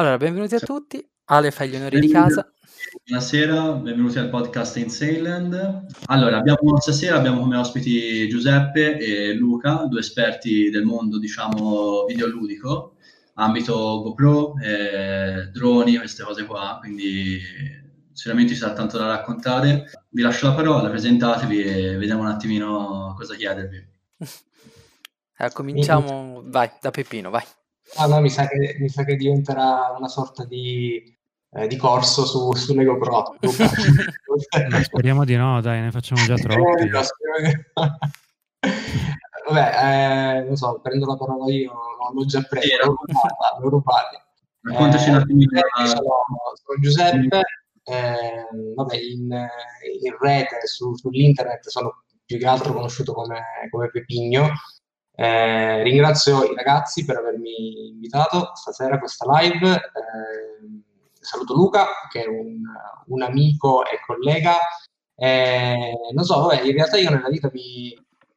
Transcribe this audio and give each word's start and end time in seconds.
Allora, 0.00 0.16
benvenuti 0.16 0.54
a 0.54 0.60
tutti. 0.60 1.06
Ale 1.26 1.50
fa 1.50 1.66
gli 1.66 1.76
onori 1.76 2.00
di 2.00 2.08
casa. 2.08 2.50
Buonasera, 3.04 3.72
benvenuti 3.72 4.18
al 4.18 4.30
podcast 4.30 4.78
Insayland. 4.78 5.88
Allora, 6.06 6.38
abbiamo, 6.38 6.80
stasera 6.80 7.16
abbiamo 7.16 7.40
come 7.40 7.58
ospiti 7.58 8.26
Giuseppe 8.26 8.96
e 8.96 9.34
Luca, 9.34 9.84
due 9.90 10.00
esperti 10.00 10.70
del 10.70 10.84
mondo, 10.84 11.18
diciamo, 11.18 12.06
videoludico, 12.06 12.94
ambito 13.34 14.00
GoPro, 14.00 14.54
eh, 14.62 15.50
droni, 15.52 15.98
queste 15.98 16.24
cose 16.24 16.46
qua, 16.46 16.78
quindi 16.80 17.38
sicuramente 18.10 18.54
ci 18.54 18.58
sarà 18.58 18.72
tanto 18.72 18.96
da 18.96 19.06
raccontare. 19.06 19.84
Vi 20.08 20.22
lascio 20.22 20.46
la 20.46 20.54
parola, 20.54 20.88
presentatevi 20.88 21.62
e 21.62 21.96
vediamo 21.98 22.22
un 22.22 22.28
attimino 22.28 23.14
cosa 23.18 23.34
chiedervi. 23.34 23.88
Eh, 25.42 25.50
cominciamo, 25.52 26.42
vai, 26.44 26.70
da 26.82 26.90
Peppino, 26.90 27.30
vai. 27.30 27.42
Ah, 27.96 28.06
no, 28.06 28.20
mi 28.20 28.30
sa 28.30 28.46
che, 28.46 28.76
mi 28.78 28.88
sa 28.88 29.04
che 29.04 29.16
diventerà 29.16 29.94
una 29.96 30.08
sorta 30.08 30.44
di, 30.44 31.02
eh, 31.52 31.66
di 31.66 31.76
corso 31.76 32.24
su, 32.24 32.52
su 32.54 32.74
Lego 32.74 32.98
Pro. 32.98 33.34
speriamo 34.82 35.24
di 35.24 35.36
no, 35.36 35.60
dai, 35.60 35.80
ne 35.80 35.90
facciamo 35.90 36.22
già 36.24 36.34
troppi. 36.38 36.88
Vabbè, 39.50 40.38
eh, 40.38 40.42
non 40.44 40.54
so, 40.56 40.78
prendo 40.80 41.06
la 41.06 41.16
parola 41.16 41.52
io, 41.52 41.72
l'ho 42.14 42.24
già 42.24 42.40
preso, 42.42 42.66
sì, 42.66 42.76
l'ho 42.76 42.94
rubata, 42.96 43.58
l'ho 43.58 43.68
rubata. 43.68 44.24
Raccontaci 44.62 45.08
un 45.08 45.16
attimo. 45.16 45.40
Eh, 45.40 45.86
sono, 45.86 46.24
sono 46.62 46.78
Giuseppe, 46.80 47.40
eh, 47.82 48.46
vabbè, 48.76 48.96
in, 48.96 49.30
in 50.02 50.16
rete, 50.20 50.66
su, 50.66 50.94
sull'internet 50.94 51.66
sono 51.66 52.04
più 52.24 52.38
che 52.38 52.46
altro 52.46 52.72
conosciuto 52.72 53.12
come, 53.12 53.42
come 53.70 53.90
Pepigno, 53.90 54.50
eh, 55.20 55.82
ringrazio 55.82 56.44
i 56.44 56.54
ragazzi 56.54 57.04
per 57.04 57.18
avermi 57.18 57.88
invitato 57.88 58.52
stasera 58.54 58.94
a 58.94 58.98
questa 58.98 59.26
live. 59.28 59.74
Eh, 59.74 60.82
saluto 61.12 61.52
Luca, 61.52 61.88
che 62.10 62.22
è 62.22 62.26
un, 62.26 62.62
un 63.06 63.22
amico 63.22 63.84
e 63.84 64.00
collega. 64.06 64.56
Eh, 65.14 65.92
non 66.14 66.24
so, 66.24 66.40
vabbè, 66.40 66.62
in 66.62 66.72
realtà 66.72 66.96
io 66.96 67.10
nella 67.10 67.28
vita 67.28 67.50
mi, 67.52 67.94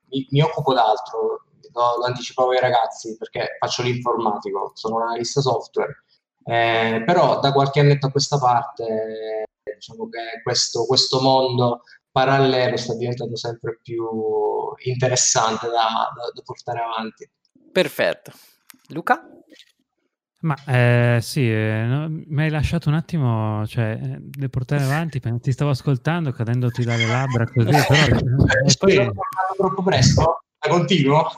mi, 0.10 0.28
mi 0.30 0.42
occupo 0.42 0.74
d'altro, 0.74 1.46
lo, 1.72 1.98
lo, 2.00 2.04
anticipavo 2.04 2.50
ai 2.50 2.60
ragazzi 2.60 3.16
perché 3.16 3.56
faccio 3.60 3.82
l'informatico, 3.82 4.72
sono 4.74 4.96
un 4.96 5.04
analista 5.04 5.40
software. 5.40 6.04
Eh, 6.44 7.02
però 7.06 7.40
da 7.40 7.54
qualche 7.54 7.80
annetto 7.80 8.08
a 8.08 8.12
questa 8.12 8.38
parte, 8.38 9.46
diciamo 9.74 10.10
che 10.10 10.42
questo, 10.44 10.86
questo 10.86 11.22
mondo 11.22 11.84
parallelo 12.14 12.78
sta 12.78 12.96
diventando 12.96 13.36
sempre 13.36 13.80
più 13.82 14.06
interessante 14.86 15.66
da, 15.68 16.10
da, 16.16 16.32
da 16.34 16.42
portare 16.46 16.80
avanti. 16.80 17.30
Perfetto. 17.72 18.32
Luca? 18.90 19.28
Ma 20.42 20.56
eh, 20.68 21.20
sì, 21.22 21.50
eh, 21.50 21.86
no, 21.88 22.08
mi 22.10 22.44
hai 22.44 22.50
lasciato 22.50 22.90
un 22.90 22.96
attimo, 22.96 23.66
cioè, 23.66 23.98
le 24.38 24.50
portare 24.50 24.84
avanti, 24.86 25.20
ti 25.20 25.52
stavo 25.52 25.72
ascoltando 25.72 26.32
cadendoti 26.32 26.84
dalle 26.84 27.06
labbra 27.08 27.46
così, 27.46 27.70
però... 27.88 28.06
e 28.66 28.76
poi... 28.78 29.12
troppo 29.58 29.84
presto? 29.84 30.44
La 30.60 30.70
continuo? 30.70 31.32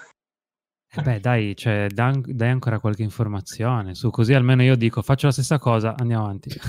Eh 0.97 1.01
beh, 1.01 1.19
dai, 1.19 1.55
cioè, 1.55 1.87
dai, 1.89 2.21
dai 2.25 2.49
ancora 2.49 2.79
qualche 2.79 3.03
informazione 3.03 3.95
su, 3.95 4.09
così 4.09 4.33
almeno 4.33 4.63
io 4.63 4.75
dico, 4.75 5.01
faccio 5.01 5.27
la 5.27 5.33
stessa 5.33 5.59
cosa, 5.59 5.95
andiamo 5.97 6.23
avanti. 6.23 6.49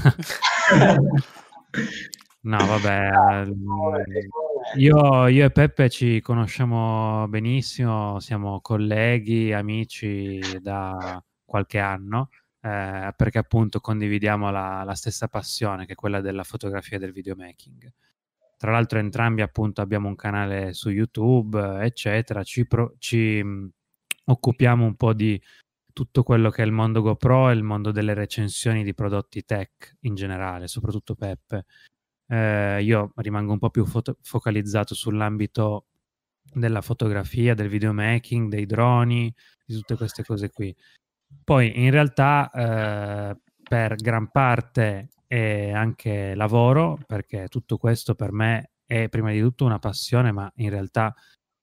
No, 2.47 2.59
vabbè, 2.59 3.11
ehm, 3.11 3.67
io, 4.77 5.27
io, 5.27 5.45
e 5.45 5.51
Peppe 5.51 5.91
ci 5.91 6.21
conosciamo 6.21 7.27
benissimo, 7.29 8.21
siamo 8.21 8.61
colleghi, 8.61 9.53
amici 9.53 10.39
da 10.61 11.21
qualche 11.45 11.81
anno, 11.81 12.29
eh, 12.61 13.13
perché 13.17 13.39
appunto 13.39 13.81
condividiamo 13.81 14.53
la, 14.53 14.85
la, 14.85 14.95
stessa 14.95 15.27
passione 15.27 15.87
che 15.87 15.95
è 15.95 15.97
quella 15.97 16.21
della 16.21 16.45
fotografia 16.45 16.99
e 16.99 17.01
del 17.01 17.11
videomaking. 17.11 17.93
Tra 18.57 18.71
l'altro 18.71 19.01
entrambi 19.01 19.43
appunto 19.43 19.81
abbiamo 19.81 20.07
un 20.07 20.15
canale 20.15 20.73
su 20.73 20.91
YouTube, 20.91 21.81
eccetera, 21.85 22.45
ci, 22.45 22.65
pro, 22.65 22.95
ci 22.99 23.43
mh, 23.43 23.49
mm, 23.49 23.67
occupiamo 24.27 24.85
un 24.85 24.95
po' 24.95 25.15
di 25.15 25.41
tutto 25.93 26.23
quello 26.23 26.51
che 26.51 26.63
è 26.63 26.67
il 26.67 26.73
mondo 26.73 27.03
GoPro 27.03 27.51
e 27.51 27.55
il 27.55 27.65
mondo 27.65 27.91
delle 27.91 28.15
recensioni 28.15 28.85
di 28.85 28.95
prodotti 28.95 29.45
tech 29.45 29.97
in 30.03 30.15
generale, 30.15 30.69
soprattutto 30.69 31.17
Peppe. 31.17 31.65
Eh, 32.29 32.83
io 32.83 33.13
rimango 33.17 33.53
un 33.53 33.59
po' 33.59 33.71
più 33.71 33.85
foto- 33.87 34.19
focalizzato 34.23 34.95
sull'ambito 34.95 35.87
della 36.53 36.81
fotografia, 36.81 37.55
del 37.55 37.69
videomaking, 37.69 38.51
dei 38.51 38.67
droni, 38.67 39.33
di 39.65 39.75
tutte 39.75 39.97
queste 39.97 40.25
cose 40.25 40.51
qui. 40.51 40.75
Poi 41.45 41.85
in 41.85 41.91
realtà 41.91 42.51
eh, 42.51 43.41
per 43.63 43.97
gran 43.97 44.31
parte 44.31 45.11
è 45.27 45.71
anche 45.71 46.35
lavoro, 46.35 46.99
perché 47.07 47.49
tutto 47.49 47.77
questo 47.79 48.15
per 48.15 48.33
me 48.33 48.71
è 48.85 49.09
prima 49.09 49.33
di 49.33 49.41
tutto 49.41 49.65
una 49.65 49.79
passione, 49.79 50.33
ma 50.33 50.51
in 50.57 50.71
realtà 50.71 51.15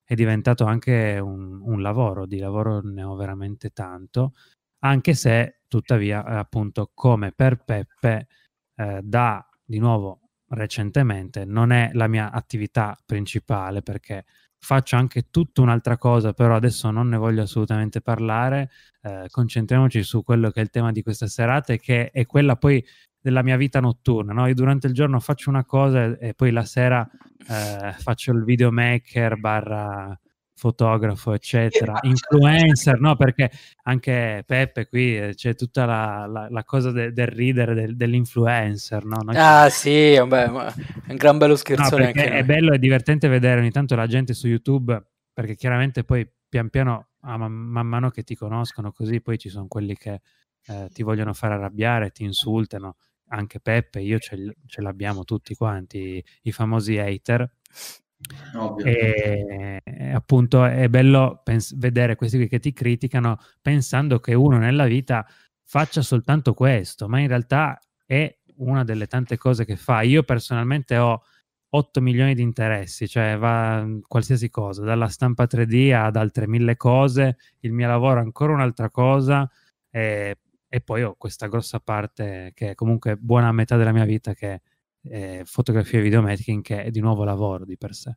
è 0.04 0.16
diventato 0.16 0.66
anche 0.66 1.18
un, 1.20 1.62
un 1.62 1.82
lavoro, 1.82 2.26
di 2.26 2.38
lavoro 2.40 2.82
ne 2.82 3.04
ho 3.04 3.16
veramente 3.16 3.72
tanto, 3.72 4.34
anche 4.80 5.14
se 5.14 5.62
tuttavia 5.68 6.24
appunto 6.26 6.92
come 6.94 7.32
per 7.32 7.64
Peppe 7.64 8.28
eh, 8.76 9.00
da 9.02 9.46
di 9.64 9.80
nuovo 9.80 10.23
recentemente, 10.54 11.46
non 11.46 11.72
è 11.72 11.92
la 11.94 12.08
mia 12.08 12.32
attività 12.32 12.98
principale 13.06 13.82
perché 13.82 14.26
faccio 14.58 14.96
anche 14.96 15.30
tutta 15.30 15.62
un'altra 15.62 15.98
cosa, 15.98 16.32
però 16.34 16.56
adesso 16.56 16.90
non 16.90 17.10
ne 17.10 17.18
voglio 17.18 17.42
assolutamente 17.42 18.02
parlare. 18.02 18.70
Eh, 19.02 19.28
concentriamoci 19.30 20.04
su 20.04 20.24
quello 20.24 20.50
che 20.52 20.62
è 20.62 20.64
il 20.64 20.70
tema 20.70 20.92
di 20.92 21.04
questa 21.04 21.28
serata 21.28 21.74
e 21.74 21.80
che 21.80 22.12
è 22.12 22.26
quella 22.26 22.56
poi 22.56 22.84
della 23.20 23.44
mia 23.44 23.58
vita 23.58 23.80
notturna. 23.82 24.34
No? 24.34 24.48
Io 24.48 24.54
durante 24.54 24.88
il 24.88 24.94
giorno 24.94 25.20
faccio 25.20 25.50
una 25.50 25.66
cosa 25.66 26.06
e, 26.06 26.30
e 26.30 26.34
poi 26.34 26.52
la 26.52 26.64
sera 26.64 27.08
eh, 27.50 27.94
faccio 27.98 28.32
il 28.32 28.44
videomaker 28.44 29.38
barra 29.38 30.18
fotografo, 30.64 31.34
eccetera, 31.34 32.00
influencer, 32.04 32.98
no? 33.02 33.18
Perché 33.18 33.52
anche 33.84 34.44
Peppe 34.46 34.88
qui 34.88 35.18
eh, 35.18 35.34
c'è 35.36 35.56
tutta 35.56 35.84
la, 35.84 36.26
la, 36.26 36.48
la 36.50 36.64
cosa 36.64 36.92
de, 36.92 37.12
del 37.12 37.28
ridere 37.28 37.74
del, 37.74 37.98
dell'influencer, 37.98 39.04
no? 39.04 39.18
Noi 39.24 39.36
ah, 39.38 39.68
sì, 39.70 40.16
vabbè, 40.16 40.44
è 40.46 41.12
un 41.12 41.16
gran 41.18 41.38
bello 41.38 41.58
scherzone. 41.58 42.14
No, 42.16 42.22
è 42.22 42.44
bello 42.46 42.72
e 42.72 42.80
divertente 42.80 43.28
vedere 43.28 43.60
ogni 43.60 43.72
tanto 43.72 43.96
la 43.96 44.08
gente 44.08 44.34
su 44.34 44.48
YouTube, 44.48 45.04
perché 45.34 45.56
chiaramente 45.56 46.06
poi 46.06 46.26
pian 46.48 46.70
piano, 46.70 47.10
man, 47.20 47.52
man 47.52 47.86
mano 47.86 48.10
che 48.10 48.24
ti 48.24 48.36
conoscono 48.36 48.94
così, 48.94 49.20
poi 49.20 49.38
ci 49.38 49.50
sono 49.50 49.68
quelli 49.68 49.98
che 49.98 50.22
eh, 50.68 50.88
ti 50.94 51.04
vogliono 51.04 51.34
fare 51.34 51.56
arrabbiare, 51.56 52.12
ti 52.12 52.24
insultano. 52.24 52.96
Anche 53.34 53.60
Peppe, 53.60 54.00
io 54.00 54.20
ce 54.20 54.82
l'abbiamo 54.82 55.24
tutti 55.24 55.56
quanti, 55.56 56.24
i 56.44 56.52
famosi 56.52 57.00
hater 57.00 57.50
e, 58.84 59.82
appunto 60.14 60.64
è 60.64 60.88
bello 60.88 61.42
pens- 61.44 61.76
vedere 61.78 62.16
questi 62.16 62.38
qui 62.38 62.48
che 62.48 62.60
ti 62.60 62.74
criticano 62.74 63.40
pensando 63.62 64.20
che 64.20 64.34
uno 64.34 64.58
nella 64.58 64.86
vita 64.86 65.26
faccia 65.64 66.02
soltanto 66.02 66.54
questo, 66.54 67.08
ma 67.08 67.20
in 67.20 67.28
realtà 67.28 67.80
è 68.06 68.36
una 68.58 68.84
delle 68.84 69.08
tante 69.08 69.38
cose 69.38 69.66
che 69.66 69.76
fa. 69.76 70.02
Io 70.02 70.24
personalmente 70.24 70.98
ho 70.98 71.24
8 71.70 72.02
milioni 72.02 72.36
di 72.36 72.44
interessi, 72.44 73.08
cioè 73.08 73.38
va 73.38 73.86
qualsiasi 74.08 74.50
cosa, 74.50 74.84
dalla 74.84 75.08
stampa 75.08 75.46
3D 75.46 75.94
ad 75.94 76.16
altre 76.16 76.48
mille 76.48 76.78
cose, 76.78 77.38
il 77.62 77.74
mio 77.74 77.88
lavoro 77.88 78.20
è 78.20 78.24
ancora 78.24 78.54
un'altra 78.54 78.92
cosa 78.92 79.50
e, 79.90 80.38
e 80.68 80.82
poi 80.82 81.04
ho 81.04 81.16
questa 81.18 81.48
grossa 81.48 81.80
parte 81.80 82.52
che 82.54 82.72
è 82.72 82.76
comunque 82.76 83.18
buona 83.18 83.52
metà 83.52 83.76
della 83.76 83.92
mia 83.92 84.06
vita 84.06 84.36
che 84.36 84.62
eh, 85.10 85.44
fotografia 85.46 86.00
e 86.00 86.02
videomaking 86.02 86.62
che 86.62 86.84
è 86.84 86.90
di 86.90 87.00
nuovo 87.00 87.24
lavoro 87.24 87.66
di 87.66 87.78
per 87.78 87.94
sé. 87.94 88.16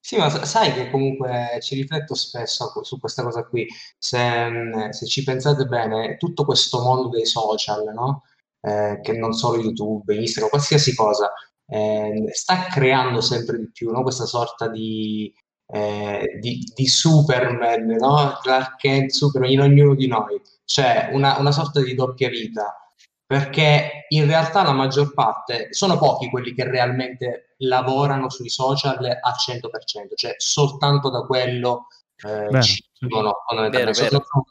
Sì, 0.00 0.16
ma 0.16 0.30
sai 0.30 0.72
che 0.72 0.90
comunque 0.90 1.58
ci 1.60 1.74
rifletto 1.74 2.14
spesso 2.14 2.72
su 2.82 2.98
questa 2.98 3.22
cosa 3.22 3.44
qui. 3.44 3.66
Se, 3.98 4.48
mm, 4.48 4.88
se 4.90 5.06
ci 5.06 5.22
pensate 5.22 5.66
bene, 5.66 6.16
tutto 6.16 6.44
questo 6.44 6.80
mondo 6.80 7.08
dei 7.08 7.26
social, 7.26 7.92
no? 7.94 8.22
Eh, 8.60 9.00
che 9.02 9.12
non 9.12 9.32
solo 9.32 9.60
YouTube, 9.60 10.14
Instagram, 10.14 10.50
qualsiasi 10.50 10.94
cosa, 10.94 11.30
eh, 11.66 12.24
sta 12.32 12.66
creando 12.70 13.20
sempre 13.20 13.58
di 13.58 13.70
più 13.70 13.90
no? 13.90 14.02
questa 14.02 14.24
sorta 14.24 14.68
di, 14.68 15.32
eh, 15.66 16.38
di, 16.40 16.72
di 16.74 16.86
Superman, 16.86 17.84
no? 17.86 18.38
Clark 18.40 18.76
Kent, 18.76 19.10
Superman 19.10 19.50
in 19.50 19.60
ognuno 19.60 19.94
di 19.94 20.06
noi. 20.06 20.40
C'è 20.64 21.10
una, 21.12 21.38
una 21.38 21.52
sorta 21.52 21.82
di 21.82 21.94
doppia 21.94 22.28
vita 22.30 22.87
perché 23.28 24.06
in 24.08 24.24
realtà 24.24 24.62
la 24.62 24.72
maggior 24.72 25.12
parte 25.12 25.66
sono 25.68 25.98
pochi 25.98 26.30
quelli 26.30 26.54
che 26.54 26.64
realmente 26.64 27.56
lavorano 27.58 28.30
sui 28.30 28.48
social 28.48 29.04
al 29.04 29.34
100%, 29.46 30.14
cioè 30.14 30.34
soltanto 30.38 31.10
da 31.10 31.20
quello 31.26 31.88
eh, 32.26 32.48
Beh, 32.48 32.62
ci 32.62 32.82
vivono 33.00 33.42
fondamentalmente. 33.46 34.00
Vero, 34.00 34.24
vero. 34.32 34.44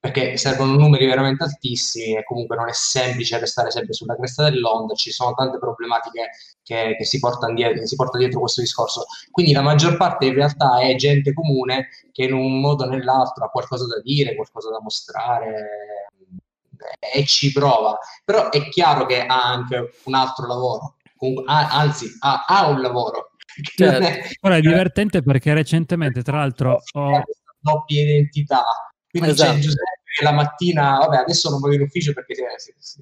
Perché 0.00 0.36
servono 0.36 0.72
numeri 0.72 1.06
veramente 1.06 1.44
altissimi 1.44 2.16
e 2.16 2.24
comunque 2.24 2.56
non 2.56 2.68
è 2.68 2.72
semplice 2.72 3.38
restare 3.38 3.70
sempre 3.70 3.92
sulla 3.92 4.16
cresta 4.16 4.50
dell'onda, 4.50 4.94
ci 4.94 5.12
sono 5.12 5.34
tante 5.34 5.58
problematiche 5.58 6.30
che, 6.64 6.96
che, 6.98 7.04
si, 7.04 7.20
dietro, 7.54 7.80
che 7.80 7.86
si 7.86 7.94
porta 7.94 8.18
dietro 8.18 8.40
questo 8.40 8.60
discorso. 8.60 9.04
Quindi 9.30 9.52
la 9.52 9.62
maggior 9.62 9.96
parte 9.96 10.26
in 10.26 10.34
realtà 10.34 10.80
è 10.80 10.96
gente 10.96 11.32
comune 11.32 11.90
che 12.10 12.24
in 12.24 12.32
un 12.32 12.60
modo 12.60 12.84
o 12.84 12.88
nell'altro 12.88 13.44
ha 13.44 13.50
qualcosa 13.50 13.86
da 13.86 14.00
dire, 14.00 14.34
qualcosa 14.34 14.70
da 14.70 14.80
mostrare, 14.80 16.07
e 16.98 17.24
ci 17.24 17.52
prova, 17.52 17.98
però 18.24 18.50
è 18.50 18.68
chiaro 18.68 19.06
che 19.06 19.24
ha 19.24 19.42
anche 19.42 19.94
un 20.04 20.14
altro 20.14 20.46
lavoro, 20.46 20.96
anzi 21.46 22.06
ha, 22.20 22.44
ha, 22.46 22.68
un 22.68 22.80
lavoro. 22.80 23.32
Certo. 23.76 24.06
È, 24.06 24.28
Ora 24.42 24.56
è 24.56 24.60
divertente 24.60 25.22
perché 25.22 25.52
recentemente, 25.52 26.22
tra 26.22 26.38
l'altro, 26.38 26.80
ho... 26.92 27.22
doppia 27.58 28.02
identità. 28.02 28.64
Quindi 29.10 29.30
esatto. 29.30 29.52
c'è 29.52 29.58
Giuseppe 29.58 29.98
che 30.18 30.24
la 30.24 30.32
mattina, 30.32 30.98
vabbè, 30.98 31.18
adesso 31.18 31.50
non 31.50 31.60
vado 31.60 31.74
in 31.74 31.82
ufficio 31.82 32.12
perché 32.12 32.34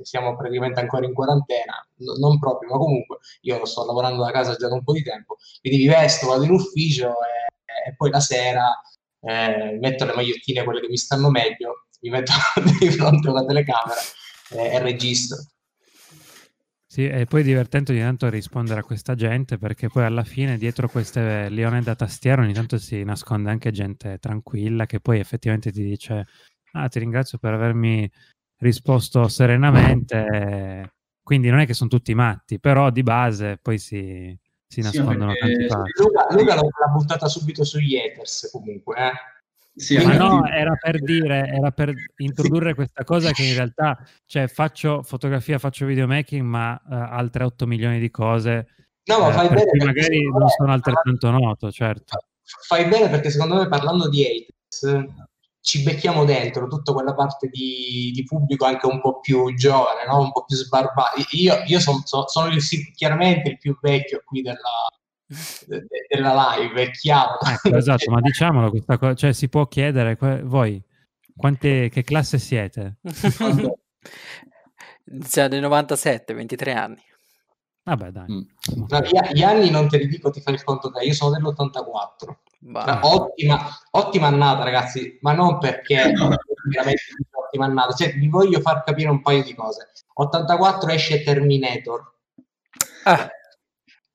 siamo 0.03 0.37
praticamente 0.37 0.81
ancora 0.81 1.07
in 1.07 1.15
quarantena, 1.15 1.87
non 2.19 2.39
proprio, 2.39 2.71
ma 2.71 2.79
comunque 2.79 3.19
io 3.43 3.65
sto 3.65 3.87
lavorando 3.87 4.23
da 4.23 4.31
casa 4.31 4.55
già 4.55 4.69
da 4.69 4.75
un 4.75 4.83
po' 4.83 4.93
di 4.93 5.03
tempo, 5.03 5.37
quindi 5.61 5.85
mi 5.85 5.89
vesto, 5.89 6.27
vado 6.27 6.45
in 6.45 6.51
ufficio 6.51 7.09
e, 7.09 7.91
e 7.91 7.95
poi 7.97 8.11
la 8.11 8.21
sera 8.21 8.81
eh, 9.21 9.79
metto 9.81 10.05
le 10.05 10.15
magliottine, 10.15 10.65
quelle 10.65 10.81
che 10.81 10.89
mi 10.89 10.97
stanno 10.97 11.31
meglio, 11.31 11.86
mi 12.01 12.11
metto 12.11 12.33
di 12.79 12.91
fronte 12.91 13.29
alla 13.29 13.45
telecamera 13.45 14.01
eh, 14.51 14.75
e 14.75 14.79
registro. 14.81 15.39
Sì, 16.89 17.07
e 17.07 17.27
poi 17.27 17.43
è 17.43 17.45
divertente 17.45 17.93
ogni 17.93 18.01
tanto 18.01 18.29
rispondere 18.31 18.81
a 18.81 18.85
questa 18.85 19.15
gente 19.15 19.59
perché 19.59 19.89
poi 19.89 20.05
alla 20.05 20.25
fine 20.25 20.57
dietro 20.57 20.89
queste 20.89 21.49
leone 21.51 21.83
da 21.83 21.95
tastiera 21.95 22.41
ogni 22.41 22.55
tanto 22.55 22.79
si 22.79 23.03
nasconde 23.03 23.51
anche 23.51 23.71
gente 23.71 24.19
tranquilla 24.19 24.87
che 24.87 25.01
poi 25.01 25.19
effettivamente 25.19 25.73
ti 25.73 25.83
dice 25.83 26.27
ah 26.73 26.89
ti 26.89 26.99
ringrazio 26.99 27.37
per 27.37 27.53
avermi 27.53 28.11
risposto 28.59 29.29
serenamente 29.29 30.93
quindi 31.23 31.51
non 31.51 31.59
è 31.59 31.67
che 31.67 31.75
sono 31.75 31.91
tutti 31.91 32.15
matti 32.15 32.59
però 32.61 32.89
di 32.89 33.03
base 33.03 33.59
poi 33.61 33.79
si, 33.79 34.35
si 34.67 34.81
nascondono 34.81 35.33
sì, 35.33 35.39
tanti 35.39 35.67
fatti. 35.69 35.91
Luca, 36.03 36.27
Luca 36.31 36.55
l'ha 36.55 36.93
buttata 36.93 37.29
subito 37.29 37.65
sugli 37.65 37.97
haters 37.97 38.49
comunque, 38.51 38.97
eh? 38.97 39.13
Sì, 39.79 39.99
ma 39.99 40.17
no, 40.17 40.47
era 40.47 40.75
per 40.75 41.03
dire, 41.03 41.49
era 41.49 41.71
per 41.71 41.93
introdurre 42.17 42.71
sì. 42.71 42.75
questa 42.75 43.05
cosa 43.05 43.31
che 43.33 43.43
in 43.43 43.55
realtà, 43.55 43.99
cioè, 44.25 44.49
faccio 44.49 45.03
fotografia, 45.03 45.59
faccio 45.59 45.85
videomaking, 45.85 46.43
ma 46.43 46.81
uh, 46.83 46.95
altre 46.95 47.45
8 47.45 47.67
milioni 47.67 47.99
di 47.99 48.11
cose. 48.11 48.69
No, 49.05 49.19
ma 49.19 49.29
eh, 49.29 49.33
fai 49.33 49.49
bene. 49.49 49.85
Magari 49.85 50.23
non 50.23 50.49
sono 50.49 50.73
altrettanto 50.73 51.31
noto, 51.31 51.71
certo. 51.71 52.19
Fai 52.67 52.87
bene 52.87 53.11
perché 53.11 53.29
secondo 53.29 53.57
me 53.57 53.69
parlando 53.69 54.09
di 54.09 54.25
haters 54.25 55.05
ci 55.61 55.83
becchiamo 55.83 56.25
dentro 56.25 56.69
tutta 56.69 56.93
quella 56.93 57.13
parte 57.13 57.49
di, 57.49 58.13
di 58.15 58.25
pubblico 58.25 58.65
anche 58.65 58.87
un 58.87 59.01
po' 59.01 59.19
più 59.19 59.53
giovane, 59.57 60.07
no? 60.07 60.21
un 60.21 60.33
po' 60.33 60.45
più 60.45 60.57
sbarbato. 60.57 61.23
Io, 61.33 61.63
io 61.67 61.81
son, 61.81 62.03
so, 62.05 62.27
sono 62.29 62.47
il, 62.47 62.63
chiaramente 62.95 63.51
il 63.51 63.59
più 63.59 63.77
vecchio 63.81 64.23
qui 64.25 64.43
della, 64.43 64.57
de, 64.57 64.96
della 66.09 66.57
live, 66.57 66.83
è 66.83 66.91
chiaro. 66.91 67.39
Ecco, 67.41 67.77
esatto, 67.77 68.11
ma 68.11 68.21
diciamolo 68.23 68.71
questa 68.71 68.99
cosa, 68.99 69.15
cioè 69.15 69.33
si 69.33 69.49
può 69.49 69.67
chiedere, 69.67 70.17
voi 70.45 70.83
quante, 71.37 71.89
che 71.89 72.03
classe 72.03 72.39
siete? 72.39 72.99
Cioè, 75.29 75.47
del 75.49 75.61
97, 75.61 76.35
23 76.35 76.73
anni. 76.73 77.03
Vabbè, 77.85 78.11
dai. 78.11 78.25
Mm. 78.29 78.41
No, 78.89 79.01
gli, 79.01 79.35
gli, 79.35 79.43
anni 79.45 79.71
non 79.71 79.89
te 79.89 79.99
li 79.99 80.09
dico, 80.09 80.31
ti 80.31 80.41
fai 80.41 80.55
il 80.55 80.65
conto 80.65 80.91
te. 80.91 81.05
Io 81.05 81.13
sono 81.13 81.31
dell'84. 81.31 82.07
Cioè, 82.73 82.99
ottima, 83.03 83.69
ottima 83.93 84.27
annata, 84.27 84.65
ragazzi, 84.65 85.19
ma 85.21 85.33
non 85.33 85.59
perché 85.59 86.13
veramente 86.69 87.03
ottima 87.31 87.67
annata. 87.67 87.93
Cioè, 87.95 88.15
vi 88.15 88.27
voglio 88.27 88.61
far 88.61 88.83
capire 88.83 89.09
un 89.09 89.23
paio 89.23 89.45
di 89.45 89.55
cose. 89.55 89.93
84 90.15 90.91
esce 90.91 91.23
Terminator. 91.23 92.15
Ah. 93.05 93.29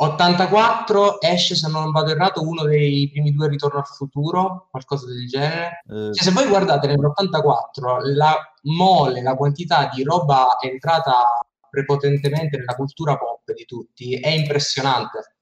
84 0.04 1.22
esce, 1.22 1.56
se 1.56 1.70
non 1.70 1.92
vado 1.92 2.10
errato, 2.10 2.42
uno 2.42 2.64
dei 2.64 3.08
primi 3.12 3.32
due 3.32 3.48
Ritorno 3.48 3.80
al 3.80 3.86
futuro, 3.86 4.68
qualcosa 4.72 5.06
del 5.06 5.28
genere. 5.28 5.84
Eh. 5.88 6.14
Cioè, 6.14 6.24
se 6.24 6.32
voi 6.32 6.48
guardate 6.48 6.88
nell'84 6.88 8.16
la 8.16 8.36
mole, 8.64 9.22
la 9.22 9.36
quantità 9.36 9.92
di 9.94 10.02
roba 10.02 10.58
entrata 10.60 11.40
prepotentemente 11.70 12.58
nella 12.58 12.74
cultura 12.76 13.16
pop 13.16 13.54
di 13.54 13.66
tutti 13.66 14.20
è 14.20 14.30
impressionante. 14.30 15.36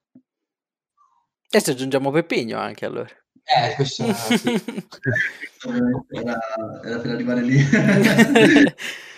E 1.50 1.60
se 1.62 1.72
aggiungiamo 1.72 2.12
Peppigno 2.12 2.60
anche 2.60 2.86
allora. 2.86 3.10
Eh, 3.44 3.76
questo 3.76 4.04
era, 4.04 4.14
sì. 4.14 4.62
era, 6.12 6.38
era 6.84 6.98
per 7.00 7.12
arrivare 7.12 7.42
lì. 7.42 7.64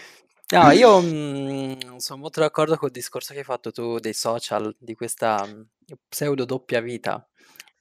No, 0.51 0.69
io 0.71 1.00
mh, 1.00 1.77
mm, 1.94 1.95
sono 1.98 2.19
molto 2.19 2.42
d'accordo 2.42 2.75
col 2.75 2.92
discorso 2.92 3.31
che 3.31 3.39
hai 3.39 3.45
fatto 3.45 3.71
tu 3.71 4.00
dei 4.00 4.13
social, 4.13 4.75
di 4.77 4.95
questa 4.95 5.45
mh, 5.45 5.68
pseudo 6.09 6.44
doppia 6.44 6.81
vita. 6.81 7.25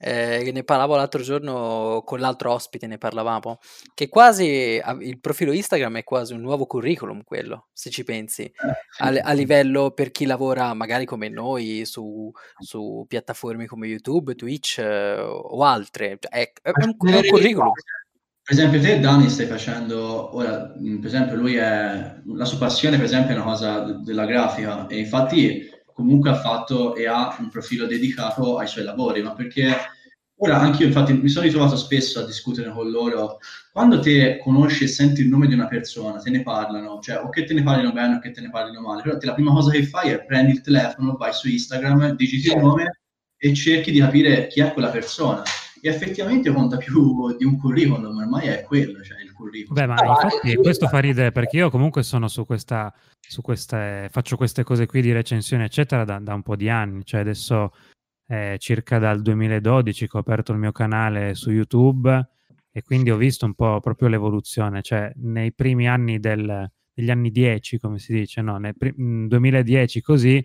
Eh, 0.02 0.50
ne 0.50 0.64
parlavo 0.64 0.96
l'altro 0.96 1.20
giorno 1.20 2.02
con 2.06 2.20
l'altro 2.20 2.52
ospite, 2.52 2.86
ne 2.86 2.96
parlavamo, 2.96 3.58
che 3.92 4.08
quasi 4.08 4.80
il 5.00 5.20
profilo 5.20 5.52
Instagram 5.52 5.98
è 5.98 6.04
quasi 6.04 6.32
un 6.32 6.40
nuovo 6.40 6.64
curriculum 6.64 7.22
quello, 7.22 7.68
se 7.72 7.90
ci 7.90 8.02
pensi, 8.02 8.44
eh, 8.44 8.52
a, 8.98 9.08
a 9.08 9.32
livello 9.32 9.90
per 9.90 10.10
chi 10.10 10.24
lavora 10.24 10.72
magari 10.72 11.04
come 11.04 11.28
noi 11.28 11.84
su, 11.84 12.32
su 12.58 13.04
piattaforme 13.06 13.66
come 13.66 13.88
YouTube, 13.88 14.34
Twitch 14.36 14.78
eh, 14.78 15.20
o 15.20 15.62
altre, 15.64 16.18
è, 16.18 16.50
è 16.62 16.70
un, 16.70 16.96
è 17.10 17.16
un 17.16 17.26
curriculum. 17.28 17.72
Per 18.50 18.58
esempio, 18.58 18.80
te, 18.80 18.98
Dani, 18.98 19.28
stai 19.28 19.46
facendo 19.46 20.34
ora, 20.34 20.74
per 20.74 21.06
esempio, 21.06 21.36
lui 21.36 21.54
è 21.54 22.16
la 22.34 22.44
sua 22.44 22.58
passione, 22.58 22.96
per 22.96 23.04
esempio, 23.04 23.32
è 23.32 23.36
una 23.36 23.44
cosa 23.44 23.92
della 24.02 24.26
grafica, 24.26 24.88
e 24.88 24.98
infatti 24.98 25.70
comunque 25.92 26.30
ha 26.30 26.34
fatto 26.34 26.96
e 26.96 27.06
ha 27.06 27.36
un 27.38 27.48
profilo 27.48 27.86
dedicato 27.86 28.58
ai 28.58 28.66
suoi 28.66 28.82
lavori, 28.82 29.22
ma 29.22 29.34
perché 29.34 29.72
ora 30.38 30.58
anche 30.58 30.82
io 30.82 30.88
infatti 30.88 31.12
mi 31.12 31.28
sono 31.28 31.44
ritrovato 31.44 31.76
spesso 31.76 32.18
a 32.18 32.26
discutere 32.26 32.72
con 32.72 32.90
loro, 32.90 33.38
quando 33.70 34.00
te 34.00 34.40
conosci 34.42 34.82
e 34.82 34.88
senti 34.88 35.20
il 35.20 35.28
nome 35.28 35.46
di 35.46 35.54
una 35.54 35.68
persona, 35.68 36.18
te 36.18 36.30
ne 36.30 36.42
parlano, 36.42 36.98
cioè 36.98 37.18
o 37.18 37.28
che 37.28 37.44
te 37.44 37.54
ne 37.54 37.62
parlino 37.62 37.92
bene 37.92 38.16
o 38.16 38.18
che 38.18 38.32
te 38.32 38.40
ne 38.40 38.50
parlino 38.50 38.80
male, 38.80 39.02
però 39.02 39.16
te 39.16 39.26
la 39.26 39.34
prima 39.34 39.52
cosa 39.52 39.70
che 39.70 39.84
fai 39.84 40.10
è 40.10 40.24
prendi 40.24 40.54
il 40.54 40.60
telefono, 40.60 41.14
vai 41.14 41.32
su 41.32 41.48
Instagram, 41.48 42.16
digiti 42.16 42.48
il 42.48 42.56
nome 42.56 42.98
e 43.36 43.54
cerchi 43.54 43.92
di 43.92 44.00
capire 44.00 44.48
chi 44.48 44.60
è 44.60 44.72
quella 44.72 44.88
persona 44.88 45.40
e 45.82 45.88
effettivamente 45.88 46.52
conta 46.52 46.76
più 46.76 47.34
di 47.36 47.44
un 47.44 47.56
curriculum, 47.58 48.16
ormai 48.16 48.48
è 48.48 48.62
quello, 48.62 49.02
cioè 49.02 49.22
il 49.22 49.32
curriculum. 49.32 49.74
Beh, 49.74 49.86
ma 49.86 50.04
infatti 50.04 50.54
questo 50.56 50.88
fa 50.88 50.98
ridere 50.98 51.32
perché 51.32 51.56
io 51.56 51.70
comunque 51.70 52.02
sono 52.02 52.28
su 52.28 52.44
questa, 52.44 52.92
su 53.18 53.40
queste, 53.40 54.08
faccio 54.10 54.36
queste 54.36 54.62
cose 54.62 54.86
qui 54.86 55.00
di 55.00 55.12
recensione, 55.12 55.64
eccetera, 55.64 56.04
da, 56.04 56.18
da 56.18 56.34
un 56.34 56.42
po' 56.42 56.56
di 56.56 56.68
anni, 56.68 57.04
cioè 57.04 57.20
adesso 57.20 57.72
eh, 58.26 58.56
circa 58.58 58.98
dal 58.98 59.22
2012 59.22 60.08
che 60.08 60.16
ho 60.16 60.20
aperto 60.20 60.52
il 60.52 60.58
mio 60.58 60.72
canale 60.72 61.34
su 61.34 61.50
YouTube 61.50 62.28
e 62.70 62.82
quindi 62.82 63.10
ho 63.10 63.16
visto 63.16 63.46
un 63.46 63.54
po' 63.54 63.80
proprio 63.80 64.08
l'evoluzione, 64.08 64.82
cioè 64.82 65.10
nei 65.16 65.52
primi 65.52 65.88
anni 65.88 66.20
del, 66.20 66.70
degli 66.92 67.10
anni 67.10 67.30
10, 67.30 67.78
come 67.78 67.98
si 67.98 68.12
dice, 68.12 68.42
no, 68.42 68.58
nel 68.58 68.76
prim- 68.76 69.26
2010 69.26 70.00
così, 70.00 70.44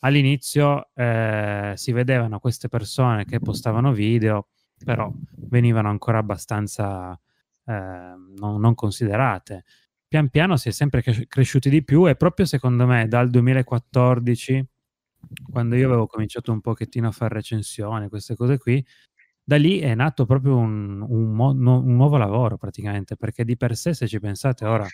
all'inizio 0.00 0.90
eh, 0.94 1.72
si 1.74 1.92
vedevano 1.92 2.38
queste 2.38 2.68
persone 2.68 3.24
che 3.24 3.40
postavano 3.40 3.92
video 3.92 4.48
però 4.84 5.10
venivano 5.48 5.88
ancora 5.88 6.18
abbastanza 6.18 7.18
eh, 7.64 7.72
non, 7.72 8.60
non, 8.60 8.74
considerate. 8.74 9.64
Pian 10.06 10.28
piano 10.28 10.56
si 10.56 10.68
è 10.68 10.72
sempre 10.72 11.02
cresciuti 11.02 11.70
di 11.70 11.82
più 11.82 12.08
e 12.08 12.14
proprio 12.14 12.46
secondo 12.46 12.86
me 12.86 13.08
dal 13.08 13.30
2014, 13.30 14.64
quando 15.50 15.74
io 15.74 15.86
avevo 15.88 16.06
cominciato 16.06 16.52
un 16.52 16.60
pochettino 16.60 17.08
a 17.08 17.12
fare 17.12 17.34
recensioni, 17.34 18.08
queste 18.08 18.36
cose 18.36 18.58
qui, 18.58 18.84
da 19.42 19.56
lì 19.56 19.78
è 19.80 19.94
nato 19.94 20.24
proprio 20.24 20.56
un, 20.56 21.00
un, 21.00 21.32
mo- 21.32 21.50
un 21.50 21.96
nuovo 21.96 22.16
lavoro 22.16 22.56
praticamente, 22.56 23.16
perché 23.16 23.44
di 23.44 23.56
per 23.56 23.76
sé 23.76 23.94
se 23.94 24.06
ci 24.06 24.20
pensate 24.20 24.64
ora, 24.66 24.86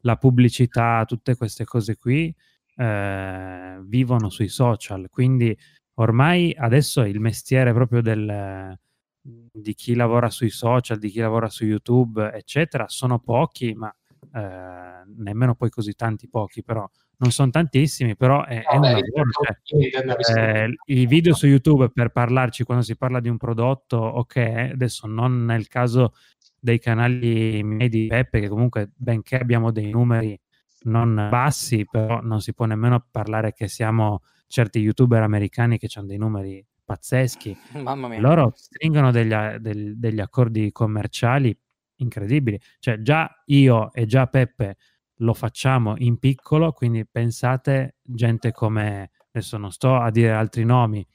la 0.00 0.16
pubblicità, 0.16 1.04
tutte 1.06 1.36
queste 1.36 1.64
cose 1.64 1.96
qui, 1.96 2.34
eh, 2.76 3.78
vivono 3.84 4.28
sui 4.30 4.48
social, 4.48 5.08
quindi 5.08 5.56
ormai 5.94 6.54
adesso 6.58 7.02
il 7.02 7.20
mestiere 7.20 7.72
proprio 7.72 8.02
del, 8.02 8.76
di 9.26 9.74
chi 9.74 9.94
lavora 9.94 10.28
sui 10.28 10.50
social, 10.50 10.98
di 10.98 11.08
chi 11.08 11.20
lavora 11.20 11.48
su 11.48 11.64
YouTube, 11.64 12.30
eccetera, 12.32 12.88
sono 12.88 13.18
pochi, 13.18 13.72
ma 13.74 13.94
eh, 14.34 15.02
nemmeno 15.16 15.54
poi 15.54 15.70
così 15.70 15.94
tanti 15.94 16.28
pochi, 16.28 16.62
però 16.62 16.86
non 17.16 17.30
sono 17.30 17.50
tantissimi, 17.50 18.16
però 18.16 18.44
è, 18.44 18.62
è 18.62 18.76
un 18.76 18.82
lavoro. 18.82 19.30
Cioè, 19.62 20.66
eh, 20.66 20.74
I 20.86 21.06
video 21.06 21.32
su 21.34 21.46
YouTube 21.46 21.90
per 21.90 22.10
parlarci 22.10 22.64
quando 22.64 22.84
si 22.84 22.96
parla 22.96 23.20
di 23.20 23.28
un 23.28 23.38
prodotto, 23.38 23.96
ok, 23.96 24.70
adesso 24.72 25.06
non 25.06 25.44
nel 25.44 25.68
caso 25.68 26.12
dei 26.58 26.78
canali 26.78 27.62
medi 27.62 28.06
Peppe, 28.06 28.40
che 28.40 28.48
comunque 28.48 28.90
benché 28.94 29.38
abbiamo 29.38 29.70
dei 29.70 29.90
numeri 29.90 30.38
non 30.84 31.28
bassi, 31.30 31.86
però 31.90 32.20
non 32.20 32.40
si 32.40 32.52
può 32.52 32.66
nemmeno 32.66 33.06
parlare 33.10 33.54
che 33.54 33.68
siamo 33.68 34.22
certi 34.46 34.80
youtuber 34.80 35.22
americani 35.22 35.78
che 35.78 35.88
hanno 35.94 36.08
dei 36.08 36.18
numeri 36.18 36.64
pazzeschi. 36.84 37.56
Mamma 37.72 38.08
mia. 38.08 38.20
Loro 38.20 38.52
stringono 38.54 39.10
degli, 39.10 39.34
del, 39.58 39.98
degli 39.98 40.20
accordi 40.20 40.70
commerciali 40.72 41.56
incredibili. 41.96 42.60
Cioè, 42.78 43.00
già 43.00 43.42
io 43.46 43.92
e 43.92 44.06
già 44.06 44.26
Peppe 44.26 44.76
lo 45.18 45.34
facciamo 45.34 45.94
in 45.98 46.18
piccolo, 46.18 46.72
quindi 46.72 47.06
pensate 47.06 47.96
gente 48.02 48.52
come, 48.52 49.10
adesso 49.32 49.56
non 49.56 49.70
sto 49.70 49.96
a 49.96 50.10
dire 50.10 50.32
altri 50.32 50.64
nomi, 50.64 51.06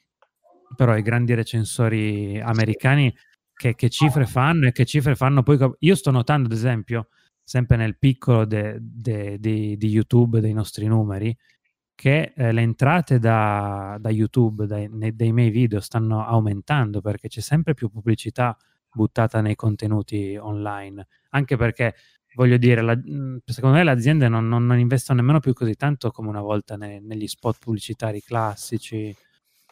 però 0.76 0.96
i 0.96 1.02
grandi 1.02 1.34
recensori 1.34 2.40
americani 2.40 3.14
che, 3.54 3.76
che 3.76 3.90
cifre 3.90 4.26
fanno 4.26 4.68
e 4.68 4.72
che 4.72 4.86
cifre 4.86 5.16
fanno 5.16 5.44
poi. 5.44 5.58
Io 5.80 5.96
sto 5.96 6.12
notando, 6.12 6.48
ad 6.48 6.54
esempio, 6.54 7.10
sempre 7.44 7.78
nel 7.78 7.98
piccolo 7.98 8.46
de, 8.46 8.78
de, 8.80 9.38
de, 9.40 9.76
di 9.76 9.88
YouTube, 9.88 10.40
dei 10.40 10.54
nostri 10.54 10.86
numeri, 10.86 11.36
che 12.00 12.32
eh, 12.34 12.54
le 12.54 12.62
entrate 12.62 13.20
da, 13.20 13.98
da 14.00 14.10
YouTube, 14.10 14.66
dai, 14.66 14.88
nei, 14.90 15.14
dei 15.14 15.34
miei 15.34 15.50
video, 15.50 15.82
stanno 15.82 16.26
aumentando 16.26 17.02
perché 17.02 17.28
c'è 17.28 17.42
sempre 17.42 17.74
più 17.74 17.90
pubblicità 17.90 18.56
buttata 18.90 19.42
nei 19.42 19.56
contenuti 19.56 20.38
online, 20.40 21.06
anche 21.32 21.58
perché 21.58 21.96
voglio 22.36 22.56
dire, 22.56 22.82
la, 22.82 22.96
mhmm, 22.96 23.40
secondo 23.44 23.76
me 23.76 23.84
le 23.84 23.92
aziende 23.92 24.30
non, 24.30 24.48
non, 24.48 24.66
non, 24.66 24.80
investono 24.80 25.20
nemmeno 25.20 25.42
più 25.42 25.52
così 25.52 25.76
tanto 25.76 26.10
come 26.12 26.30
una 26.30 26.40
volta 26.40 26.78
ne, 26.78 27.02
negli 27.02 27.28
spot 27.28 27.58
pubblicitari 27.60 28.22
classici, 28.22 29.14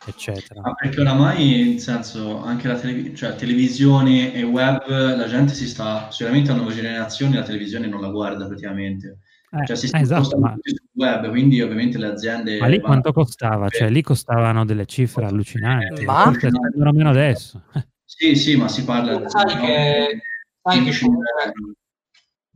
eccetera. 0.05 0.60
Ah, 0.63 0.74
perché 0.74 1.00
oramai, 1.00 1.63
nel 1.65 1.79
senso, 1.79 2.43
anche 2.43 2.67
la 2.67 2.77
tele, 2.77 3.15
cioè, 3.15 3.36
televisione 3.36 4.34
e 4.34 4.43
web, 4.43 4.86
la 4.89 5.27
gente 5.27 5.53
si 5.53 5.65
sta, 5.65 6.12
sicuramente 6.12 6.51
a 6.51 6.55
nuove 6.55 6.74
generazioni 6.74 7.36
la 7.36 7.43
televisione 7.43 7.88
non 7.88 8.01
la 8.01 8.10
guarda 8.10 8.48
praticamente. 8.48 9.19
Eh, 9.50 9.66
cioè 9.66 9.75
si 9.77 9.88
sta 9.88 10.00
esatto, 10.00 10.38
ma... 10.38 10.56
sul 10.60 10.77
web, 10.94 11.30
quindi 11.30 11.62
ovviamente 11.62 11.98
le 11.98 12.08
aziende... 12.08 12.60
Ma 12.60 12.68
lì 12.68 12.82
quanto 12.82 13.13
costava? 13.13 13.70
Cioè 13.70 13.89
lì 13.89 14.01
costavano 14.01 14.66
delle 14.66 14.86
cifre 14.86 15.25
allucinanti, 15.25 16.04
ma... 16.04 16.24
forse 16.24 16.50
spendono 16.50 16.92
meno 16.92 17.10
adesso. 17.10 17.63
Sì, 18.04 18.36
sì, 18.36 18.56
ma 18.58 18.68
si 18.68 18.84
parla... 18.84 19.27
Sai 19.30 19.56
di... 19.56 19.66
che... 19.66 20.22
Sai 20.62 20.84
che 20.84 20.92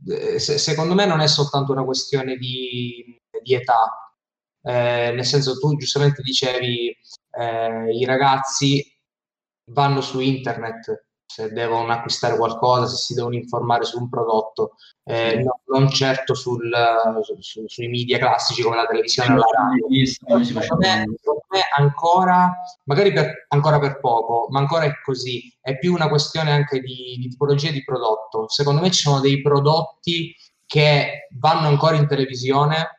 eh, 0.04 0.38
secondo 0.38 0.94
me 0.94 1.06
non 1.06 1.20
è 1.20 1.28
soltanto 1.28 1.72
una 1.72 1.84
questione 1.84 2.36
di, 2.36 3.20
di 3.42 3.54
età, 3.54 4.12
eh, 4.62 5.12
nel 5.14 5.24
senso 5.24 5.58
tu 5.58 5.76
giustamente 5.76 6.22
dicevi 6.22 6.94
eh, 7.38 7.96
i 7.96 8.04
ragazzi 8.04 8.84
vanno 9.70 10.00
su 10.00 10.20
internet 10.20 11.06
se 11.32 11.50
devono 11.50 11.90
acquistare 11.90 12.36
qualcosa, 12.36 12.86
se 12.86 12.96
si 12.96 13.14
devono 13.14 13.36
informare 13.36 13.84
su 13.84 13.98
un 13.98 14.10
prodotto, 14.10 14.72
eh, 15.04 15.42
no, 15.42 15.60
non 15.66 15.88
certo 15.88 16.34
sul, 16.34 16.70
su, 17.22 17.36
su, 17.40 17.64
sui 17.66 17.88
media 17.88 18.18
classici 18.18 18.60
come 18.60 18.76
la 18.76 18.86
televisione 18.86 19.32
o 19.32 19.36
la 19.36 19.44
radio. 19.56 19.86
Secondo 20.44 20.76
me, 20.76 21.06
me 21.48 21.60
ancora, 21.78 22.54
magari 22.84 23.14
per, 23.14 23.46
ancora 23.48 23.78
per 23.78 23.98
poco, 23.98 24.48
ma 24.50 24.58
ancora 24.58 24.84
è 24.84 24.92
così, 25.02 25.50
è 25.62 25.78
più 25.78 25.94
una 25.94 26.10
questione 26.10 26.50
anche 26.50 26.80
di, 26.80 27.16
di 27.18 27.28
tipologia 27.28 27.70
di 27.70 27.82
prodotto. 27.82 28.46
Secondo 28.50 28.82
me 28.82 28.90
ci 28.90 29.00
sono 29.00 29.20
dei 29.20 29.40
prodotti 29.40 30.36
che 30.66 31.28
vanno 31.38 31.68
ancora 31.68 31.96
in 31.96 32.06
televisione 32.06 32.98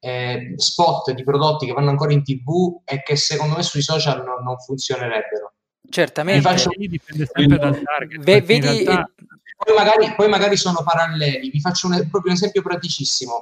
eh, 0.00 0.54
spot 0.56 1.12
di 1.12 1.22
prodotti 1.22 1.66
che 1.66 1.72
vanno 1.72 1.90
ancora 1.90 2.12
in 2.12 2.24
tv 2.24 2.80
e 2.84 3.02
che 3.02 3.14
secondo 3.14 3.56
me 3.56 3.62
sui 3.62 3.82
social 3.82 4.24
non, 4.24 4.42
non 4.42 4.58
funzionerebbero. 4.58 5.52
Certamente. 5.88 6.40
Faccio... 6.40 6.70
Dipende 6.76 7.28
sempre 7.32 7.58
dal 7.58 7.82
target. 7.82 8.22
Ve, 8.22 8.40
vedi... 8.40 8.84
Realtà... 8.84 9.10
Poi, 9.56 9.74
magari, 9.74 10.14
poi, 10.14 10.28
magari, 10.28 10.56
sono 10.56 10.82
paralleli. 10.84 11.50
Vi 11.50 11.60
faccio 11.60 11.88
un, 11.88 11.94
proprio 12.10 12.32
un 12.32 12.36
esempio 12.36 12.62
praticissimo. 12.62 13.32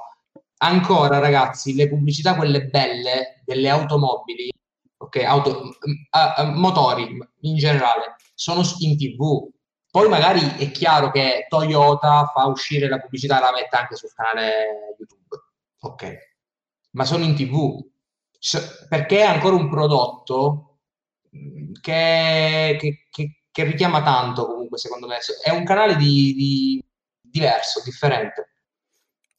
Ancora, 0.59 1.19
ragazzi, 1.19 1.75
le 1.75 1.87
pubblicità, 1.87 2.35
quelle 2.35 2.65
belle, 2.65 3.41
delle 3.45 3.69
automobili, 3.69 4.51
ok, 4.97 5.15
auto, 5.17 5.61
uh, 5.61 6.41
uh, 6.41 6.51
motori 6.53 7.15
in 7.41 7.57
generale, 7.57 8.15
sono 8.33 8.63
in 8.79 8.97
tv. 8.97 9.47
Poi 9.91 10.09
magari 10.09 10.41
è 10.57 10.71
chiaro 10.71 11.11
che 11.11 11.45
Toyota 11.47 12.31
fa 12.33 12.45
uscire 12.47 12.89
la 12.89 12.99
pubblicità 12.99 13.37
e 13.37 13.41
la 13.41 13.51
mette 13.51 13.75
anche 13.75 13.95
sul 13.95 14.13
canale 14.13 14.95
YouTube. 14.97 15.43
Ok. 15.81 16.17
Ma 16.91 17.05
sono 17.05 17.23
in 17.23 17.35
tv. 17.35 17.83
Perché 18.89 19.19
è 19.19 19.25
ancora 19.25 19.55
un 19.55 19.69
prodotto 19.69 20.66
che, 21.81 22.77
che, 22.79 23.07
che, 23.09 23.41
che, 23.51 23.63
richiama 23.63 24.01
tanto 24.01 24.47
comunque 24.47 24.77
secondo 24.77 25.07
me. 25.07 25.17
È 25.43 25.49
un 25.49 25.63
canale 25.63 25.95
di, 25.95 26.33
di 26.35 26.83
diverso, 27.21 27.81
differente. 27.83 28.51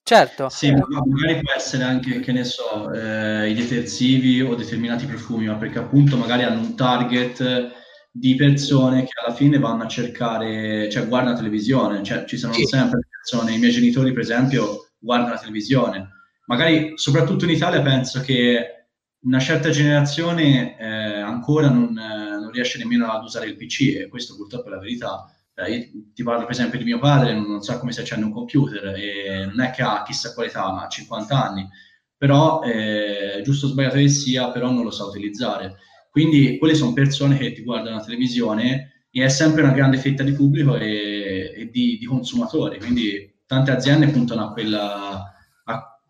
Certo. 0.02 0.49
Sì, 0.49 0.71
ma 0.71 0.87
magari 0.88 1.40
può 1.40 1.52
essere 1.52 1.85
anche, 1.85 2.21
che 2.21 2.33
ne 2.33 2.45
so, 2.45 2.90
eh, 2.92 3.50
i 3.50 3.54
detersivi 3.54 4.40
o 4.40 4.54
determinati 4.54 5.04
profumi, 5.04 5.47
ma 5.47 5.57
perché 5.57 5.78
appunto 5.78 6.16
magari 6.16 6.45
hanno 6.45 6.61
un 6.61 6.75
target 6.75 7.76
di 8.11 8.35
persone 8.35 9.04
che 9.04 9.12
alla 9.23 9.35
fine 9.35 9.59
vanno 9.59 9.85
a 9.85 9.88
cercare, 9.88 10.90
cioè 10.90 11.07
guardano 11.07 11.35
la 11.35 11.38
televisione, 11.38 12.02
cioè 12.02 12.25
ci 12.25 12.38
sono 12.38 12.54
sì. 12.54 12.64
sempre 12.64 13.00
persone, 13.11 13.54
i 13.54 13.59
miei 13.59 13.71
genitori 13.71 14.12
per 14.12 14.23
esempio 14.23 14.92
guardano 14.99 15.35
la 15.35 15.38
televisione, 15.38 16.09
magari 16.47 16.92
soprattutto 16.97 17.45
in 17.45 17.50
Italia 17.50 17.83
penso 17.83 18.21
che 18.23 18.78
una 19.21 19.39
certa 19.41 19.71
generazione 19.71 20.79
eh, 20.79 20.87
ancora 20.87 21.69
non, 21.69 21.97
eh, 21.99 22.39
non, 22.39 22.51
riesce 22.51 22.79
nemmeno 22.79 23.11
ad 23.11 23.25
usare 23.25 23.47
il 23.47 23.57
PC 23.57 23.97
e 23.97 24.09
questo 24.09 24.37
purtroppo 24.37 24.69
è 24.69 24.71
la 24.71 24.79
verità. 24.79 25.33
Eh, 25.55 25.73
io 25.73 25.87
ti 26.15 26.23
parlo 26.23 26.43
per 26.43 26.53
esempio 26.53 26.79
di 26.79 26.85
mio 26.85 26.99
padre, 26.99 27.35
non 27.35 27.63
sa 27.63 27.79
come 27.79 27.93
si 27.93 28.01
accende 28.01 28.27
un 28.27 28.33
computer 28.33 28.95
e 28.97 29.45
non 29.47 29.61
è 29.61 29.71
che 29.71 29.83
ha 29.83 30.03
chissà 30.05 30.33
quale 30.35 30.49
età, 30.49 30.83
ha 30.83 30.89
50 30.89 31.45
anni, 31.45 31.69
però 32.17 32.63
eh, 32.63 33.43
giusto 33.45 33.67
o 33.67 33.69
sbagliato 33.71 33.97
che 33.97 34.09
sia, 34.09 34.51
però 34.51 34.71
non 34.71 34.85
lo 34.85 34.91
sa 34.91 35.05
utilizzare. 35.05 35.77
Quindi 36.11 36.59
quelle 36.59 36.75
sono 36.75 36.93
persone 36.93 37.37
che 37.37 37.53
ti 37.53 37.63
guardano 37.63 37.97
la 37.97 38.05
televisione 38.05 39.07
e 39.11 39.25
è 39.25 39.29
sempre 39.29 39.63
una 39.63 39.73
grande 39.73 39.99
fetta 39.99 40.23
di 40.23 40.33
pubblico 40.33 40.77
e, 40.77 41.53
e 41.57 41.71
di, 41.71 41.99
di 41.99 42.07
consumatori, 42.07 42.79
quindi 42.79 43.43
tante 43.47 43.71
aziende 43.71 44.09
puntano 44.09 44.45
a 44.45 44.53
quella 44.53 45.33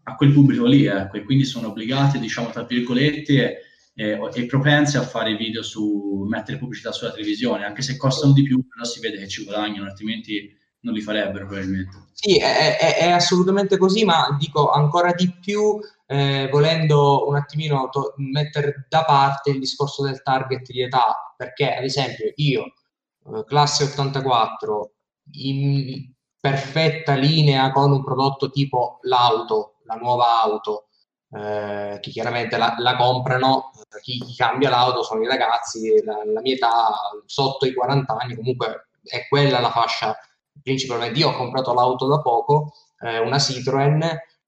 a 0.08 0.14
quel 0.14 0.32
pubblico 0.32 0.64
lì, 0.64 0.86
ecco, 0.86 1.16
e 1.16 1.22
quindi 1.22 1.44
sono 1.44 1.68
obbligate, 1.68 2.18
diciamo, 2.18 2.50
tra 2.50 2.64
virgolette, 2.64 3.62
e, 3.94 4.18
e 4.32 4.46
propense 4.46 4.96
a 4.96 5.02
fare 5.02 5.36
video 5.36 5.62
su, 5.62 6.24
mettere 6.28 6.58
pubblicità 6.58 6.92
sulla 6.92 7.12
televisione, 7.12 7.64
anche 7.64 7.82
se 7.82 7.96
costano 7.96 8.32
di 8.32 8.42
più, 8.42 8.66
però 8.66 8.84
si 8.84 9.00
vede 9.00 9.18
che 9.18 9.28
ci 9.28 9.44
guadagnano, 9.44 9.86
altrimenti 9.86 10.56
non 10.80 10.94
li 10.94 11.02
farebbero 11.02 11.46
probabilmente. 11.46 12.06
Sì, 12.12 12.38
è, 12.38 12.78
è, 12.78 12.96
è 12.98 13.10
assolutamente 13.10 13.76
così, 13.76 14.04
ma 14.04 14.36
dico 14.38 14.70
ancora 14.70 15.12
di 15.12 15.30
più, 15.40 15.78
eh, 16.06 16.48
volendo 16.50 17.26
un 17.28 17.36
attimino 17.36 17.88
to- 17.90 18.14
mettere 18.16 18.86
da 18.88 19.04
parte 19.04 19.50
il 19.50 19.58
discorso 19.58 20.04
del 20.04 20.22
target 20.22 20.70
di 20.70 20.82
età, 20.82 21.34
perché 21.36 21.74
ad 21.74 21.84
esempio 21.84 22.32
io, 22.36 22.64
eh, 22.64 23.44
classe 23.44 23.84
84, 23.84 24.92
in 25.32 26.12
perfetta 26.40 27.14
linea 27.14 27.72
con 27.72 27.90
un 27.90 28.04
prodotto 28.04 28.50
tipo 28.50 29.00
l'auto, 29.02 29.77
la 29.88 29.94
nuova 29.94 30.42
auto, 30.42 30.88
eh, 31.30 31.98
che 32.00 32.10
chiaramente 32.10 32.56
la, 32.56 32.74
la 32.78 32.96
comprano, 32.96 33.70
chi, 34.02 34.18
chi, 34.18 34.34
cambia 34.34 34.70
l'auto 34.70 35.02
sono 35.02 35.22
i 35.22 35.26
ragazzi, 35.26 36.02
la, 36.04 36.22
la, 36.24 36.40
mia 36.40 36.54
età 36.54 36.90
sotto 37.26 37.66
i 37.66 37.74
40 37.74 38.16
anni, 38.16 38.36
comunque 38.36 38.90
è 39.02 39.26
quella 39.28 39.60
la 39.60 39.70
fascia 39.70 40.16
principalmente. 40.62 41.18
Io 41.18 41.30
ho 41.30 41.36
comprato 41.36 41.72
l'auto 41.72 42.06
da 42.06 42.20
poco, 42.20 42.72
eh, 43.00 43.18
una 43.18 43.38
Citroen, 43.38 44.02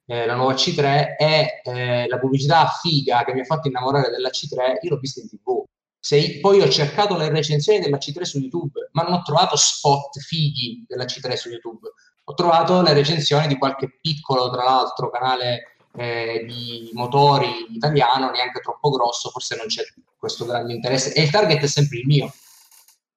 eh, 0.07 0.27
la 0.27 0.35
nuova 0.35 0.55
C3 0.55 1.17
e 1.19 1.61
eh, 1.65 2.09
la 2.09 2.19
pubblicità 2.19 2.67
figa 2.67 3.25
che 3.25 3.33
mi 3.33 3.41
ha 3.41 3.45
fatto 3.45 3.69
innamorare 3.69 4.11
della 4.11 4.31
C3, 4.31 4.79
io 4.83 4.91
l'ho 4.91 4.99
vista 4.99 5.21
in 5.21 5.29
tv. 5.29 5.65
Se, 6.03 6.39
poi 6.41 6.61
ho 6.63 6.69
cercato 6.69 7.17
le 7.17 7.29
recensioni 7.29 7.79
della 7.79 7.99
C3 7.99 8.23
su 8.23 8.39
YouTube, 8.39 8.89
ma 8.93 9.03
non 9.03 9.13
ho 9.13 9.23
trovato 9.23 9.55
spot 9.57 10.19
fighi 10.19 10.85
della 10.87 11.05
C3 11.05 11.35
su 11.35 11.51
YouTube 11.51 11.89
ho 12.31 12.35
trovato 12.35 12.81
le 12.81 12.93
recensioni 12.93 13.49
di 13.49 13.59
qualche 13.59 13.99
piccolo, 14.01 14.51
tra 14.51 14.63
l'altro, 14.63 15.11
canale 15.11 15.79
eh, 15.97 16.45
di 16.47 16.89
motori 16.93 17.67
italiano, 17.75 18.31
neanche 18.31 18.61
troppo 18.61 18.91
grosso, 18.91 19.31
forse 19.31 19.57
non 19.57 19.67
c'è 19.67 19.83
questo 20.17 20.45
grande 20.47 20.75
interesse. 20.75 21.13
E 21.13 21.23
il 21.23 21.31
target 21.31 21.61
è 21.61 21.67
sempre 21.67 21.99
il 21.99 22.07
mio. 22.07 22.33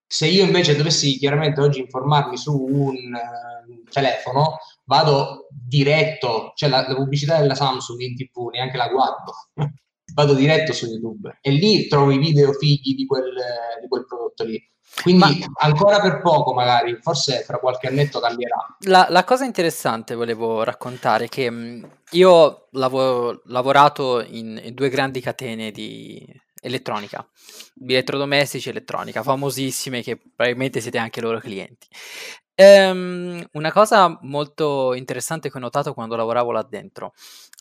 Se 0.08 0.28
io 0.28 0.44
invece 0.44 0.76
dovessi 0.76 1.18
chiaramente 1.18 1.62
oggi 1.62 1.80
informarmi 1.80 2.38
su 2.38 2.56
un 2.56 2.96
uh, 2.96 3.84
telefono, 3.92 4.58
vado 4.86 5.48
diretto, 5.50 6.54
cioè 6.56 6.70
la, 6.70 6.88
la, 6.88 6.96
pubblicità 6.96 7.40
della 7.40 7.56
Samsung 7.56 8.00
in 8.00 8.16
tv 8.16 8.50
neanche 8.52 8.78
la 8.78 8.90
guardo, 8.90 9.34
vado 10.14 10.34
diretto 10.34 10.72
su 10.74 10.86
YouTube 10.86 11.40
e 11.42 11.50
lì 11.52 11.88
trovo 11.88 12.12
i 12.12 12.20
video 12.20 12.52
fighi 12.54 12.94
di 12.94 13.06
quel, 13.08 13.34
di 13.82 13.88
quel 13.88 14.06
prodotto 14.06 14.44
lì. 14.44 14.62
Quindi 15.02 15.40
Ma, 15.40 15.52
ancora 15.60 16.00
per 16.00 16.22
poco 16.22 16.54
magari, 16.54 16.98
forse 17.02 17.44
fra 17.44 17.58
qualche 17.58 17.88
annetto 17.88 18.20
cambierà. 18.20 18.78
La, 18.82 19.08
la 19.10 19.24
cosa 19.24 19.44
interessante 19.44 20.16
volevo 20.16 20.64
raccontare 20.64 21.26
è 21.26 21.30
che 21.30 21.50
mh, 21.50 21.90
io 22.12 22.30
ho 22.30 22.68
lav- 22.72 23.42
lavorato 23.46 24.22
in, 24.22 24.60
in, 24.64 24.74
due 24.74 24.90
grandi 24.90 25.20
catene 25.20 25.72
di 25.72 26.26
elettronica, 26.62 27.28
di 27.74 27.94
elettrodomestici 27.94 28.70
e 28.70 28.72
elettronica, 28.72 29.24
famosissime 29.24 30.02
che 30.02 30.18
probabilmente 30.18 30.80
siete 30.80 30.98
anche 30.98 31.22
loro 31.22 31.40
clienti. 31.40 31.88
Ehm, 32.56 33.44
una 33.54 33.72
cosa 33.72 34.18
molto 34.22 34.94
interessante 34.94 35.50
che 35.50 35.58
ho 35.58 35.62
notato 35.62 35.94
quando 35.94 36.16
lavoravo 36.16 36.52
là 36.52 36.64
dentro, 36.64 37.14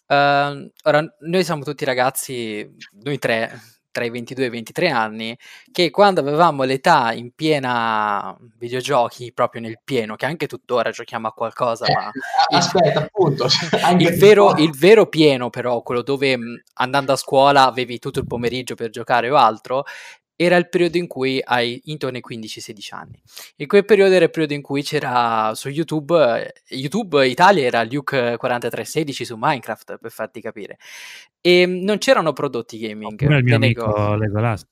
ehm, 0.06 0.70
ora 0.84 1.14
noi 1.20 1.44
siamo 1.44 1.64
tutti 1.64 1.84
ragazzi, 1.84 2.70
noi 3.02 3.18
tre, 3.18 3.58
tra 3.92 4.04
i 4.04 4.10
22 4.10 4.44
e 4.44 4.46
i 4.48 4.50
23 4.50 4.88
anni, 4.90 5.38
che 5.70 5.90
quando 5.90 6.20
avevamo 6.20 6.64
l'età 6.64 7.12
in 7.12 7.30
piena 7.32 8.36
videogiochi, 8.58 9.32
proprio 9.32 9.60
nel 9.60 9.78
pieno, 9.84 10.16
che 10.16 10.26
anche 10.26 10.48
tuttora 10.48 10.90
giochiamo 10.90 11.28
a 11.28 11.32
qualcosa, 11.32 11.86
eh, 11.86 11.92
ma... 11.94 12.10
Aspetta, 12.48 13.00
appunto. 13.00 13.46
il, 13.98 14.16
vero, 14.16 14.56
il 14.56 14.76
vero 14.76 15.06
pieno 15.06 15.50
però, 15.50 15.82
quello 15.82 16.02
dove 16.02 16.36
andando 16.74 17.12
a 17.12 17.16
scuola 17.16 17.66
avevi 17.66 17.98
tutto 17.98 18.18
il 18.18 18.26
pomeriggio 18.26 18.74
per 18.74 18.90
giocare 18.90 19.30
o 19.30 19.36
altro, 19.36 19.84
era 20.36 20.56
il 20.56 20.68
periodo 20.68 20.96
in 20.96 21.06
cui 21.06 21.40
hai 21.42 21.80
intorno 21.84 22.16
ai 22.16 22.22
15-16 22.38 22.94
anni. 22.94 23.22
In 23.56 23.66
quel 23.66 23.84
periodo 23.84 24.14
era 24.14 24.24
il 24.24 24.30
periodo 24.30 24.54
in 24.54 24.62
cui 24.62 24.82
c'era 24.82 25.52
su 25.54 25.68
YouTube, 25.68 26.14
eh, 26.66 26.76
YouTube 26.76 27.26
Italia 27.26 27.64
era 27.64 27.84
Luke 27.84 28.36
4316 28.36 29.24
su 29.24 29.36
Minecraft, 29.38 29.98
per 29.98 30.10
farti 30.10 30.40
capire. 30.40 30.78
E 31.40 31.60
ehm, 31.60 31.82
non 31.82 31.98
c'erano 31.98 32.32
prodotti 32.32 32.78
gaming. 32.78 33.12
Oppure 33.12 33.38
il 33.38 33.44
mio 33.44 33.56
amico 33.56 34.14
Legolas. 34.14 34.66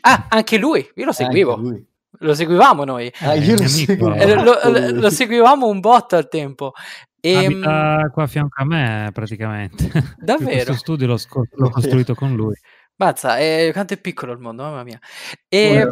Ah, 0.00 0.26
anche 0.28 0.58
lui, 0.58 0.86
io 0.94 1.04
lo 1.04 1.12
seguivo. 1.12 1.56
Lui. 1.56 1.86
Lo 2.20 2.34
seguivamo 2.34 2.84
noi. 2.84 3.12
Ah, 3.20 3.34
io 3.34 3.56
lo, 3.56 3.68
seguivo. 3.68 4.14
Eh, 4.14 4.34
lo, 4.34 4.58
lo, 4.64 4.90
lo, 5.00 5.10
seguivamo 5.10 5.66
un 5.66 5.80
botto 5.80 6.16
al 6.16 6.28
tempo. 6.28 6.72
E, 7.20 7.44
Abita 7.44 8.00
ehm, 8.00 8.10
qua 8.10 8.22
a 8.22 8.26
fianco 8.26 8.62
a 8.62 8.64
me 8.64 9.10
praticamente. 9.12 9.90
Davvero? 10.16 10.64
Questo 10.64 10.74
studio 10.74 11.06
l'ho, 11.06 11.18
l'ho 11.50 11.70
costruito 11.70 12.14
con 12.14 12.34
lui. 12.34 12.54
Mazza, 12.98 13.38
eh, 13.38 13.70
quanto 13.72 13.92
è 13.92 14.00
piccolo 14.00 14.32
il 14.32 14.38
mondo, 14.38 14.62
mamma 14.62 14.82
mia. 14.82 14.98
E, 15.48 15.86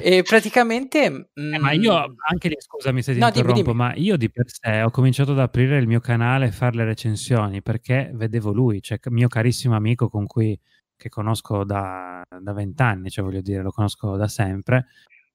e 0.00 0.22
praticamente... 0.22 1.28
Eh, 1.34 1.58
ma 1.58 1.72
io 1.72 1.92
mm, 1.92 2.14
anche 2.30 2.48
lì, 2.48 2.56
scusami 2.58 3.02
se 3.02 3.12
ti 3.12 3.18
no, 3.18 3.26
interrompo, 3.26 3.52
dimmi, 3.52 3.66
dimmi. 3.66 3.76
ma 3.76 3.94
io 3.94 4.16
di 4.16 4.30
per 4.30 4.46
sé 4.48 4.82
ho 4.82 4.90
cominciato 4.90 5.32
ad 5.32 5.38
aprire 5.38 5.78
il 5.78 5.86
mio 5.86 6.00
canale 6.00 6.46
e 6.46 6.52
fare 6.52 6.76
le 6.76 6.84
recensioni 6.84 7.60
perché 7.60 8.10
vedevo 8.14 8.52
lui, 8.52 8.80
cioè 8.80 8.98
mio 9.10 9.28
carissimo 9.28 9.76
amico 9.76 10.08
con 10.08 10.26
cui 10.26 10.58
che 10.96 11.08
conosco 11.08 11.64
da 11.64 12.22
vent'anni, 12.28 13.10
cioè 13.10 13.24
voglio 13.24 13.40
dire, 13.42 13.62
lo 13.62 13.70
conosco 13.70 14.16
da 14.16 14.28
sempre. 14.28 14.86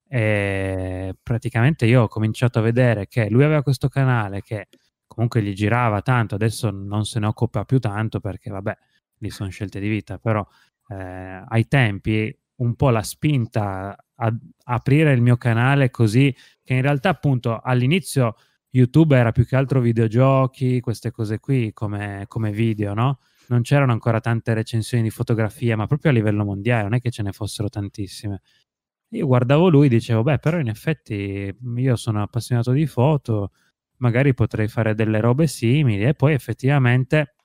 E 0.07 1.15
praticamente 1.21 1.85
io 1.85 2.03
ho 2.03 2.07
cominciato 2.07 2.59
a 2.59 2.62
vedere 2.62 3.07
che 3.07 3.29
lui 3.29 3.43
aveva 3.43 3.63
questo 3.63 3.89
canale 3.89 4.41
che 4.41 4.67
comunque 5.07 5.41
gli 5.41 5.53
girava 5.53 6.01
tanto, 6.01 6.35
adesso 6.35 6.69
non 6.71 7.05
se 7.05 7.19
ne 7.19 7.27
occupa 7.27 7.63
più 7.63 7.79
tanto 7.79 8.19
perché 8.19 8.50
vabbè, 8.50 8.77
lì 9.19 9.29
sono 9.29 9.50
scelte 9.50 9.79
di 9.79 9.88
vita, 9.88 10.17
però 10.17 10.45
eh, 10.87 11.43
ai 11.47 11.67
tempi 11.67 12.35
un 12.57 12.75
po' 12.75 12.89
la 12.89 13.03
spinta 13.03 13.95
a 14.15 14.33
aprire 14.65 15.11
il 15.13 15.21
mio 15.21 15.35
canale 15.35 15.89
così 15.89 16.33
che 16.63 16.73
in 16.73 16.81
realtà 16.81 17.09
appunto 17.09 17.59
all'inizio 17.59 18.35
YouTube 18.75 19.15
era 19.15 19.31
più 19.31 19.45
che 19.45 19.55
altro 19.55 19.79
videogiochi, 19.79 20.81
queste 20.81 21.11
cose 21.11 21.39
qui 21.39 21.71
come, 21.73 22.25
come 22.27 22.51
video, 22.51 22.93
no? 22.93 23.19
Non 23.47 23.61
c'erano 23.61 23.93
ancora 23.93 24.19
tante 24.19 24.53
recensioni 24.53 25.03
di 25.03 25.09
fotografia, 25.09 25.77
ma 25.77 25.87
proprio 25.87 26.11
a 26.11 26.13
livello 26.13 26.43
mondiale, 26.43 26.83
non 26.83 26.93
è 26.95 26.99
che 26.99 27.11
ce 27.11 27.23
ne 27.23 27.31
fossero 27.31 27.69
tantissime. 27.69 28.41
Io 29.09 29.25
guardavo 29.27 29.69
lui 29.69 29.85
e 29.87 29.89
dicevo, 29.89 30.23
beh, 30.23 30.39
però 30.39 30.59
in 30.59 30.67
effetti 30.67 31.55
io 31.77 31.95
sono 31.95 32.21
appassionato 32.21 32.71
di 32.71 32.85
foto, 32.85 33.51
magari 33.97 34.33
potrei 34.33 34.67
fare 34.67 34.93
delle 34.95 35.21
robe 35.21 35.47
simili 35.47 36.03
e 36.03 36.13
poi 36.15 36.33
effettivamente 36.33 37.35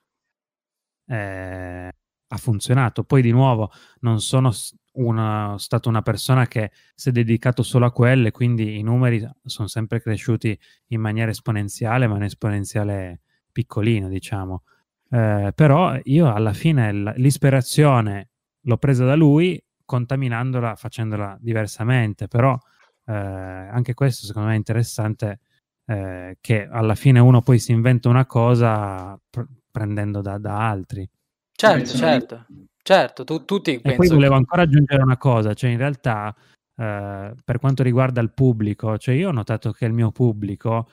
eh, 1.07 1.91
ha 2.33 2.37
funzionato. 2.37 3.03
Poi 3.03 3.21
di 3.21 3.31
nuovo 3.31 3.71
non 4.01 4.21
sono 4.21 4.51
una, 4.93 5.55
stato 5.57 5.89
una 5.89 6.01
persona 6.01 6.47
che 6.47 6.71
si 6.95 7.09
è 7.09 7.11
dedicato 7.11 7.63
solo 7.63 7.85
a 7.85 7.91
quelle, 7.91 8.31
quindi 8.31 8.77
i 8.77 8.83
numeri 8.83 9.25
sono 9.43 9.67
sempre 9.67 10.01
cresciuti 10.01 10.57
in 10.87 11.01
maniera 11.01 11.31
esponenziale, 11.31 12.07
ma 12.07 12.15
in 12.15 12.23
esponenziale 12.23 13.21
piccolina, 13.51 14.07
diciamo. 14.07 14.63
Eh, 15.09 15.51
però 15.53 15.97
io 16.03 16.33
alla 16.33 16.53
fine 16.53 17.13
l'ispirazione 17.15 18.29
l'ho 18.61 18.77
presa 18.77 19.05
da 19.05 19.15
lui, 19.15 19.61
contaminandola, 19.85 20.75
facendola 20.75 21.37
diversamente, 21.41 22.27
però 22.27 22.57
eh, 23.05 23.13
anche 23.13 23.93
questo 23.93 24.25
secondo 24.25 24.47
me 24.47 24.53
è 24.53 24.57
interessante 24.57 25.39
eh, 25.85 26.37
che 26.39 26.65
alla 26.65 26.95
fine 26.95 27.19
uno 27.19 27.41
poi 27.41 27.59
si 27.59 27.73
inventa 27.73 28.07
una 28.07 28.25
cosa 28.25 29.19
pr- 29.29 29.47
prendendo 29.69 30.21
da, 30.21 30.37
da 30.37 30.69
altri. 30.69 31.09
Certo, 31.61 31.95
certo, 31.95 32.45
certo, 32.81 33.23
tu, 33.23 33.45
tutti 33.45 33.79
E 33.79 33.95
poi 33.95 34.07
volevo 34.07 34.33
ancora 34.33 34.63
aggiungere 34.63 35.03
una 35.03 35.17
cosa, 35.17 35.53
cioè 35.53 35.69
in 35.69 35.77
realtà 35.77 36.35
eh, 36.75 37.35
per 37.43 37.59
quanto 37.59 37.83
riguarda 37.83 38.19
il 38.19 38.33
pubblico, 38.33 38.97
cioè 38.97 39.13
io 39.13 39.29
ho 39.29 39.31
notato 39.31 39.71
che 39.71 39.85
il 39.85 39.93
mio 39.93 40.09
pubblico 40.11 40.89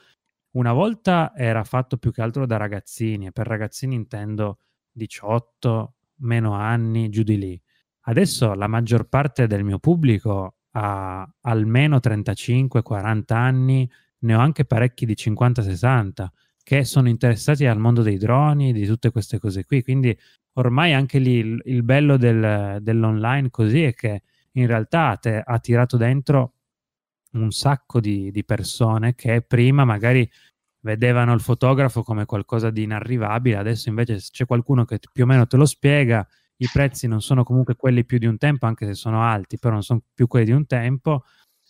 una 0.57 0.75
volta 0.75 1.33
era 1.35 1.65
fatto 1.65 1.97
più 1.97 2.13
che 2.13 2.21
altro 2.21 2.45
da 2.45 2.59
ragazzini, 2.59 3.29
e 3.29 3.33
per 3.33 3.47
ragazzini 3.47 3.95
intendo 3.95 4.59
18, 4.93 5.95
meno 6.17 6.53
anni, 6.53 7.09
giù 7.09 7.23
di 7.23 7.39
lì. 7.39 7.63
Adesso 8.03 8.53
la 8.53 8.67
maggior 8.67 9.09
parte 9.09 9.47
del 9.47 9.65
mio 9.65 9.79
pubblico 9.79 10.57
ha 10.73 11.27
almeno 11.41 11.97
35-40 11.97 13.23
anni, 13.29 13.91
ne 14.19 14.35
ho 14.35 14.39
anche 14.39 14.67
parecchi 14.67 15.07
di 15.07 15.15
50-60 15.15 16.27
che 16.69 16.85
sono 16.85 17.09
interessati 17.09 17.65
al 17.65 17.79
mondo 17.79 18.03
dei 18.03 18.19
droni, 18.19 18.75
di 18.75 18.85
tutte 18.85 19.11
queste 19.11 19.39
cose 19.39 19.65
qui. 19.65 19.83
Quindi 19.83 20.15
ormai 20.59 20.93
anche 20.93 21.19
lì 21.19 21.37
il, 21.37 21.63
il 21.65 21.83
bello 21.83 22.19
del, 22.19 22.77
dell'online 22.83 23.49
così 23.49 23.85
è 23.85 23.95
che 23.95 24.21
in 24.53 24.67
realtà 24.67 25.17
te, 25.17 25.41
ha 25.43 25.59
tirato 25.61 25.97
dentro 25.97 26.53
un 27.33 27.53
sacco 27.53 28.01
di, 28.01 28.31
di, 28.31 28.45
persone 28.45 29.15
che 29.15 29.41
prima 29.41 29.87
magari 29.87 30.31
vedevano 30.81 31.33
il 31.33 31.41
fotografo 31.41 32.03
come 32.03 32.27
qualcosa 32.27 32.69
di 32.69 32.83
inarrivabile, 32.83 33.57
adesso 33.57 33.89
invece 33.89 34.19
c'è 34.19 34.45
qualcuno 34.45 34.85
che 34.85 34.99
più 35.11 35.25
o 35.25 35.27
meno 35.27 35.47
te 35.47 35.57
lo 35.57 35.65
spiega, 35.65 36.27
i 36.57 36.69
prezzi 36.71 37.07
non 37.07 37.23
sono 37.23 37.45
comunque 37.45 37.77
quelli 37.77 38.05
più 38.05 38.19
di 38.19 38.27
un 38.27 38.37
tempo, 38.37 38.67
anche 38.67 38.85
se 38.85 38.93
sono 38.93 39.23
alti, 39.23 39.59
però 39.59 39.73
non 39.73 39.83
sono 39.83 40.03
più 40.13 40.27
quelli 40.27 40.45
di 40.45 40.53
un 40.53 40.67
tempo 40.67 41.25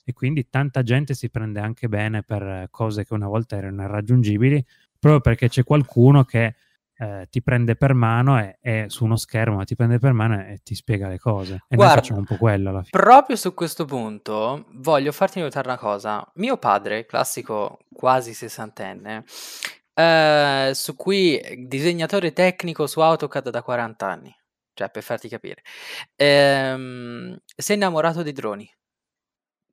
e 0.05 0.13
quindi 0.13 0.49
tanta 0.49 0.83
gente 0.83 1.15
si 1.15 1.31
prende 1.31 1.61
anche 1.61 1.89
bene 1.89 2.25
per 2.25 2.67
cose 2.73 3.05
che 3.05 3.15
una 3.15 3.29
volta 3.29 3.57
erano 3.57 3.85
irraggiungibili, 3.85 4.65
proprio 4.99 5.21
perché 5.21 5.49
c'è 5.49 5.65
qualcuno 5.65 6.25
che 6.25 6.55
eh, 7.01 7.29
ti 7.31 7.43
prende 7.43 7.77
per 7.77 7.95
mano 7.95 8.41
e, 8.41 8.59
e, 8.61 8.85
su 8.89 9.05
uno 9.05 9.17
schermo 9.17 9.63
ti 9.65 9.77
prende 9.77 10.01
per 10.01 10.13
mano 10.13 10.41
e, 10.41 10.59
ti 10.65 10.75
spiega 10.75 11.07
le 11.07 11.19
cose. 11.19 11.63
E 11.69 11.77
Guarda, 11.77 11.95
noi 11.95 12.03
facciamo 12.03 12.19
un 12.19 12.25
po' 12.27 12.37
quello 12.37 12.71
alla 12.71 12.83
fine. 12.83 13.03
Proprio 13.03 13.37
su 13.37 13.55
questo 13.55 13.85
punto 13.85 14.67
voglio 14.73 15.13
farti 15.13 15.41
notare 15.41 15.69
una 15.69 15.79
cosa. 15.79 16.29
Mio 16.35 16.57
padre, 16.57 17.07
classico 17.07 17.79
quasi 17.93 18.35
sessantenne, 18.35 19.25
eh, 19.95 20.71
su 20.75 20.97
cui 20.97 21.41
disegnatore 21.69 22.33
tecnico 22.33 22.87
su 22.89 23.01
AutoCAD 23.01 23.51
da 23.51 23.63
40 23.63 24.07
anni, 24.07 24.37
cioè 24.75 24.91
per 24.91 25.03
farti 25.05 25.29
capire, 25.29 25.63
ehm, 26.17 27.37
si 27.57 27.73
è 27.73 27.75
innamorato 27.77 28.25
dei 28.25 28.33
droni 28.33 28.69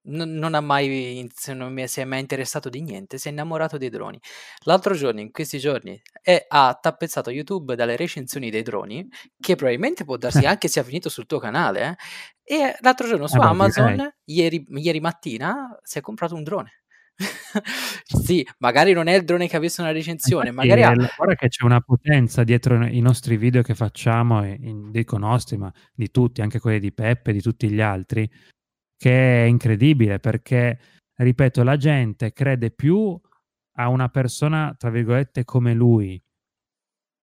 non 0.06 0.32
non 0.34 0.54
ha 0.54 0.62
mai 0.62 1.28
se 1.34 1.54
non 1.54 1.74
mi 1.74 1.88
si 1.88 2.02
è 2.02 2.06
mai 2.06 2.20
interessato 2.20 2.70
di 2.70 2.82
niente, 2.82 3.18
si 3.18 3.28
è 3.28 3.32
innamorato 3.32 3.78
dei 3.78 3.90
droni. 3.90 4.20
L'altro 4.64 4.94
giorno, 4.94 5.20
in 5.22 5.32
questi 5.32 5.60
giorni, 5.60 6.00
è 6.22 6.46
ha 6.48 6.78
tappezzato 6.80 7.30
YouTube 7.32 7.76
dalle 7.76 7.96
recensioni 7.96 8.50
dei 8.50 8.64
droni, 8.64 9.08
che 9.40 9.56
probabilmente 9.56 10.06
può 10.06 10.18
darsi 10.18 10.46
anche 10.46 10.68
sia 10.68 10.84
finito 10.84 11.10
sul 11.10 11.26
tuo 11.26 11.40
canale, 11.40 11.98
eh, 12.44 12.56
e 12.56 12.76
l'altro 12.82 13.08
giorno 13.08 13.28
su 13.28 13.38
Eh 13.38 13.44
Amazon, 13.44 14.14
ieri 14.26 14.66
ieri 14.70 15.00
mattina, 15.00 15.78
si 15.84 15.98
è 15.98 16.02
comprato 16.02 16.36
un 16.36 16.44
drone. 16.44 16.82
Sì, 18.06 18.46
magari 18.60 18.92
non 18.94 19.08
è 19.08 19.16
il 19.16 19.24
drone 19.24 19.48
che 19.48 19.56
ha 19.56 19.60
visto 19.60 19.82
una 19.82 19.92
recensione, 19.92 20.50
Infatti 20.50 20.68
magari 20.68 20.84
ha 20.84 20.94
guarda 21.16 21.36
che 21.36 21.48
c'è 21.48 21.64
una 21.64 21.80
potenza 21.80 22.44
dietro 22.44 22.86
i 22.86 23.00
nostri 23.00 23.38
video 23.38 23.62
che 23.62 23.76
facciamo, 23.76 24.44
e 24.44 24.58
in 24.60 24.92
dico 24.92 25.18
nostri, 25.18 25.58
ma 25.58 25.72
di 25.94 26.12
tutti, 26.12 26.42
anche 26.42 26.60
quelli 26.60 26.80
di 26.80 26.94
Peppe, 26.94 27.32
di 27.32 27.42
tutti 27.42 27.70
gli 27.70 27.82
altri, 27.82 28.30
che 28.98 29.44
è 29.44 29.48
incredibile 29.48 30.20
perché, 30.20 30.80
ripeto, 31.16 31.64
la 31.64 31.78
gente 31.78 32.34
crede 32.34 32.72
più 32.72 33.20
a 33.78 33.88
una 33.90 34.10
persona, 34.10 34.74
tra 34.78 34.90
virgolette, 34.90 35.44
come 35.44 35.74
lui, 35.74 36.22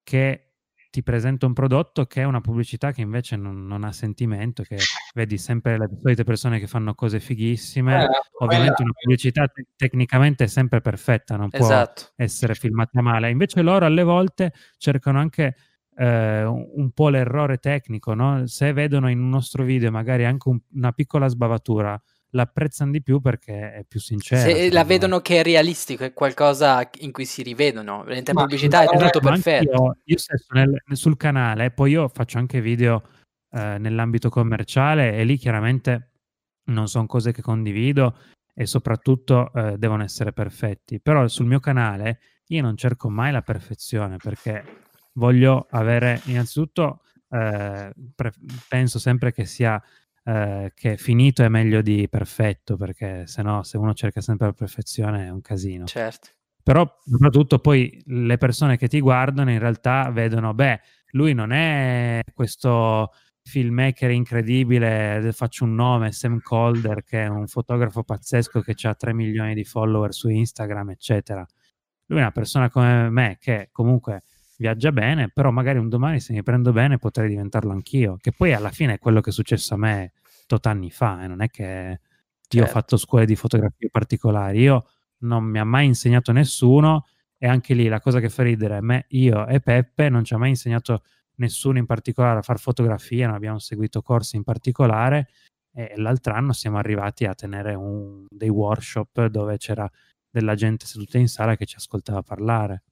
che 0.02 0.52
ti 0.92 1.02
presenta 1.02 1.46
un 1.46 1.54
prodotto 1.54 2.04
che 2.04 2.20
è 2.20 2.24
una 2.24 2.42
pubblicità 2.42 2.92
che 2.92 3.00
invece 3.00 3.36
non, 3.36 3.66
non 3.66 3.82
ha 3.82 3.92
sentimento, 3.92 4.62
che 4.62 4.76
vedi 5.14 5.38
sempre 5.38 5.78
le 5.78 5.88
solite 5.98 6.22
persone 6.22 6.58
che 6.58 6.66
fanno 6.66 6.94
cose 6.94 7.18
fighissime. 7.18 8.04
Eh, 8.04 8.08
Ovviamente 8.40 8.82
una 8.82 8.92
pubblicità 8.92 9.48
te- 9.48 9.68
tecnicamente 9.74 10.44
è 10.44 10.46
sempre 10.48 10.82
perfetta, 10.82 11.36
non 11.36 11.48
può 11.48 11.64
esatto. 11.64 12.12
essere 12.16 12.54
filmata 12.54 13.00
male. 13.00 13.30
Invece 13.30 13.62
loro 13.62 13.86
alle 13.86 14.02
volte 14.02 14.52
cercano 14.76 15.18
anche 15.18 15.56
eh, 15.96 16.44
un 16.44 16.90
po' 16.92 17.08
l'errore 17.08 17.58
tecnico, 17.58 18.14
no? 18.14 18.46
se 18.46 18.72
vedono 18.72 19.10
in 19.10 19.20
un 19.20 19.28
nostro 19.28 19.64
video 19.64 19.90
magari 19.90 20.24
anche 20.24 20.48
un, 20.48 20.58
una 20.74 20.92
piccola 20.92 21.28
sbavatura, 21.28 22.00
l'apprezzano 22.30 22.90
di 22.90 23.02
più 23.02 23.20
perché 23.20 23.72
è 23.74 23.84
più 23.86 24.00
sincero. 24.00 24.40
Se 24.40 24.70
la 24.70 24.84
vedono 24.84 25.20
che 25.20 25.40
è 25.40 25.42
realistico, 25.42 26.04
è 26.04 26.12
qualcosa 26.12 26.88
in 27.00 27.12
cui 27.12 27.24
si 27.24 27.42
rivedono, 27.42 28.04
la 28.04 28.22
pubblicità 28.32 28.82
è 28.82 28.86
tutto 28.86 29.20
perfetto. 29.20 29.84
Io, 29.84 29.96
io 30.04 30.18
stesso 30.18 30.46
nel, 30.52 30.82
sul 30.92 31.16
canale, 31.16 31.70
poi 31.70 31.92
io 31.92 32.08
faccio 32.08 32.38
anche 32.38 32.60
video 32.60 33.02
eh, 33.50 33.76
nell'ambito 33.78 34.30
commerciale 34.30 35.12
e 35.14 35.24
lì 35.24 35.36
chiaramente 35.36 36.12
non 36.64 36.88
sono 36.88 37.06
cose 37.06 37.32
che 37.32 37.42
condivido 37.42 38.16
e 38.54 38.66
soprattutto 38.66 39.52
eh, 39.52 39.76
devono 39.78 40.02
essere 40.02 40.32
perfetti, 40.32 41.00
però 41.00 41.26
sul 41.28 41.46
mio 41.46 41.60
canale 41.60 42.20
io 42.46 42.62
non 42.62 42.76
cerco 42.76 43.08
mai 43.08 43.32
la 43.32 43.42
perfezione 43.42 44.16
perché 44.16 44.90
voglio 45.12 45.66
avere 45.70 46.20
innanzitutto, 46.24 47.02
eh, 47.30 47.92
pre- 48.14 48.32
penso 48.68 48.98
sempre 48.98 49.32
che 49.32 49.44
sia 49.44 49.82
eh, 50.24 50.72
che 50.74 50.96
finito 50.96 51.42
è 51.42 51.48
meglio 51.48 51.82
di 51.82 52.08
perfetto, 52.08 52.76
perché 52.76 53.26
se 53.26 53.42
no, 53.42 53.62
se 53.62 53.76
uno 53.76 53.92
cerca 53.94 54.20
sempre 54.20 54.46
la 54.46 54.52
perfezione 54.52 55.26
è 55.26 55.30
un 55.30 55.40
casino. 55.40 55.84
Certo. 55.86 56.28
Però 56.62 56.86
soprattutto 57.04 57.58
poi 57.58 58.00
le 58.06 58.38
persone 58.38 58.76
che 58.76 58.86
ti 58.86 59.00
guardano 59.00 59.50
in 59.50 59.58
realtà 59.58 60.08
vedono, 60.10 60.54
beh, 60.54 60.80
lui 61.12 61.34
non 61.34 61.50
è 61.50 62.20
questo 62.32 63.10
filmmaker 63.42 64.10
incredibile, 64.10 65.30
faccio 65.32 65.64
un 65.64 65.74
nome, 65.74 66.12
Sam 66.12 66.38
Calder, 66.38 67.02
che 67.02 67.24
è 67.24 67.26
un 67.26 67.48
fotografo 67.48 68.04
pazzesco 68.04 68.60
che 68.60 68.76
ha 68.86 68.94
3 68.94 69.12
milioni 69.12 69.54
di 69.54 69.64
follower 69.64 70.14
su 70.14 70.28
Instagram, 70.28 70.90
eccetera. 70.90 71.44
Lui 72.06 72.18
è 72.18 72.22
una 72.22 72.30
persona 72.30 72.70
come 72.70 73.10
me 73.10 73.38
che 73.40 73.68
comunque 73.72 74.22
viaggia 74.62 74.92
bene, 74.92 75.28
però 75.28 75.50
magari 75.50 75.78
un 75.78 75.88
domani 75.88 76.20
se 76.20 76.32
mi 76.32 76.42
prendo 76.42 76.72
bene 76.72 76.96
potrei 76.96 77.28
diventarlo 77.28 77.72
anch'io, 77.72 78.16
che 78.18 78.32
poi 78.32 78.54
alla 78.54 78.70
fine 78.70 78.94
è 78.94 78.98
quello 78.98 79.20
che 79.20 79.30
è 79.30 79.32
successo 79.32 79.74
a 79.74 79.76
me 79.76 80.12
tot 80.46 80.64
anni 80.66 80.90
fa, 80.90 81.20
e 81.20 81.24
eh, 81.24 81.26
non 81.26 81.42
è 81.42 81.48
che 81.48 81.64
io 81.64 81.98
certo. 82.48 82.64
ho 82.64 82.72
fatto 82.72 82.96
scuole 82.96 83.26
di 83.26 83.36
fotografie 83.36 83.90
particolari, 83.90 84.60
io 84.60 84.86
non 85.18 85.44
mi 85.44 85.58
ha 85.58 85.64
mai 85.64 85.86
insegnato 85.86 86.32
nessuno 86.32 87.06
e 87.36 87.46
anche 87.46 87.74
lì 87.74 87.88
la 87.88 88.00
cosa 88.00 88.20
che 88.20 88.28
fa 88.28 88.42
ridere 88.42 88.80
me, 88.80 89.06
io 89.08 89.46
e 89.46 89.60
Peppe 89.60 90.08
non 90.08 90.24
ci 90.24 90.34
ha 90.34 90.38
mai 90.38 90.50
insegnato 90.50 91.02
nessuno 91.36 91.78
in 91.78 91.86
particolare 91.86 92.38
a 92.38 92.42
fare 92.42 92.58
fotografia, 92.58 93.26
non 93.26 93.34
abbiamo 93.34 93.58
seguito 93.58 94.00
corsi 94.00 94.36
in 94.36 94.44
particolare 94.44 95.28
e 95.74 95.94
l'altro 95.96 96.34
anno 96.34 96.52
siamo 96.52 96.78
arrivati 96.78 97.24
a 97.24 97.34
tenere 97.34 97.74
un, 97.74 98.26
dei 98.28 98.50
workshop 98.50 99.26
dove 99.26 99.56
c'era 99.56 99.90
della 100.30 100.54
gente 100.54 100.86
seduta 100.86 101.18
in 101.18 101.28
sala 101.28 101.56
che 101.56 101.66
ci 101.66 101.76
ascoltava 101.76 102.22
parlare. 102.22 102.84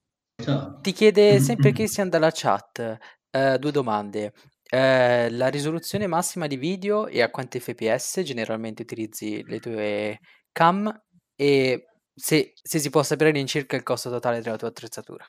Ti 0.81 0.93
chiede 0.93 1.41
sempre 1.41 1.73
Christian 1.73 2.09
dalla 2.09 2.31
chat 2.33 2.99
eh, 3.31 3.59
due 3.59 3.71
domande. 3.71 4.33
Eh, 4.73 5.31
la 5.31 5.49
risoluzione 5.49 6.07
massima 6.07 6.47
di 6.47 6.57
video 6.57 7.09
e 7.09 7.23
a 7.23 7.31
quanti 7.31 7.59
fps 7.59 8.21
generalmente 8.23 8.83
utilizzi 8.83 9.43
le 9.47 9.59
tue 9.59 10.21
cam 10.53 11.03
e 11.35 11.87
se, 12.15 12.53
se 12.55 12.79
si 12.79 12.91
può 12.91 13.03
sapere 13.03 13.31
all'incirca 13.31 13.77
il 13.77 13.83
costo 13.83 14.11
totale 14.11 14.41
della 14.41 14.57
tua 14.57 14.69
attrezzatura. 14.69 15.27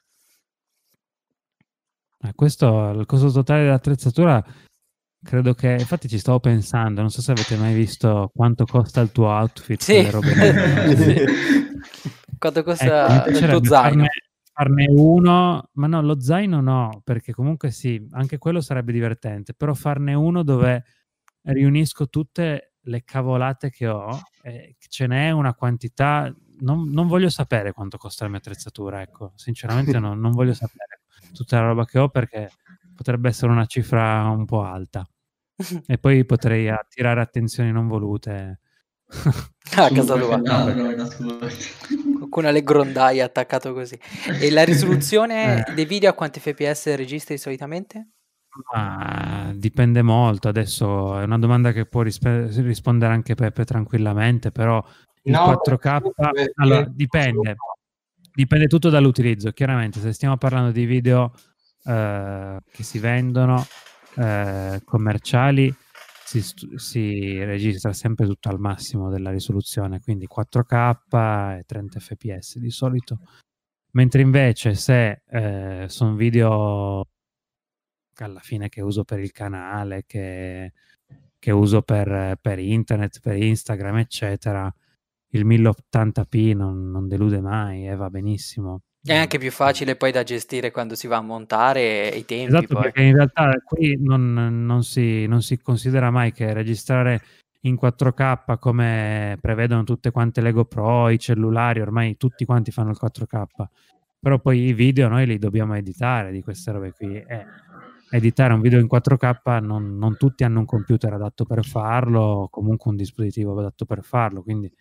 Eh, 2.24 2.34
questo, 2.36 2.90
il 2.92 3.06
costo 3.08 3.32
totale 3.32 3.64
dell'attrezzatura, 3.64 4.44
credo 5.24 5.54
che, 5.54 5.72
infatti 5.80 6.08
ci 6.08 6.20
stavo 6.20 6.40
pensando, 6.40 7.02
non 7.02 7.10
so 7.10 7.22
se 7.22 7.32
avete 7.32 7.56
mai 7.56 7.74
visto 7.74 8.30
quanto 8.34 8.66
costa 8.66 9.02
il 9.02 9.12
tuo 9.12 9.28
outfit. 9.28 9.82
Sì. 9.82 10.04
sì. 10.98 11.26
quanto 12.38 12.64
costa 12.64 13.26
ecco, 13.26 13.38
il 13.38 13.50
tuo 13.50 13.64
zaino? 13.64 14.06
Farne, 14.06 14.10
farne 14.54 14.88
uno, 14.90 15.70
ma 15.74 15.88
no, 15.88 16.02
lo 16.02 16.20
zaino 16.20 16.62
no, 16.62 17.02
perché 17.04 17.34
comunque 17.34 17.72
sì, 17.72 18.06
anche 18.12 18.38
quello 18.38 18.62
sarebbe 18.62 18.92
divertente, 18.92 19.54
però 19.54 19.74
farne 19.74 20.14
uno 20.14 20.44
dove 20.44 20.84
riunisco 21.44 22.10
tutte 22.10 22.74
le 22.82 23.04
cavolate 23.04 23.70
che 23.70 23.88
ho, 23.88 24.20
eh, 24.44 24.76
ce 24.78 25.08
n'è 25.08 25.32
una 25.32 25.54
quantità, 25.54 26.34
non, 26.60 26.90
non, 26.90 27.08
voglio 27.08 27.30
sapere 27.30 27.72
quanto 27.72 27.98
costa 27.98 28.24
la 28.24 28.30
mia 28.30 28.40
attrezzatura, 28.40 29.02
ecco, 29.02 29.34
sinceramente 29.36 29.98
no, 30.00 30.14
non 30.14 30.32
voglio 30.32 30.54
sapere 30.54 31.02
tutta 31.34 31.60
la 31.60 31.68
roba 31.68 31.86
che 31.86 32.00
ho 32.00 32.10
perché 32.10 32.52
potrebbe 32.96 33.30
essere 33.30 33.52
una 33.52 33.66
cifra 33.66 34.28
un 34.30 34.46
po' 34.46 34.64
alta. 34.64 35.08
e 35.86 35.98
poi 35.98 36.26
potrei 36.26 36.70
attirare 36.70 37.22
attenzioni 37.22 37.72
non 37.72 37.88
volute. 37.88 38.60
a 39.76 39.90
casa 39.90 40.16
tua. 40.18 40.42
Con 42.30 42.46
alle 42.46 42.64
grondaie 42.64 43.22
attaccato 43.22 43.74
così. 43.74 43.98
E 44.40 44.52
la 44.52 44.64
risoluzione 44.64 45.66
eh. 45.68 45.74
dei 45.74 45.86
video 45.86 46.10
a 46.10 46.14
quanti 46.14 46.40
fps 46.40 46.96
registri 46.96 47.38
solitamente? 47.38 48.10
Ma 48.74 49.52
dipende 49.56 50.02
molto. 50.02 50.50
Adesso 50.50 51.20
è 51.20 51.24
una 51.24 51.38
domanda 51.38 51.72
che 51.72 51.86
può 51.86 52.02
rispe- 52.02 52.48
rispondere 52.62 53.14
anche 53.14 53.36
Peppe 53.36 53.64
tranquillamente, 53.64 54.52
però 54.52 54.84
il 55.24 55.32
no, 55.32 55.62
4K 55.64 56.00
allora, 56.56 56.86
dipende. 56.90 57.56
Dipende 58.34 58.68
tutto 58.68 58.90
dall'utilizzo. 58.90 59.52
Chiaramente, 59.52 60.00
se 60.00 60.14
stiamo 60.14 60.38
parlando 60.38 60.72
di 60.72 60.86
video 60.86 61.34
eh, 61.86 62.58
che 62.72 62.84
si 62.84 63.00
vendono 63.00 63.66
eh, 64.16 64.82
commerciali, 64.86 65.74
si, 66.40 66.78
si, 66.78 67.44
registra 67.44 67.92
sempre 67.92 68.26
tutto 68.26 68.50
al 68.50 68.60
massimo 68.60 69.10
della 69.10 69.32
risoluzione, 69.32 70.00
quindi 70.00 70.28
4K 70.28 71.58
e 71.58 71.64
30 71.66 72.00
fps 72.00 72.58
di 72.60 72.70
solito. 72.70 73.20
Mentre 73.92 74.22
invece 74.22 74.74
se 74.76 75.24
eh, 75.28 75.86
sono 75.90 76.16
video 76.16 77.06
alla 78.16 78.40
fine 78.40 78.70
che 78.70 78.82
uso 78.82 79.04
per 79.04 79.20
il 79.20 79.32
canale, 79.32 80.04
che, 80.06 80.74
che 81.38 81.52
uso 81.52 81.82
per, 81.82 82.38
per 82.40 82.60
internet, 82.60 83.20
per 83.20 83.36
Instagram, 83.36 83.98
eccetera, 83.98 84.74
il 85.34 85.46
1080p 85.46 86.56
non, 86.56 86.90
non 86.90 87.08
delude 87.08 87.42
mai 87.42 87.88
e 87.88 87.96
va 87.96 88.10
benissimo. 88.10 88.84
È 89.04 89.16
anche 89.16 89.40
più 89.40 89.50
facile 89.50 89.96
poi 89.96 90.12
da 90.12 90.22
gestire 90.22 90.70
quando 90.70 90.94
si 90.94 91.08
va 91.08 91.18
a 91.18 91.22
montare 91.22 92.08
i 92.10 92.24
tempi. 92.24 92.54
Esatto, 92.54 92.74
poi. 92.74 92.84
perché 92.84 93.02
in 93.02 93.16
realtà 93.16 93.52
qui 93.64 93.98
non, 94.00 94.66
non, 94.66 94.84
si, 94.84 95.26
non, 95.26 95.42
si, 95.42 95.60
considera 95.60 96.12
mai 96.12 96.32
che 96.32 96.54
registrare 96.54 97.22
in 97.62 97.78
4K 97.82 98.60
come 98.60 99.38
prevedono 99.42 99.84
tutte 99.84 100.12
quante 100.12 100.42
le 100.42 100.52
GoPro, 100.52 101.10
i 101.10 101.18
cellulari, 101.18 101.82
ormai 101.82 102.16
tutti 102.16 102.46
quanti 102.46 102.72
fanno 102.72 102.92
il 102.92 103.00
4K. 103.02 103.44
Però 104.20 104.38
poi 104.38 104.68
i 104.68 104.74
video 104.74 105.08
noi 105.08 105.26
li 105.26 105.40
dobbiamo 105.40 105.76
editare 105.76 106.32
di 106.32 106.44
queste 106.44 106.72
robe 106.72 106.92
qui. 106.92 107.16
E 107.16 107.46
editare 108.12 108.54
un 108.54 108.62
video 108.62 108.80
in 108.80 108.88
4K 108.92 109.64
non, 109.64 109.98
non 109.98 110.18
tutti 110.18 110.44
hanno 110.44 110.60
un 110.60 110.66
computer 110.66 111.14
adatto 111.14 111.46
per 111.46 111.66
farlo, 111.66 112.50
comunque 112.52 112.92
un 112.92 112.98
dispositivo 112.98 113.58
adatto 113.58 113.86
per 113.86 114.04
farlo, 114.04 114.44
quindi 114.44 114.72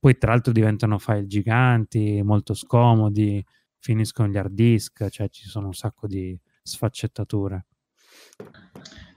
poi 0.00 0.16
tra 0.16 0.30
l'altro 0.30 0.52
diventano 0.52 0.98
file 0.98 1.26
giganti, 1.26 2.22
molto 2.22 2.54
scomodi, 2.54 3.44
finiscono 3.78 4.28
gli 4.28 4.36
hard 4.36 4.52
disk, 4.52 5.08
cioè 5.08 5.28
ci 5.28 5.48
sono 5.48 5.66
un 5.66 5.74
sacco 5.74 6.06
di 6.06 6.38
sfaccettature. 6.62 7.66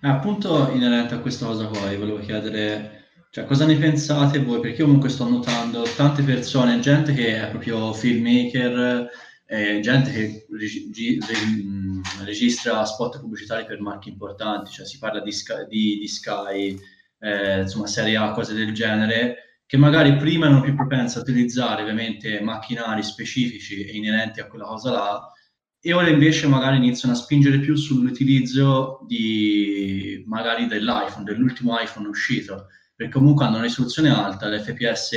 Eh, 0.01 0.07
appunto, 0.07 0.71
inerente 0.71 1.13
a 1.13 1.19
questa 1.19 1.45
cosa 1.45 1.67
poi, 1.67 1.97
volevo 1.97 2.19
chiedere, 2.19 3.01
cioè, 3.29 3.45
cosa 3.45 3.65
ne 3.65 3.77
pensate 3.77 4.39
voi? 4.39 4.59
Perché 4.59 4.79
io 4.79 4.85
comunque 4.85 5.09
sto 5.09 5.27
notando 5.27 5.83
tante 5.95 6.23
persone, 6.23 6.79
gente 6.79 7.13
che 7.13 7.41
è 7.41 7.49
proprio 7.49 7.93
filmmaker, 7.93 9.09
eh, 9.45 9.79
gente 9.81 10.11
che 10.11 10.47
regi- 10.49 11.19
reg- 11.19 12.25
registra 12.25 12.83
spot 12.85 13.19
pubblicitari 13.19 13.65
per 13.65 13.79
marchi 13.79 14.09
importanti, 14.09 14.71
cioè 14.71 14.85
si 14.85 14.97
parla 14.97 15.21
di 15.21 15.31
Sky, 15.31 15.67
di, 15.67 15.97
di 15.99 16.07
Sky 16.07 16.79
eh, 17.19 17.61
insomma, 17.61 17.87
serie 17.87 18.17
A, 18.17 18.31
cose 18.31 18.53
del 18.53 18.73
genere, 18.73 19.50
che 19.71 19.77
magari 19.77 20.17
prima 20.17 20.47
erano 20.47 20.59
più 20.59 20.75
propense 20.75 21.17
a 21.17 21.21
utilizzare 21.21 21.83
ovviamente 21.83 22.41
macchinari 22.41 23.01
specifici 23.01 23.85
e 23.85 23.95
inerenti 23.95 24.41
a 24.41 24.47
quella 24.47 24.65
cosa 24.65 24.91
là, 24.91 25.31
e 25.79 25.93
ora 25.93 26.09
invece 26.09 26.45
magari 26.47 26.75
iniziano 26.75 27.13
a 27.13 27.17
spingere 27.17 27.57
più 27.59 27.77
sull'utilizzo 27.77 29.05
di 29.07 30.25
magari 30.27 30.67
dell'iPhone, 30.67 31.23
dell'ultimo 31.23 31.79
iPhone 31.79 32.09
uscito, 32.09 32.65
perché 32.93 33.13
comunque 33.13 33.45
hanno 33.45 33.55
una 33.55 33.63
risoluzione 33.63 34.09
alta, 34.09 34.49
l'FPS 34.49 35.11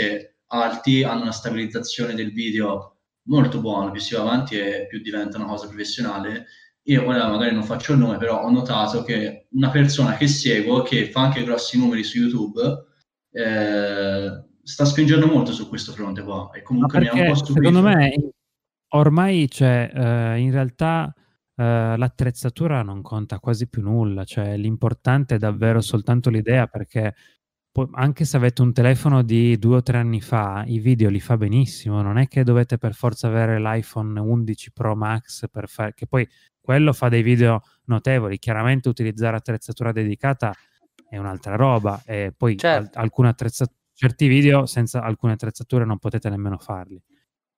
alti, 0.46 1.02
hanno 1.02 1.22
una 1.22 1.32
stabilizzazione 1.32 2.14
del 2.14 2.32
video 2.32 2.98
molto 3.22 3.60
buona, 3.60 3.90
più 3.90 4.00
si 4.00 4.14
va 4.14 4.20
avanti 4.20 4.56
e 4.56 4.86
più 4.86 5.00
diventa 5.00 5.36
una 5.36 5.48
cosa 5.48 5.66
professionale. 5.66 6.46
Io 6.84 7.04
ora 7.04 7.26
magari 7.26 7.52
non 7.52 7.64
faccio 7.64 7.90
il 7.90 7.98
nome, 7.98 8.18
però 8.18 8.44
ho 8.44 8.50
notato 8.50 9.02
che 9.02 9.48
una 9.50 9.70
persona 9.70 10.16
che 10.16 10.28
seguo, 10.28 10.82
che 10.82 11.10
fa 11.10 11.22
anche 11.22 11.42
grossi 11.42 11.76
numeri 11.76 12.04
su 12.04 12.18
YouTube, 12.18 12.92
eh, 13.34 14.44
sta 14.62 14.84
spingendo 14.84 15.26
molto 15.26 15.52
su 15.52 15.68
questo 15.68 15.92
fronte 15.92 16.22
qua 16.22 16.50
e 16.52 16.62
comunque 16.62 17.00
mi 17.00 17.08
ha 17.08 17.12
un 17.12 17.26
po' 17.28 17.34
stupito. 17.34 17.66
Secondo 17.66 17.88
me 17.88 18.30
ormai 18.90 19.48
c'è 19.48 19.90
eh, 19.92 20.38
in 20.38 20.52
realtà 20.52 21.12
eh, 21.56 21.94
l'attrezzatura 21.96 22.82
non 22.82 23.02
conta 23.02 23.40
quasi 23.40 23.68
più 23.68 23.82
nulla, 23.82 24.24
cioè 24.24 24.56
l'importante 24.56 25.34
è 25.34 25.38
davvero 25.38 25.80
soltanto 25.80 26.30
l'idea 26.30 26.68
perché 26.68 27.14
po- 27.72 27.90
anche 27.92 28.24
se 28.24 28.36
avete 28.36 28.62
un 28.62 28.72
telefono 28.72 29.22
di 29.22 29.58
due 29.58 29.76
o 29.76 29.82
tre 29.82 29.98
anni 29.98 30.20
fa, 30.20 30.62
i 30.66 30.78
video 30.78 31.10
li 31.10 31.20
fa 31.20 31.36
benissimo, 31.36 32.02
non 32.02 32.18
è 32.18 32.28
che 32.28 32.44
dovete 32.44 32.78
per 32.78 32.94
forza 32.94 33.26
avere 33.26 33.58
l'iPhone 33.60 34.18
11 34.20 34.72
Pro 34.72 34.94
Max 34.94 35.48
per 35.50 35.68
fare, 35.68 35.92
che 35.92 36.06
poi 36.06 36.26
quello 36.60 36.92
fa 36.92 37.08
dei 37.08 37.22
video 37.22 37.62
notevoli, 37.86 38.38
chiaramente 38.38 38.88
utilizzare 38.88 39.36
attrezzatura 39.36 39.90
dedicata 39.90 40.54
è 41.14 41.18
un'altra 41.18 41.56
roba. 41.56 42.02
E 42.04 42.32
poi 42.36 42.56
certo. 42.56 42.98
al- 42.98 43.10
certi 43.94 44.26
video 44.26 44.66
senza 44.66 45.02
alcune 45.02 45.32
attrezzature 45.32 45.84
non 45.84 45.98
potete 45.98 46.28
nemmeno 46.28 46.58
farli. 46.58 47.02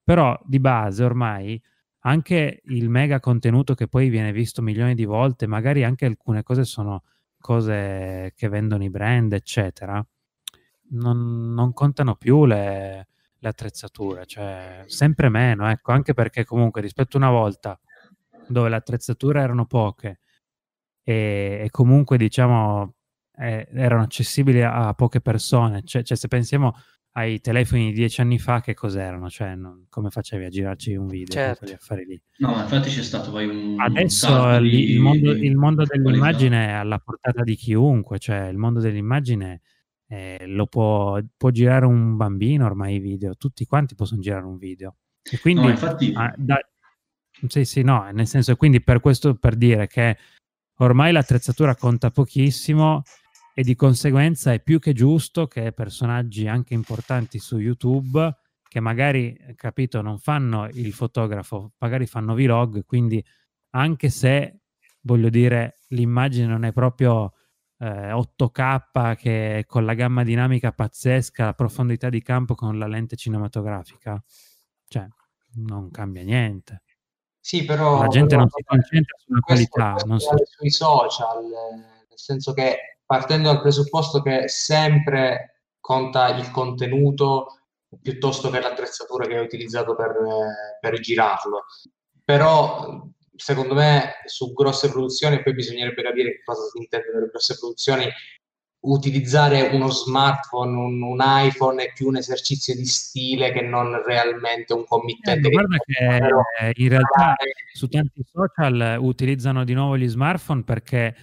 Però 0.03 0.39
di 0.45 0.61
base 0.61 1.03
ormai 1.03 1.61
anche 2.01 2.61
il 2.65 2.89
mega 2.89 3.19
contenuto 3.19 3.75
che 3.75 3.89
poi 3.89 4.09
viene 4.09 4.31
visto 4.31 4.63
milioni 4.63 4.95
di 4.95 5.05
volte, 5.05 5.47
magari 5.47 5.83
anche 5.83 6.07
alcune 6.07 6.43
cose 6.43 6.65
sono 6.65 7.03
cose 7.41 8.33
che 8.37 8.49
vendono 8.49 8.85
i 8.85 8.91
brand, 8.91 9.33
eccetera, 9.33 10.05
non, 10.91 11.53
non 11.53 11.73
contano 11.73 12.15
più 12.15 12.45
le, 12.45 13.09
le, 13.37 13.49
attrezzature, 13.49 14.27
cioè 14.27 14.85
sempre 14.87 15.29
meno, 15.29 15.69
ecco, 15.69 15.93
anche 15.93 16.15
perché 16.15 16.45
comunque 16.45 16.81
rispetto 16.81 17.17
a 17.17 17.21
una 17.21 17.31
volta 17.31 17.79
dove 18.49 18.69
le 18.69 18.77
attrezzature 18.77 19.41
erano 19.41 19.67
poche 19.67 20.21
e, 21.03 21.63
e 21.65 21.71
comunque 21.71 22.17
diciamo 22.17 22.96
eh, 23.39 23.69
erano 23.73 24.03
accessibili 24.03 24.63
a, 24.63 24.89
a 24.89 24.95
poche 24.95 25.21
persone. 25.21 25.83
Cioè, 25.85 26.03
cioè, 26.03 26.17
se 26.17 26.29
pensiamo 26.29 26.75
ai 27.13 27.41
telefoni 27.41 27.87
di 27.87 27.93
dieci 27.93 28.21
anni 28.21 28.39
fa, 28.39 28.61
che 28.61 28.75
cos'erano? 28.75 29.29
Cioè, 29.29 29.55
non, 29.55 29.87
come 29.89 30.11
facevi 30.11 30.45
a 30.45 30.49
girarci 30.49 30.95
un 30.95 31.07
video? 31.07 31.35
Certo. 31.35 31.95
lì? 31.95 32.21
No, 32.39 32.53
ma 32.53 32.63
infatti 32.63 32.91
c'è 32.91 33.03
stato 33.03 33.31
poi 33.31 33.47
un... 33.47 33.81
Adesso 33.81 34.33
un 34.33 34.65
il, 34.65 34.91
il, 34.91 35.01
mondo, 35.01 35.31
il 35.33 35.57
mondo 35.57 35.85
dell'immagine 35.85 36.57
qualità. 36.57 36.73
è 36.73 36.81
alla 36.81 36.99
portata 36.99 37.43
di 37.43 37.55
chiunque, 37.55 38.19
cioè 38.19 38.49
il 38.49 38.59
mondo 38.59 38.81
dell'immagine 38.81 39.63
eh, 40.09 40.45
lo 40.47 40.67
può, 40.67 41.19
può, 41.37 41.51
girare 41.51 41.87
un 41.87 42.17
bambino 42.17 42.67
ormai 42.67 42.97
i 42.97 43.01
video, 43.01 43.35
tutti 43.37 43.65
quanti 43.65 43.95
possono 43.95 44.21
girare 44.21 44.45
un 44.45 44.59
video. 44.59 44.97
E 45.23 45.39
quindi... 45.39 45.63
No, 45.63 45.71
infatti... 45.71 46.13
Ah, 46.15 46.35
da, 46.37 46.59
sì, 47.49 47.65
sì, 47.65 47.83
no, 47.83 48.09
nel 48.13 48.27
senso, 48.27 48.57
quindi 48.57 48.83
per 48.83 49.01
questo 49.01 49.35
per 49.35 49.57
dire 49.57 49.87
che 49.87 50.17
ormai 50.79 51.13
l'attrezzatura 51.13 51.75
conta 51.75 52.11
pochissimo 52.11 53.03
e 53.59 53.63
di 53.63 53.75
conseguenza 53.75 54.53
è 54.53 54.61
più 54.61 54.79
che 54.79 54.93
giusto 54.93 55.47
che 55.47 55.73
personaggi 55.73 56.47
anche 56.47 56.75
importanti 56.75 57.39
su 57.39 57.57
YouTube 57.57 58.37
che 58.69 58.81
magari, 58.81 59.35
capito, 59.55 60.03
non 60.03 60.19
fanno 60.19 60.69
il 60.75 60.93
fotografo, 60.93 61.73
magari 61.79 62.05
fanno 62.05 62.35
vlog, 62.35 62.85
quindi 62.85 63.25
anche 63.71 64.11
se, 64.11 64.61
voglio 65.01 65.31
dire, 65.31 65.79
l'immagine 65.89 66.47
non 66.47 66.67
è 66.67 66.73
proprio 66.73 67.33
eh, 67.79 68.13
8K 68.13 69.17
che 69.17 69.65
con 69.67 69.87
la 69.87 69.95
gamma 69.95 70.23
dinamica 70.23 70.73
pazzesca, 70.73 71.47
la 71.47 71.55
profondità 71.55 72.11
di 72.11 72.21
campo 72.21 72.55
con 72.55 72.79
la 72.79 72.87
lente 72.87 73.17
cinematografica, 73.17 74.23
cioè 74.87 75.09
non 75.55 75.91
cambia 75.91 76.25
niente. 76.25 76.83
Sì, 77.41 77.65
però 77.65 78.03
la 78.03 78.09
gente 78.09 78.37
però, 78.37 78.41
non 78.41 78.51
si 78.51 78.63
concentra 78.63 79.17
sulla 79.17 79.41
qualità, 79.41 79.95
non 80.05 80.21
si... 80.21 80.29
sui 80.45 80.71
social, 80.71 81.43
nel 81.43 82.19
senso 82.19 82.53
che 82.53 82.96
partendo 83.07 83.49
dal 83.49 83.63
presupposto 83.63 84.21
che 84.21 84.49
sempre 84.49 85.63
conta 85.81 86.37
il 86.37 86.51
contenuto 86.51 87.61
piuttosto 88.03 88.51
che 88.51 88.61
l'attrezzatura 88.61 89.27
che 89.27 89.37
hai 89.37 89.45
utilizzato 89.45 89.95
per, 89.95 90.13
per 90.81 90.99
girarlo. 90.99 91.65
Però 92.25 93.09
secondo 93.37 93.75
me 93.75 94.15
su 94.25 94.53
grosse 94.53 94.91
produzioni, 94.91 95.43
poi 95.43 95.55
bisognerebbe 95.55 96.03
capire 96.03 96.33
che 96.33 96.43
cosa 96.45 96.63
si 96.69 96.79
intende 96.79 97.11
per 97.13 97.29
grosse 97.31 97.57
produzioni, 97.57 98.09
utilizzare 98.81 99.63
uno 99.63 99.91
smartphone, 99.91 100.77
un, 100.77 101.03
un, 101.03 101.19
iPhone 101.21 101.83
è 101.83 101.93
più 101.93 102.09
un 102.09 102.17
esercizio 102.17 102.75
di 102.75 102.85
stile 102.85 103.53
che 103.53 103.63
non 103.63 104.03
realmente 104.05 104.73
un 104.73 104.85
committente. 104.85 105.49
Eh, 105.49 105.51
guarda 105.51 105.77
che, 105.79 106.73
che 106.73 106.83
in 106.83 106.89
realtà 106.89 107.35
su 107.73 107.89
tanti 107.89 108.25
social 108.31 108.99
utilizzano 109.01 109.65
di 109.65 109.75
nuovo 109.75 109.97
gli 109.97 110.09
smartphone 110.09 110.63
perché 110.63 111.15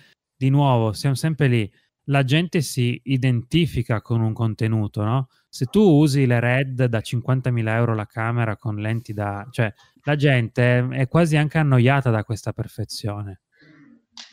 di 0.43 0.49
nuovo, 0.49 0.91
siamo 0.91 1.15
sempre 1.15 1.47
lì. 1.47 1.71
La 2.07 2.25
gente 2.25 2.59
si 2.61 2.99
identifica 3.05 4.01
con 4.01 4.19
un 4.19 4.33
contenuto, 4.33 5.03
no? 5.03 5.27
Se 5.47 5.65
tu 5.65 5.81
usi 5.81 6.25
le 6.25 6.39
RED 6.41 6.85
da 6.85 6.99
50.000 6.99 7.67
euro 7.69 7.95
la 7.95 8.05
camera 8.05 8.57
con 8.57 8.75
lenti 8.75 9.13
da... 9.13 9.47
cioè 9.51 9.71
la 10.03 10.15
gente 10.17 10.85
è 10.91 11.07
quasi 11.07 11.37
anche 11.37 11.59
annoiata 11.59 12.09
da 12.09 12.25
questa 12.25 12.51
perfezione. 12.51 13.41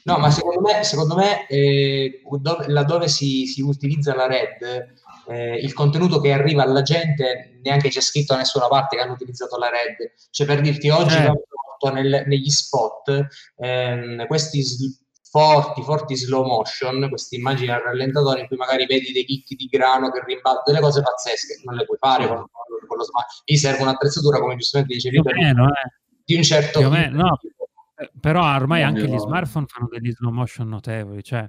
No, 0.02 0.18
ma 0.18 0.30
secondo 0.30 0.60
me, 0.60 0.82
secondo 0.82 1.14
me 1.14 1.46
eh, 1.46 2.22
dove, 2.40 2.68
laddove 2.68 3.06
si, 3.06 3.46
si, 3.46 3.62
utilizza 3.62 4.14
la 4.16 4.26
RED, 4.26 4.94
eh, 5.28 5.56
il 5.58 5.72
contenuto 5.72 6.20
che 6.20 6.32
arriva 6.32 6.64
alla 6.64 6.82
gente 6.82 7.60
neanche 7.62 7.88
c'è 7.88 8.00
scritto 8.00 8.32
da 8.32 8.40
nessuna 8.40 8.66
parte 8.66 8.96
che 8.96 9.02
hanno 9.02 9.12
utilizzato 9.12 9.56
la 9.58 9.68
RED. 9.68 10.12
Cioè, 10.30 10.46
per 10.46 10.60
dirti, 10.60 10.88
oggi 10.88 11.14
eh. 11.14 11.92
nel, 11.92 12.24
negli 12.26 12.50
spot 12.50 13.26
ehm, 13.58 14.26
questi 14.26 14.62
forti, 15.30 15.82
forti 15.82 16.16
slow 16.16 16.44
motion, 16.44 17.08
queste 17.08 17.36
immagini 17.36 17.70
al 17.70 17.80
rallentatore 17.80 18.40
in 18.40 18.46
cui 18.48 18.56
magari 18.56 18.84
vedi 18.86 19.12
dei 19.12 19.24
chicchi 19.24 19.54
di 19.54 19.66
grano 19.66 20.10
che 20.10 20.22
rimbalzano, 20.24 20.64
delle 20.66 20.80
cose 20.80 21.02
pazzesche, 21.02 21.60
non 21.64 21.76
le 21.76 21.84
puoi 21.84 21.98
fare 21.98 22.26
con, 22.26 22.44
con 22.86 22.96
lo 22.96 23.04
smart. 23.04 23.28
Lì 23.44 23.56
serve 23.56 23.82
un'attrezzatura, 23.82 24.40
come 24.40 24.56
giustamente 24.56 24.94
dicevi, 24.94 25.22
per, 25.22 25.36
meno, 25.36 25.68
eh. 25.68 25.92
di 26.24 26.34
un 26.34 26.42
certo... 26.42 26.90
Meno, 26.90 27.22
no. 27.22 27.38
Eh, 27.96 28.10
però 28.20 28.42
ormai 28.54 28.82
anche 28.82 29.06
gli 29.06 29.18
smartphone 29.18 29.66
fanno 29.68 29.88
degli 29.88 30.10
slow 30.10 30.32
motion 30.32 30.68
notevoli, 30.68 31.22
cioè 31.22 31.48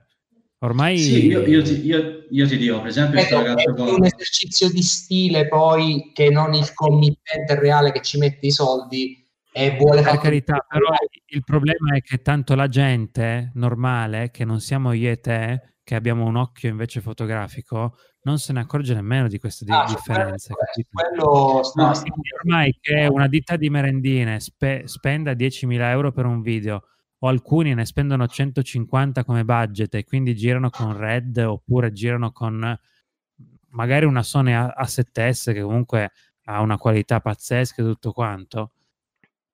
ormai... 0.59 0.99
Sì, 0.99 1.25
io, 1.25 1.41
io, 1.41 1.63
ti, 1.63 1.83
io, 1.83 2.25
io 2.29 2.47
ti, 2.47 2.57
dico, 2.57 2.77
per 2.81 2.89
esempio... 2.89 3.19
Ecco, 3.19 3.43
è 3.43 3.63
con... 3.73 3.87
un 3.87 4.05
esercizio 4.05 4.69
di 4.69 4.83
stile 4.83 5.47
poi 5.47 6.11
che 6.13 6.29
non 6.29 6.53
il 6.53 6.71
committente 6.75 7.59
reale 7.59 7.91
che 7.91 8.01
ci 8.01 8.19
mette 8.19 8.45
i 8.45 8.51
soldi 8.51 9.20
e 9.53 9.75
vuole 9.77 10.01
per 10.01 10.17
carità, 10.17 10.65
però 10.67 10.93
il 11.25 11.43
problema 11.43 11.95
è 11.95 12.01
che 12.01 12.21
tanto 12.21 12.55
la 12.55 12.67
gente 12.67 13.51
normale, 13.55 14.31
che 14.31 14.45
non 14.45 14.61
siamo 14.61 14.93
io 14.93 15.11
e 15.11 15.19
te, 15.19 15.61
che 15.83 15.95
abbiamo 15.95 16.25
un 16.25 16.37
occhio 16.37 16.69
invece 16.69 17.01
fotografico, 17.01 17.97
non 18.23 18.37
se 18.37 18.53
ne 18.53 18.61
accorge 18.61 18.93
nemmeno 18.93 19.27
di 19.27 19.39
queste 19.39 19.65
ah, 19.67 19.85
differenze. 19.87 20.53
Quello, 20.89 21.61
quello 21.61 21.61
no, 21.75 21.91
ormai 22.39 22.77
che 22.79 23.07
una 23.11 23.27
ditta 23.27 23.57
di 23.57 23.69
merendine 23.69 24.39
spe- 24.39 24.83
spenda 24.85 25.33
10.000 25.33 25.89
euro 25.89 26.11
per 26.11 26.25
un 26.25 26.41
video 26.41 26.83
o 27.19 27.27
alcuni 27.27 27.73
ne 27.73 27.85
spendono 27.85 28.27
150 28.27 29.23
come 29.25 29.43
budget 29.43 29.93
e 29.95 30.05
quindi 30.05 30.35
girano 30.35 30.69
con 30.69 30.97
Red 30.97 31.37
oppure 31.37 31.91
girano 31.91 32.31
con 32.31 32.79
magari 33.69 34.05
una 34.05 34.23
Sony 34.23 34.53
A7S 34.53 35.53
che 35.53 35.61
comunque 35.61 36.11
ha 36.45 36.61
una 36.61 36.77
qualità 36.77 37.19
pazzesca 37.19 37.81
e 37.81 37.85
tutto 37.85 38.11
quanto 38.11 38.71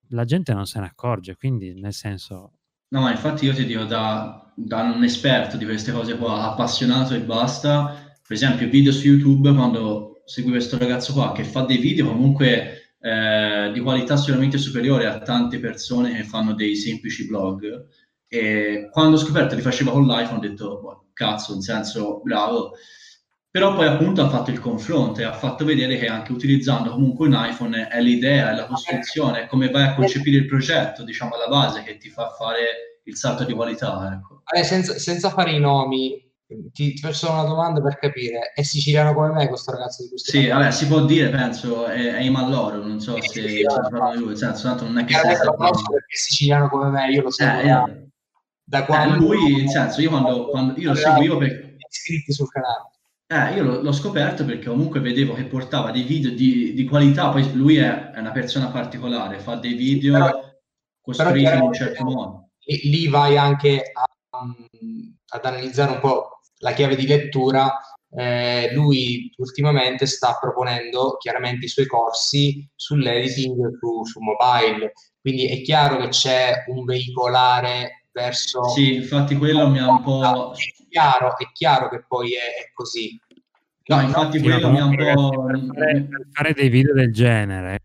la 0.10 0.26
gente 0.26 0.54
non 0.54 0.66
se 0.66 0.80
ne 0.80 0.86
accorge, 0.86 1.36
quindi 1.36 1.74
nel 1.74 1.94
senso... 1.94 2.52
No, 2.90 3.02
ma 3.02 3.12
infatti 3.12 3.46
io 3.46 3.54
ti 3.54 3.66
dico 3.66 3.84
da, 3.84 4.52
da 4.56 4.82
un 4.82 5.04
esperto 5.04 5.58
di 5.58 5.66
queste 5.66 5.92
cose 5.92 6.18
qua, 6.18 6.44
appassionato 6.44 7.14
e 7.14 7.22
basta, 7.22 8.16
per 8.26 8.36
esempio 8.36 8.70
video 8.70 8.92
su 8.92 9.08
YouTube, 9.08 9.54
quando 9.54 10.22
segui 10.26 10.52
questo 10.52 10.78
ragazzo 10.78 11.14
qua 11.14 11.32
che 11.32 11.44
fa 11.44 11.62
dei 11.64 11.78
video 11.78 12.08
comunque 12.08 12.96
eh, 13.00 13.72
di 13.74 13.80
qualità 13.80 14.18
sicuramente 14.18 14.58
superiore 14.58 15.06
a 15.06 15.20
tante 15.20 15.60
persone 15.60 16.14
che 16.14 16.24
fanno 16.24 16.54
dei 16.54 16.76
semplici 16.76 17.28
blog, 17.28 17.88
e 18.28 18.90
quando 18.92 19.16
ho 19.16 19.20
scoperto 19.20 19.56
che 19.56 19.62
faceva 19.62 19.92
con 19.92 20.06
l'iPhone 20.06 20.38
ho 20.38 20.42
detto, 20.42 20.80
boh, 20.82 21.10
cazzo, 21.14 21.54
in 21.54 21.62
senso, 21.62 22.22
bravo, 22.22 22.74
però 23.50 23.74
poi 23.74 23.88
appunto 23.88 24.22
ha 24.22 24.30
fatto 24.30 24.52
il 24.52 24.60
confronto 24.60 25.22
e 25.22 25.24
ha 25.24 25.34
fatto 25.34 25.66
vedere 25.66 25.98
che 25.98 26.08
anche 26.08 26.32
utilizzando 26.32 26.92
comunque 26.92 27.28
un 27.28 27.38
iPhone 27.38 27.88
è 27.88 28.02
l'idea, 28.02 28.52
è 28.52 28.56
la 28.56 28.66
costruzione, 28.66 29.44
è 29.44 29.48
come 29.48 29.70
vai 29.70 29.84
a 29.84 29.96
concepire 29.96 30.38
il 30.38 30.46
progetto, 30.46 31.04
diciamo 31.04 31.36
alla 31.36 31.48
base, 31.48 31.84
che 31.84 31.98
ti 31.98 32.10
fa 32.10 32.30
fare 32.30 33.00
il 33.04 33.16
salto 33.16 33.46
di 33.46 33.54
qualità. 33.54 34.12
Ecco. 34.14 34.42
Allora, 34.44 34.68
senza, 34.68 35.00
senza, 35.00 35.30
fare 35.30 35.52
i 35.52 35.60
nomi, 35.60 36.24
ti, 36.46 36.94
ti, 36.94 36.98
faccio 36.98 37.32
una 37.32 37.44
domanda 37.44 37.82
per 37.82 37.98
capire, 37.98 38.52
è 38.54 38.62
siciliano 38.62 39.14
come 39.14 39.32
me 39.32 39.48
questo 39.48 39.72
ragazzo 39.72 40.04
di 40.04 40.10
questo 40.10 40.32
Sì, 40.32 40.48
vabbè, 40.48 40.72
si 40.72 40.88
può 40.88 41.06
dire, 41.06 41.30
penso, 41.30 41.86
è, 41.86 42.16
è 42.16 42.20
in 42.20 42.34
Malloro, 42.34 42.86
non 42.86 43.00
so 43.00 43.20
se 43.22 43.42
ci 43.42 43.64
parla 43.64 44.12
di 44.12 44.20
lui, 44.20 44.28
nel 44.28 44.38
senso, 44.38 44.68
tanto 44.68 44.86
non 44.86 45.00
è 45.00 45.06
che... 45.06 45.14
Sia 45.14 45.44
lo 45.44 45.56
conosco 45.56 45.92
perché 45.92 46.14
è 46.14 46.18
siciliano 46.18 46.70
come 46.70 46.90
me, 46.90 47.10
io 47.10 47.22
lo 47.24 47.32
so. 47.32 47.44
Eh, 47.44 47.66
da, 47.66 47.90
da 48.64 48.86
quando... 48.86 49.16
Eh, 49.16 49.20
lui, 49.20 49.56
nel 49.56 49.70
senso, 49.70 50.02
io 50.02 50.10
quando, 50.10 50.50
quando 50.50 50.80
io 50.80 50.90
lo 50.90 50.96
seguivo 50.96 51.38
per... 51.38 51.76
iscritti 51.90 52.32
sul 52.32 52.50
canale. 52.50 52.92
Eh, 53.30 53.56
io 53.56 53.64
l'ho, 53.64 53.82
l'ho, 53.82 53.92
scoperto 53.92 54.46
perché 54.46 54.70
comunque 54.70 55.02
vedevo 55.02 55.34
che 55.34 55.44
portava 55.44 55.92
dei 55.92 56.04
video 56.04 56.32
di, 56.32 56.74
di 56.74 56.86
qualità, 56.86 57.30
poi 57.30 57.54
lui 57.54 57.76
è, 57.76 58.12
è, 58.12 58.20
una 58.20 58.32
persona 58.32 58.70
particolare, 58.70 59.40
fa 59.40 59.56
dei 59.56 59.74
video 59.74 60.14
però, 60.14 60.56
costruiti 61.02 61.44
però 61.44 61.58
in 61.58 61.62
un 61.64 61.74
certo 61.74 62.04
modo. 62.06 62.50
Lì 62.64 63.10
vai 63.10 63.38
anche 63.38 63.82
a, 63.94 64.40
um, 64.40 64.56
ad 65.28 65.46
analizzare 65.46 65.92
un 65.92 66.00
po' 66.00 66.40
la 66.60 66.72
chiave 66.72 66.96
di 66.96 67.06
lettura. 67.06 67.78
Eh, 68.10 68.72
lui 68.74 69.30
ultimamente 69.36 70.06
sta 70.06 70.38
proponendo 70.40 71.18
chiaramente 71.18 71.66
i 71.66 71.70
suoi 71.70 71.86
corsi 71.86 72.66
sull'editing 72.74 73.78
su, 73.78 74.06
su 74.06 74.22
mobile, 74.22 74.94
quindi 75.20 75.48
è 75.48 75.62
chiaro 75.64 75.98
che 75.98 76.08
c'è 76.08 76.64
un 76.68 76.86
veicolare 76.86 78.07
verso... 78.18 78.64
Sì, 78.70 78.96
infatti 78.96 79.36
quello 79.36 79.70
mi 79.70 79.80
ha 79.80 79.90
un 79.90 80.02
po' 80.02 80.54
chiaro, 80.90 81.38
è 81.38 81.52
chiaro 81.54 81.90
che 81.90 82.04
poi 82.08 82.34
è, 82.34 82.64
è 82.64 82.72
così. 82.74 83.20
No, 83.86 84.02
infatti 84.02 84.40
quello 84.42 84.72
mi 84.72 84.80
ha 84.80 84.86
un 84.86 84.96
po'... 84.96 85.46
Per 85.46 85.66
fare, 85.74 86.04
per 86.04 86.28
fare 86.32 86.54
dei 86.54 86.70
video 86.70 86.94
del 86.94 87.14
genere, 87.14 87.80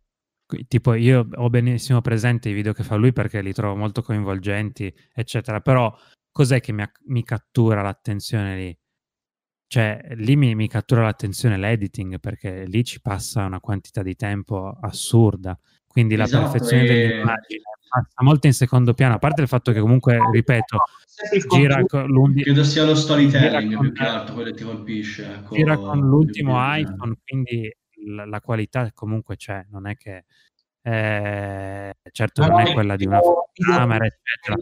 tipo 0.67 0.95
io 0.95 1.29
ho 1.35 1.51
benissimo 1.51 2.01
presente 2.01 2.49
i 2.49 2.55
video 2.55 2.73
che 2.73 2.83
fa 2.83 2.97
lui 2.97 3.13
perché 3.13 3.43
li 3.43 3.53
trovo 3.53 3.77
molto 3.77 4.03
coinvolgenti, 4.03 4.93
eccetera, 5.13 5.61
però 5.61 5.95
cos'è 6.31 6.61
che 6.61 6.73
mi, 6.73 6.85
mi 7.07 7.23
cattura 7.23 7.83
l'attenzione 7.83 8.57
lì? 8.57 8.79
Cioè, 9.67 10.15
lì 10.17 10.37
mi, 10.37 10.55
mi, 10.55 10.69
cattura 10.69 11.03
l'attenzione 11.03 11.57
l'editing 11.57 12.21
perché 12.21 12.67
lì 12.67 12.85
ci 12.85 13.01
passa 13.01 13.47
una 13.47 13.61
quantità 13.61 14.03
di 14.03 14.15
tempo 14.15 14.77
assurda. 14.81 15.59
Quindi 15.93 16.15
esatto, 16.15 16.43
la 16.43 16.51
perfezione 16.51 16.85
e... 16.85 16.87
dell'immagine 16.87 17.63
passa 17.93 18.23
molto 18.23 18.47
in 18.47 18.55
secondo 18.55 18.95
piano, 18.95 19.15
a 19.15 19.19
parte 19.19 19.43
il 19.43 19.49
fatto 19.49 19.71
che 19.73 19.81
comunque, 19.81 20.19
ripeto, 20.33 20.79
gira 21.51 21.85
con 21.85 22.07
l'ultimo... 22.07 22.43
Credo 22.43 22.65
sia 22.65 22.85
lo 22.85 22.95
storytelling 22.95 23.79
più 23.79 23.93
che 23.93 24.03
altro 24.03 24.35
quello 24.35 24.51
che 24.51 24.57
ti 24.57 24.65
colpisce. 24.65 25.31
Ecco, 25.31 25.55
gira 25.55 25.77
con 25.77 25.99
l'ultimo 26.01 26.57
iPhone, 26.75 27.17
quindi 27.23 27.71
la, 28.07 28.25
la, 28.25 28.41
qualità 28.41 28.91
comunque 28.95 29.37
c'è, 29.37 29.67
non 29.71 29.87
è 29.87 29.97
che... 29.97 30.25
Eh, 30.85 31.95
certo 32.11 32.45
non 32.45 32.61
è 32.61 32.73
quella 32.73 32.97
di 32.97 33.07
una 33.07 33.21
camera, 33.53 34.05
eccetera, 34.05 34.57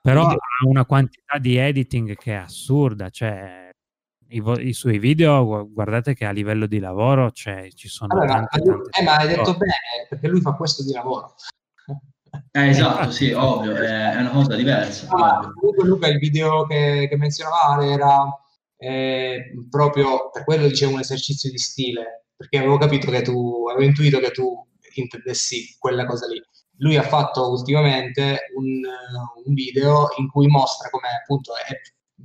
però 0.00 0.28
ha 0.28 0.36
una 0.68 0.84
quantità 0.84 1.38
di 1.38 1.56
editing 1.56 2.14
che 2.14 2.34
è 2.34 2.36
assurda, 2.36 3.08
cioè 3.08 3.65
i, 4.28 4.40
vo- 4.40 4.58
i, 4.58 4.72
suoi 4.72 4.98
video, 4.98 5.68
guardate 5.70 6.14
che 6.14 6.24
a 6.24 6.30
livello 6.30 6.66
di 6.66 6.78
lavoro 6.78 7.30
cioè, 7.30 7.68
ci 7.74 7.88
sono 7.88 8.12
allora, 8.14 8.44
tante, 8.46 8.60
tante 8.60 9.00
eh, 9.00 9.02
ma 9.02 9.16
hai 9.16 9.28
detto 9.28 9.56
bene, 9.56 10.06
perché 10.08 10.28
lui 10.28 10.40
fa 10.40 10.52
questo 10.52 10.82
di 10.84 10.92
lavoro. 10.92 11.34
Eh, 12.50 12.68
esatto, 12.68 13.10
sì, 13.10 13.32
ovvio, 13.32 13.74
è 13.74 14.16
una 14.16 14.30
cosa 14.30 14.56
diversa. 14.56 15.08
Ah, 15.10 15.50
comunque 15.54 15.84
Luca, 15.84 16.08
il 16.08 16.18
video 16.18 16.66
che, 16.66 17.06
che 17.08 17.16
menzionava 17.16 17.84
era 17.84 18.28
eh, 18.76 19.52
proprio, 19.70 20.30
per 20.30 20.44
quello 20.44 20.66
dicevo, 20.66 20.94
un 20.94 21.00
esercizio 21.00 21.50
di 21.50 21.58
stile, 21.58 22.26
perché 22.36 22.58
avevo 22.58 22.78
capito 22.78 23.10
che 23.10 23.22
tu, 23.22 23.66
avevo 23.68 23.84
intuito 23.84 24.18
che 24.18 24.30
tu 24.30 24.66
intendessi 24.94 25.76
quella 25.78 26.04
cosa 26.06 26.26
lì. 26.26 26.42
Lui 26.78 26.96
ha 26.96 27.02
fatto 27.02 27.50
ultimamente 27.50 28.50
un, 28.56 28.82
un 29.44 29.54
video 29.54 30.08
in 30.18 30.28
cui 30.28 30.46
mostra 30.46 30.90
come 30.90 31.08
appunto 31.22 31.52
è 31.56 31.72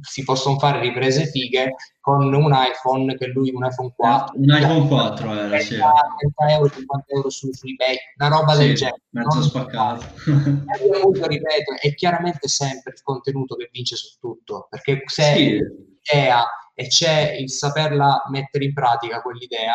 si 0.02 0.24
possono 0.24 0.58
fare 0.58 0.80
riprese 0.80 1.28
fighe 1.28 1.76
con 2.00 2.34
un 2.34 2.52
iPhone 2.54 3.16
che 3.18 3.28
lui 3.28 3.52
un 3.54 3.66
iPhone 3.66 3.94
4 3.96 4.38
un 4.38 4.50
iPhone 4.50 4.88
4 4.88 5.34
era, 5.34 5.48
30, 5.48 5.60
sì. 5.60 5.76
30 5.76 6.54
euro 6.54 6.70
50 6.70 7.06
euro 7.14 7.30
su, 7.30 7.50
su 7.52 7.68
eBay 7.68 7.96
una 8.18 8.30
roba 8.30 8.54
sì, 8.54 8.60
del 8.60 8.76
genere 8.76 9.02
mezzo 9.10 9.42
spaccato 9.42 10.06
appunto 10.26 11.28
ripeto 11.28 11.74
è 11.80 11.94
chiaramente 11.94 12.48
sempre 12.48 12.94
il 12.94 13.02
contenuto 13.02 13.56
che 13.56 13.70
vince 13.72 13.96
su 13.96 14.18
tutto 14.20 14.68
perché 14.70 15.04
se 15.06 15.34
sì. 15.36 15.60
l'idea 15.60 16.46
e 16.74 16.88
c'è 16.88 17.36
il 17.40 17.50
saperla 17.50 18.24
mettere 18.30 18.66
in 18.66 18.74
pratica 18.74 19.22
quell'idea 19.22 19.74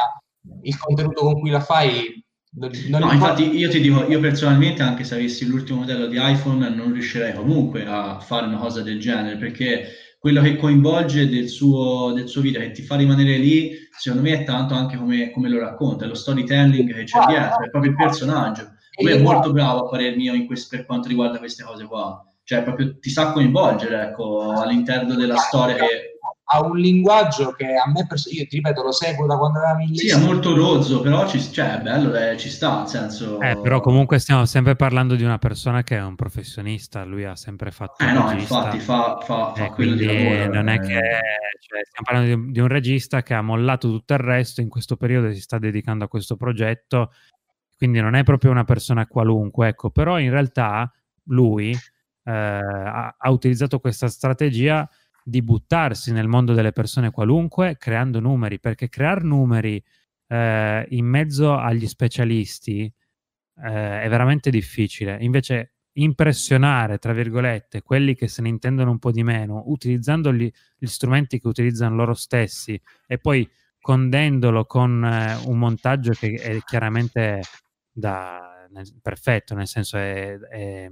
il 0.62 0.78
contenuto 0.78 1.22
con 1.22 1.40
cui 1.40 1.50
la 1.50 1.60
fai 1.60 2.24
non, 2.58 2.70
non 2.88 3.00
no, 3.02 3.12
infatti 3.12 3.54
io 3.54 3.68
ti 3.68 3.80
dico, 3.80 4.06
io 4.06 4.18
personalmente 4.18 4.82
anche 4.82 5.04
se 5.04 5.14
avessi 5.14 5.46
l'ultimo 5.46 5.80
modello 5.80 6.06
di 6.06 6.16
iPhone 6.18 6.68
non 6.70 6.92
riuscirei 6.92 7.34
comunque 7.34 7.84
a 7.84 8.18
fare 8.18 8.46
una 8.46 8.56
cosa 8.56 8.80
del 8.80 8.98
genere 8.98 9.36
perché 9.36 10.05
quello 10.18 10.42
che 10.42 10.56
coinvolge 10.56 11.28
del 11.28 11.48
suo, 11.48 12.12
del 12.12 12.28
suo 12.28 12.40
video, 12.40 12.60
che 12.60 12.72
ti 12.72 12.82
fa 12.82 12.96
rimanere 12.96 13.36
lì, 13.36 13.72
secondo 13.96 14.28
me 14.28 14.40
è 14.40 14.44
tanto 14.44 14.74
anche 14.74 14.96
come, 14.96 15.30
come 15.30 15.48
lo 15.48 15.58
racconta, 15.58 16.04
è 16.04 16.08
lo 16.08 16.14
storytelling 16.14 16.92
che 16.92 17.04
c'è 17.04 17.20
dietro, 17.26 17.64
è 17.64 17.70
proprio 17.70 17.92
il 17.92 17.96
personaggio. 17.96 18.72
Lui 19.00 19.12
è 19.12 19.20
molto 19.20 19.52
bravo 19.52 19.80
a 19.84 19.88
parer 19.88 20.16
mio 20.16 20.34
in 20.34 20.46
questo, 20.46 20.74
per 20.74 20.86
quanto 20.86 21.08
riguarda 21.08 21.38
queste 21.38 21.62
cose 21.62 21.84
qua. 21.84 22.20
Cioè, 22.42 22.62
proprio 22.62 22.98
ti 22.98 23.10
sa 23.10 23.32
coinvolgere, 23.32 24.02
ecco, 24.02 24.52
all'interno 24.52 25.14
della 25.14 25.36
storia 25.36 25.74
che 25.74 26.05
ha 26.48 26.64
un 26.64 26.76
linguaggio 26.76 27.52
che 27.52 27.74
a 27.74 27.90
me, 27.90 28.06
pers- 28.06 28.30
io 28.32 28.46
ti 28.46 28.56
ripeto, 28.56 28.82
lo 28.82 28.92
seguo 28.92 29.26
da 29.26 29.36
quando 29.36 29.58
eravamo 29.58 29.82
in 29.82 29.96
Sì, 29.96 30.10
è 30.10 30.16
molto 30.16 30.54
rozzo, 30.54 31.00
però 31.00 31.26
ci, 31.26 31.40
cioè, 31.40 31.78
è 31.78 31.82
bello, 31.82 32.14
eh, 32.14 32.36
ci 32.36 32.50
sta, 32.50 32.78
nel 32.78 32.86
senso... 32.86 33.40
Eh, 33.40 33.58
però 33.60 33.80
comunque 33.80 34.20
stiamo 34.20 34.44
sempre 34.44 34.76
parlando 34.76 35.16
di 35.16 35.24
una 35.24 35.38
persona 35.38 35.82
che 35.82 35.96
è 35.96 36.02
un 36.02 36.14
professionista, 36.14 37.04
lui 37.04 37.24
ha 37.24 37.34
sempre 37.34 37.72
fatto... 37.72 38.04
Eh 38.04 38.12
no, 38.12 38.28
regista, 38.30 38.58
infatti 38.58 38.78
fa, 38.78 39.18
fa, 39.24 39.54
fa 39.54 39.64
eh, 39.64 39.70
quello 39.70 39.96
di 39.96 40.04
lavoro. 40.04 40.52
Non 40.52 40.68
è 40.68 40.74
eh. 40.74 40.80
che... 40.80 41.00
Cioè, 41.58 41.80
stiamo 41.84 42.04
parlando 42.04 42.36
di, 42.36 42.52
di, 42.52 42.60
un 42.60 42.68
regista 42.68 43.24
che 43.24 43.34
ha 43.34 43.42
mollato 43.42 43.88
tutto 43.88 44.12
il 44.12 44.20
resto, 44.20 44.60
in 44.60 44.68
questo 44.68 44.96
periodo 44.96 45.32
si 45.32 45.40
sta 45.40 45.58
dedicando 45.58 46.04
a 46.04 46.08
questo 46.08 46.36
progetto, 46.36 47.10
quindi 47.76 48.00
non 48.00 48.14
è 48.14 48.22
proprio 48.22 48.52
una 48.52 48.64
persona 48.64 49.04
qualunque, 49.08 49.68
ecco, 49.68 49.90
però 49.90 50.20
in 50.20 50.30
realtà 50.30 50.88
lui 51.24 51.70
eh, 51.72 52.30
ha, 52.32 53.16
ha 53.18 53.30
utilizzato 53.30 53.80
questa 53.80 54.06
strategia 54.06 54.88
di 55.28 55.42
buttarsi 55.42 56.12
nel 56.12 56.28
mondo 56.28 56.52
delle 56.52 56.70
persone 56.70 57.10
qualunque 57.10 57.76
creando 57.76 58.20
numeri, 58.20 58.60
perché 58.60 58.88
creare 58.88 59.22
numeri 59.22 59.82
eh, 60.28 60.86
in 60.90 61.04
mezzo 61.04 61.56
agli 61.56 61.88
specialisti 61.88 62.84
eh, 62.84 64.02
è 64.02 64.08
veramente 64.08 64.50
difficile. 64.50 65.18
Invece 65.20 65.72
impressionare, 65.94 66.98
tra 66.98 67.12
virgolette, 67.12 67.82
quelli 67.82 68.14
che 68.14 68.28
se 68.28 68.40
ne 68.40 68.50
intendono 68.50 68.92
un 68.92 69.00
po' 69.00 69.10
di 69.10 69.24
meno, 69.24 69.64
utilizzando 69.66 70.32
gli, 70.32 70.48
gli 70.78 70.86
strumenti 70.86 71.40
che 71.40 71.48
utilizzano 71.48 71.96
loro 71.96 72.14
stessi 72.14 72.80
e 73.04 73.18
poi 73.18 73.48
condendolo 73.80 74.64
con 74.64 75.04
eh, 75.04 75.34
un 75.46 75.58
montaggio 75.58 76.12
che 76.12 76.34
è 76.34 76.60
chiaramente 76.60 77.40
da, 77.90 78.68
nel, 78.70 78.94
perfetto, 79.02 79.56
nel 79.56 79.66
senso 79.66 79.96
è, 79.96 80.38
è, 80.38 80.88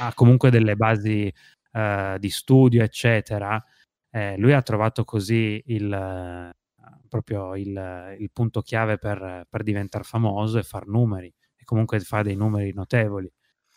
ha 0.00 0.14
comunque 0.14 0.50
delle 0.50 0.76
basi 0.76 1.30
eh, 1.76 2.16
di 2.18 2.30
studio, 2.30 2.82
eccetera, 2.82 3.62
eh, 4.10 4.36
lui 4.38 4.52
ha 4.52 4.62
trovato 4.62 5.04
così 5.04 5.62
il, 5.66 6.54
proprio 7.08 7.54
il, 7.54 8.16
il 8.18 8.30
punto 8.32 8.62
chiave 8.62 8.96
per, 8.98 9.46
per 9.48 9.62
diventare 9.62 10.04
famoso 10.04 10.58
e 10.58 10.62
far 10.62 10.86
numeri, 10.86 11.32
e 11.54 11.64
comunque 11.64 12.00
fa 12.00 12.22
dei 12.22 12.36
numeri 12.36 12.72
notevoli. 12.72 13.30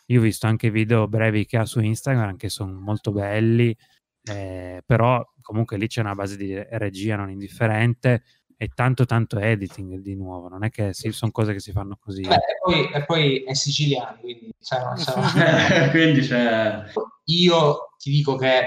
Io 0.06 0.18
ho 0.18 0.22
visto 0.22 0.46
anche 0.46 0.70
video 0.70 1.06
brevi 1.08 1.44
che 1.46 1.58
ha 1.58 1.66
su 1.66 1.80
Instagram 1.80 2.36
che 2.36 2.48
sono 2.48 2.80
molto 2.80 3.12
belli, 3.12 3.76
eh, 4.24 4.82
però 4.84 5.24
comunque 5.40 5.76
lì 5.76 5.86
c'è 5.86 6.00
una 6.00 6.14
base 6.14 6.36
di 6.36 6.54
regia 6.54 7.16
non 7.16 7.30
indifferente 7.30 8.24
e 8.62 8.68
tanto 8.74 9.06
tanto 9.06 9.38
editing 9.38 10.00
di 10.00 10.14
nuovo, 10.14 10.48
non 10.48 10.64
è 10.64 10.68
che 10.68 10.92
si, 10.92 11.10
sono 11.12 11.30
cose 11.30 11.54
che 11.54 11.60
si 11.60 11.72
fanno 11.72 11.96
così. 11.98 12.20
Beh, 12.20 12.34
e, 12.34 12.58
poi, 12.62 12.90
e 12.90 13.04
poi 13.06 13.42
è 13.44 13.54
siciliano, 13.54 14.18
quindi, 14.20 14.54
cioè, 14.60 14.80
cioè... 14.98 15.88
quindi 15.88 16.20
c'è... 16.20 16.82
Io 17.24 17.94
ti 17.96 18.10
dico 18.10 18.36
che 18.36 18.64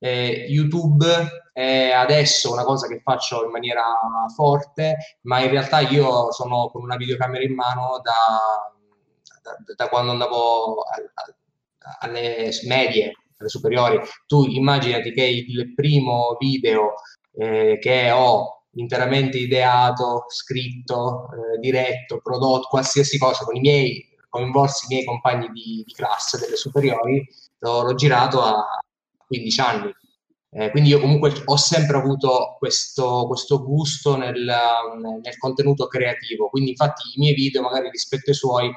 eh, 0.00 0.46
YouTube 0.50 1.06
è 1.50 1.92
adesso 1.92 2.52
una 2.52 2.62
cosa 2.64 2.86
che 2.88 3.00
faccio 3.02 3.42
in 3.46 3.50
maniera 3.52 3.82
forte, 4.36 5.16
ma 5.22 5.40
in 5.40 5.48
realtà 5.48 5.80
io 5.80 6.30
sono 6.30 6.68
con 6.68 6.82
una 6.82 6.96
videocamera 6.96 7.42
in 7.42 7.54
mano 7.54 8.02
da, 8.02 8.70
da, 9.40 9.56
da 9.74 9.88
quando 9.88 10.10
andavo 10.10 10.80
a, 10.82 10.96
a, 11.14 11.98
alle 12.00 12.50
medie, 12.66 13.14
alle 13.38 13.48
superiori. 13.48 13.98
Tu 14.26 14.44
immaginati 14.44 15.10
che 15.10 15.24
il 15.24 15.72
primo 15.72 16.36
video 16.38 16.96
eh, 17.38 17.78
che 17.80 18.10
ho 18.10 18.61
interamente 18.74 19.38
ideato, 19.38 20.24
scritto, 20.28 21.28
eh, 21.30 21.58
diretto, 21.58 22.20
prodotto, 22.22 22.68
qualsiasi 22.68 23.18
cosa 23.18 23.44
con 23.44 23.56
i 23.56 23.60
miei 23.60 24.10
coinvolsi 24.32 24.86
i 24.86 24.94
miei 24.94 25.04
compagni 25.04 25.48
di, 25.48 25.84
di 25.86 25.92
classe 25.92 26.38
delle 26.38 26.56
superiori, 26.56 27.22
l'ho, 27.58 27.94
girato 27.94 28.40
a 28.42 28.64
15 29.26 29.60
anni. 29.60 29.94
Eh, 30.54 30.70
quindi 30.70 30.90
io 30.90 31.00
comunque 31.00 31.32
ho 31.44 31.56
sempre 31.56 31.96
avuto 31.98 32.56
questo, 32.58 33.26
questo 33.26 33.62
gusto 33.62 34.16
nel, 34.16 34.42
nel, 34.42 35.38
contenuto 35.38 35.86
creativo, 35.86 36.48
quindi 36.48 36.70
infatti 36.70 37.08
i 37.14 37.18
miei 37.18 37.34
video 37.34 37.62
magari 37.62 37.90
rispetto 37.90 38.30
ai 38.30 38.36
suoi 38.36 38.70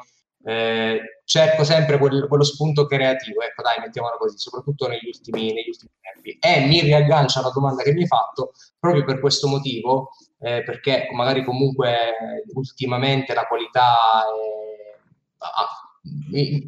eh, 0.45 1.14
cerco 1.25 1.63
sempre 1.63 1.97
quel, 1.97 2.27
quello 2.27 2.43
spunto 2.43 2.85
creativo, 2.85 3.41
ecco 3.41 3.61
dai 3.61 3.79
mettiamola 3.79 4.15
così, 4.15 4.37
soprattutto 4.37 4.87
negli 4.87 5.07
ultimi, 5.07 5.51
negli 5.51 5.69
ultimi 5.69 5.91
tempi. 5.99 6.37
E 6.39 6.65
mi 6.65 6.81
riaggancio 6.81 7.39
alla 7.39 7.51
domanda 7.51 7.83
che 7.83 7.93
mi 7.93 8.01
hai 8.01 8.07
fatto 8.07 8.53
proprio 8.79 9.03
per 9.03 9.19
questo 9.19 9.47
motivo, 9.47 10.11
eh, 10.39 10.63
perché 10.63 11.09
magari 11.11 11.43
comunque 11.43 12.43
ultimamente 12.53 13.33
la 13.33 13.45
qualità 13.45 14.23
è, 14.23 14.85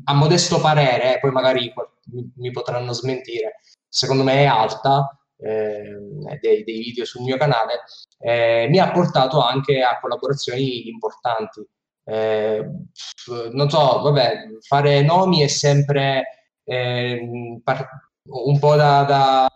a 0.03 0.13
modesto 0.13 0.59
parere, 0.59 1.15
eh, 1.15 1.19
poi 1.19 1.31
magari 1.31 1.71
mi, 2.11 2.31
mi, 2.35 2.51
potranno 2.51 2.93
smentire, 2.93 3.59
secondo 3.87 4.23
me 4.23 4.41
è 4.41 4.45
alta 4.45 5.15
eh, 5.37 5.95
dei, 6.41 6.63
dei, 6.63 6.79
video 6.79 7.05
sul 7.05 7.21
mio 7.21 7.37
canale, 7.37 7.83
eh, 8.19 8.67
mi 8.69 8.79
ha 8.79 8.91
portato 8.91 9.41
anche 9.41 9.81
a 9.81 9.99
collaborazioni 9.99 10.87
importanti. 10.87 11.65
Eh, 12.09 12.65
non 13.51 13.69
so, 13.69 14.01
vabbè, 14.01 14.47
fare 14.61 15.01
nomi 15.01 15.41
è 15.41 15.47
sempre 15.47 16.45
eh, 16.63 17.19
un 17.19 18.59
po' 18.59 18.75
da, 18.75 19.03
da 19.03 19.49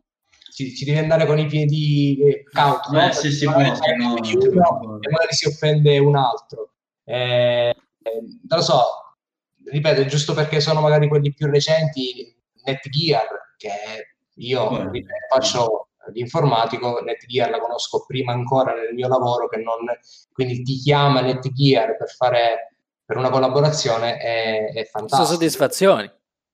ci, 0.53 0.75
ci, 0.75 0.83
devi 0.83 0.97
andare 0.97 1.25
con 1.25 1.39
i 1.39 1.45
piedi 1.45 2.43
cauti, 2.51 2.91
no? 2.91 3.11
Sì, 3.13 3.31
sì, 3.31 3.45
no, 3.45 3.53
no, 3.53 3.77
e 3.77 3.95
magari 3.95 5.33
si 5.33 5.47
offende 5.47 5.97
un 5.97 6.17
altro. 6.17 6.73
Eh, 7.05 7.73
non 8.03 8.59
lo 8.59 8.61
so, 8.61 8.83
ripeto, 9.65 10.05
giusto 10.05 10.33
perché 10.33 10.59
sono 10.59 10.81
magari 10.81 11.07
quelli 11.07 11.33
più 11.33 11.49
recenti, 11.49 12.35
Netgear, 12.65 13.55
che 13.55 14.15
io 14.35 14.89
ripeto, 14.89 15.13
faccio 15.29 15.87
l'informatico, 16.13 16.99
Netgear 17.01 17.49
la 17.49 17.59
conosco 17.59 18.03
prima 18.05 18.33
ancora 18.33 18.73
nel 18.73 18.93
mio 18.93 19.07
lavoro, 19.07 19.47
che 19.47 19.57
non, 19.57 19.77
quindi 20.31 20.63
ti 20.63 20.75
chiama 20.77 21.21
Netgear 21.21 21.97
per 21.97 22.09
fare 22.09 22.75
per 23.05 23.17
una 23.17 23.29
collaborazione 23.29 24.17
è, 24.17 24.71
è 24.73 24.85
fantastico. 24.85 25.23
Sono 25.23 25.37
soddisfazioni. 25.37 26.11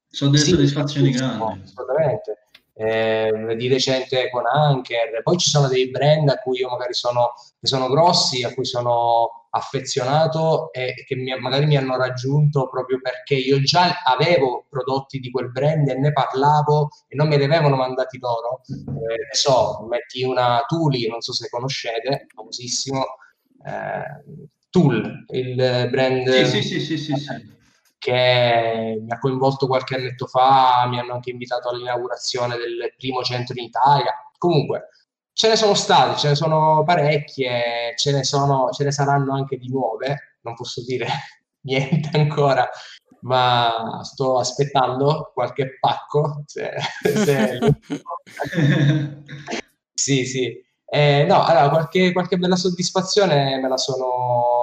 Sono 0.09 0.31
delle 0.31 0.43
sì, 0.43 0.51
soddisfazioni 0.51 1.11
grandi. 1.11 1.61
Assolutamente 1.63 2.46
eh, 2.77 3.55
di 3.57 3.67
recente 3.67 4.29
con 4.29 4.45
Anker, 4.45 5.21
poi 5.23 5.37
ci 5.37 5.49
sono 5.49 5.67
dei 5.67 5.89
brand 5.89 6.29
a 6.29 6.37
cui 6.37 6.59
io 6.59 6.69
magari 6.69 6.93
sono, 6.93 7.33
sono 7.59 7.89
grossi, 7.89 8.43
a 8.43 8.53
cui 8.53 8.65
sono 8.65 9.47
affezionato 9.49 10.71
e 10.71 10.93
che 11.07 11.15
mi, 11.15 11.35
magari 11.39 11.65
mi 11.65 11.77
hanno 11.77 11.97
raggiunto 11.97 12.69
proprio 12.69 12.99
perché 13.01 13.33
io 13.33 13.59
già 13.61 14.03
avevo 14.03 14.65
prodotti 14.69 15.19
di 15.19 15.31
quel 15.31 15.51
brand 15.51 15.87
e 15.87 15.97
ne 15.97 16.11
parlavo 16.11 16.89
e 17.07 17.15
non 17.15 17.27
me 17.27 17.37
li 17.37 17.45
avevano 17.45 17.75
mandati 17.75 18.19
loro. 18.19 18.61
Eh, 18.67 19.35
so, 19.35 19.85
metti 19.89 20.23
una 20.23 20.63
Tuli, 20.67 21.07
non 21.07 21.21
so 21.21 21.33
se 21.33 21.49
conoscete, 21.49 22.27
famosissimo, 22.33 23.03
eh, 23.65 24.45
Tool, 24.69 25.25
il 25.29 25.87
brand... 25.89 26.29
Sì, 26.43 26.61
sì, 26.61 26.79
sì, 26.79 26.97
sì, 26.97 27.15
sì 27.15 27.55
che 27.97 28.99
mi 29.01 29.11
ha 29.11 29.19
coinvolto 29.19 29.67
qualche 29.67 29.95
annetto 29.95 30.27
fa, 30.27 30.85
mi 30.87 30.99
hanno 30.99 31.13
anche 31.13 31.31
invitato 31.31 31.69
all'inaugurazione 31.69 32.55
del 32.55 32.93
primo 32.97 33.23
centro 33.23 33.55
in 33.57 33.65
Italia. 33.65 34.13
Comunque, 34.37 34.89
ce 35.37 35.49
ne 35.49 35.55
sono 35.55 35.75
state, 35.75 36.17
ce 36.17 36.29
ne 36.29 36.35
sono 36.35 36.83
parecchie, 36.83 37.93
ce 37.95 38.11
ne, 38.11 38.23
sono, 38.23 38.69
ce 38.71 38.83
ne 38.83 38.91
saranno 38.91 39.33
anche 39.33 39.57
di 39.57 39.69
nuove, 39.69 40.37
non 40.41 40.55
posso 40.55 40.83
dire 40.83 41.07
niente 41.67 42.09
ancora, 42.17 42.67
ma 43.21 43.99
sto 44.03 44.39
aspettando 44.39 45.31
qualche 45.33 45.77
pacco. 45.79 46.43
Se, 46.45 46.71
se... 47.03 47.59
sì, 49.93 50.25
sì. 50.25 50.65
Eh, 50.89 51.25
no, 51.27 51.43
allora, 51.43 51.69
qualche, 51.69 52.13
qualche, 52.13 52.37
bella 52.37 52.55
soddisfazione 52.55 53.59
me 53.59 53.67
la, 53.67 53.77
sono, 53.77 54.56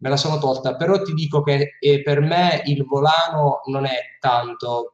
me 0.00 0.08
la 0.08 0.16
sono 0.16 0.38
tolta, 0.38 0.76
però 0.76 1.00
ti 1.02 1.12
dico 1.14 1.42
che 1.42 1.76
eh, 1.78 2.02
per 2.02 2.20
me 2.20 2.62
il 2.66 2.84
volano 2.84 3.60
non 3.66 3.84
è 3.84 4.16
tanto 4.18 4.92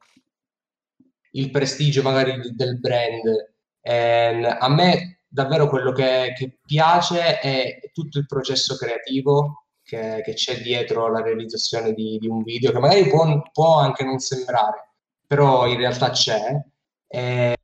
il 1.32 1.50
prestigio 1.50 2.02
magari 2.02 2.54
del 2.54 2.78
brand. 2.78 3.54
Eh, 3.80 4.56
a 4.58 4.68
me 4.68 5.20
davvero 5.28 5.68
quello 5.68 5.92
che, 5.92 6.32
che, 6.36 6.58
piace 6.64 7.38
è 7.38 7.90
tutto 7.92 8.18
il 8.18 8.26
processo 8.26 8.76
creativo 8.76 9.66
che, 9.82 10.22
che 10.24 10.34
c'è 10.34 10.60
dietro 10.60 11.10
la 11.10 11.22
realizzazione 11.22 11.92
di, 11.92 12.18
di, 12.18 12.26
un 12.26 12.42
video, 12.42 12.72
che 12.72 12.78
magari 12.78 13.08
può, 13.08 13.42
può 13.52 13.78
anche 13.78 14.04
non 14.04 14.18
sembrare, 14.18 14.94
però 15.26 15.66
in 15.66 15.76
realtà 15.76 16.10
c'è. 16.10 16.60
Eh, 17.06 17.56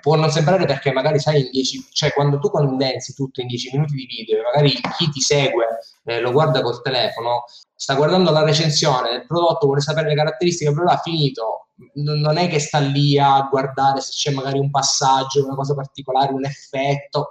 può 0.00 0.16
non 0.16 0.30
sembrare 0.30 0.66
perché 0.66 0.92
magari 0.92 1.18
sai 1.18 1.40
in 1.40 1.50
10 1.50 1.88
cioè 1.92 2.12
quando 2.12 2.38
tu 2.38 2.50
condensi 2.50 3.14
tutto 3.14 3.40
in 3.40 3.46
10 3.46 3.70
minuti 3.72 3.94
di 3.94 4.06
video 4.06 4.42
magari 4.42 4.70
chi 4.70 5.08
ti 5.10 5.20
segue 5.20 5.78
eh, 6.04 6.20
lo 6.20 6.32
guarda 6.32 6.62
col 6.62 6.82
telefono 6.82 7.44
sta 7.74 7.94
guardando 7.94 8.30
la 8.30 8.44
recensione 8.44 9.10
del 9.10 9.26
prodotto 9.26 9.66
vuole 9.66 9.80
sapere 9.80 10.08
le 10.08 10.14
caratteristiche 10.14 10.72
però 10.72 10.84
l'ha 10.84 11.00
finito. 11.02 11.68
Non 11.94 12.36
è 12.36 12.46
che 12.46 12.58
sta 12.58 12.78
lì 12.78 13.18
a 13.18 13.48
guardare 13.50 14.02
se 14.02 14.10
c'è 14.12 14.34
magari 14.34 14.58
un 14.58 14.70
passaggio 14.70 15.46
una 15.46 15.54
cosa 15.54 15.72
particolare 15.72 16.30
un 16.30 16.44
effetto 16.44 17.30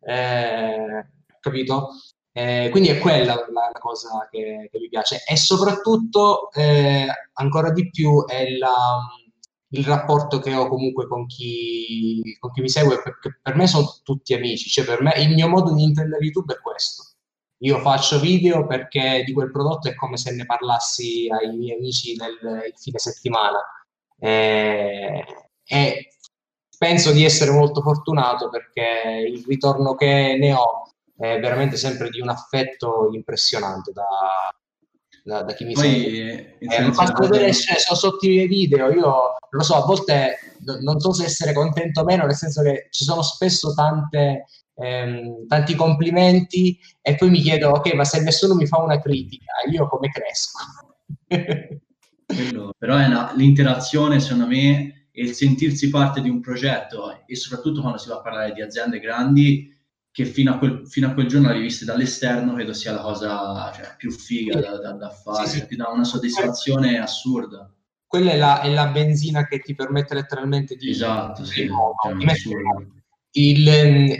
eh, 0.00 1.06
capito? 1.40 1.90
Eh, 2.32 2.68
quindi 2.70 2.88
è 2.88 2.98
quella 2.98 3.34
la, 3.34 3.70
la 3.72 3.78
cosa 3.78 4.26
che, 4.30 4.68
che, 4.70 4.78
mi 4.78 4.88
piace. 4.88 5.22
E 5.26 5.36
soprattutto 5.36 6.50
eh, 6.52 7.06
ancora 7.34 7.70
di 7.70 7.88
più 7.90 8.24
è 8.26 8.50
la 8.50 8.98
il 9.74 9.84
rapporto 9.84 10.38
che 10.38 10.54
ho 10.54 10.68
comunque 10.68 11.06
con 11.06 11.26
chi, 11.26 12.36
con 12.38 12.52
chi 12.52 12.60
mi 12.60 12.68
segue, 12.68 13.02
perché 13.02 13.38
per 13.42 13.56
me 13.56 13.66
sono 13.66 13.86
tutti 14.02 14.34
amici, 14.34 14.68
cioè 14.68 14.84
per 14.84 15.02
me 15.02 15.14
il 15.18 15.30
mio 15.30 15.48
modo 15.48 15.74
di 15.74 15.82
intendere 15.82 16.24
YouTube 16.24 16.54
è 16.54 16.60
questo. 16.60 17.02
Io 17.58 17.78
faccio 17.80 18.20
video 18.20 18.66
perché 18.66 19.22
di 19.24 19.32
quel 19.32 19.50
prodotto 19.50 19.88
è 19.88 19.94
come 19.94 20.16
se 20.16 20.34
ne 20.34 20.44
parlassi 20.44 21.28
ai 21.30 21.56
miei 21.56 21.76
amici 21.76 22.16
nel 22.16 22.72
fine 22.76 22.98
settimana. 22.98 23.58
E, 24.18 25.24
e 25.64 26.08
penso 26.78 27.12
di 27.12 27.24
essere 27.24 27.50
molto 27.52 27.80
fortunato 27.80 28.48
perché 28.50 29.26
il 29.28 29.44
ritorno 29.46 29.94
che 29.94 30.36
ne 30.38 30.52
ho 30.52 30.90
è 31.16 31.38
veramente 31.40 31.76
sempre 31.76 32.10
di 32.10 32.20
un 32.20 32.28
affetto 32.28 33.08
impressionante 33.12 33.92
da, 33.92 34.04
da, 35.24 35.42
da 35.42 35.54
chi 35.54 35.64
mi 35.64 35.72
Poi, 35.72 35.82
segue. 35.82 36.58
Eh, 36.58 36.82
mi 36.82 36.92
fatto 36.92 37.26
vedere 37.26 37.52
cioè, 37.54 37.78
sono 37.78 37.98
sotto 37.98 38.26
i 38.26 38.30
miei 38.30 38.46
video, 38.46 38.90
io 38.90 39.36
lo 39.48 39.62
so, 39.62 39.74
a 39.74 39.86
volte 39.86 40.36
non 40.80 41.00
so 41.00 41.12
se 41.12 41.24
essere 41.24 41.54
contento 41.54 42.02
o 42.02 42.04
meno, 42.04 42.26
nel 42.26 42.34
senso 42.34 42.62
che 42.62 42.88
ci 42.90 43.04
sono 43.04 43.22
spesso 43.22 43.72
tante, 43.72 44.44
ehm, 44.74 45.46
tanti 45.46 45.74
complimenti 45.74 46.78
e 47.00 47.14
poi 47.14 47.30
mi 47.30 47.40
chiedo, 47.40 47.70
ok, 47.70 47.94
ma 47.94 48.04
se 48.04 48.20
nessuno 48.20 48.54
mi 48.54 48.66
fa 48.66 48.82
una 48.82 49.00
critica, 49.00 49.52
io 49.70 49.88
come 49.88 50.10
cresco? 50.10 50.58
Quello, 52.26 52.74
però 52.76 52.96
è 52.96 53.06
una, 53.06 53.32
l'interazione, 53.34 54.20
secondo 54.20 54.46
me, 54.46 55.08
e 55.10 55.22
il 55.22 55.32
sentirsi 55.32 55.88
parte 55.88 56.20
di 56.20 56.28
un 56.28 56.40
progetto 56.40 57.22
e 57.26 57.36
soprattutto 57.36 57.80
quando 57.80 57.98
si 57.98 58.08
va 58.08 58.16
a 58.16 58.20
parlare 58.20 58.52
di 58.52 58.60
aziende 58.60 58.98
grandi, 58.98 59.72
che 60.14 60.26
fino 60.26 60.52
a, 60.52 60.58
quel, 60.58 60.86
fino 60.86 61.08
a 61.08 61.12
quel 61.12 61.26
giorno 61.26 61.48
la 61.48 61.54
rivista 61.54 61.84
dall'esterno 61.84 62.54
credo 62.54 62.72
sia 62.72 62.92
la 62.92 63.00
cosa 63.00 63.72
cioè, 63.74 63.96
più 63.96 64.12
figa 64.12 64.60
da, 64.60 64.78
da, 64.78 64.92
da 64.92 65.10
fare, 65.10 65.48
sì, 65.48 65.58
sì. 65.58 65.66
ti 65.66 65.74
dà 65.74 65.88
una 65.88 66.04
soddisfazione 66.04 67.00
assurda. 67.00 67.68
Quella 68.06 68.30
è 68.30 68.36
la, 68.36 68.60
è 68.60 68.70
la, 68.72 68.86
benzina 68.86 69.44
che 69.48 69.58
ti 69.58 69.74
permette 69.74 70.14
letteralmente 70.14 70.76
di, 70.76 70.90
esatto, 70.90 71.44
sì, 71.44 71.62
di 71.62 72.24
mettere 72.24 72.62
il, 73.32 73.66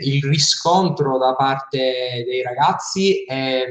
il, 0.02 0.24
riscontro 0.24 1.16
da 1.16 1.36
parte 1.36 2.24
dei 2.26 2.42
ragazzi 2.42 3.22
è, 3.22 3.68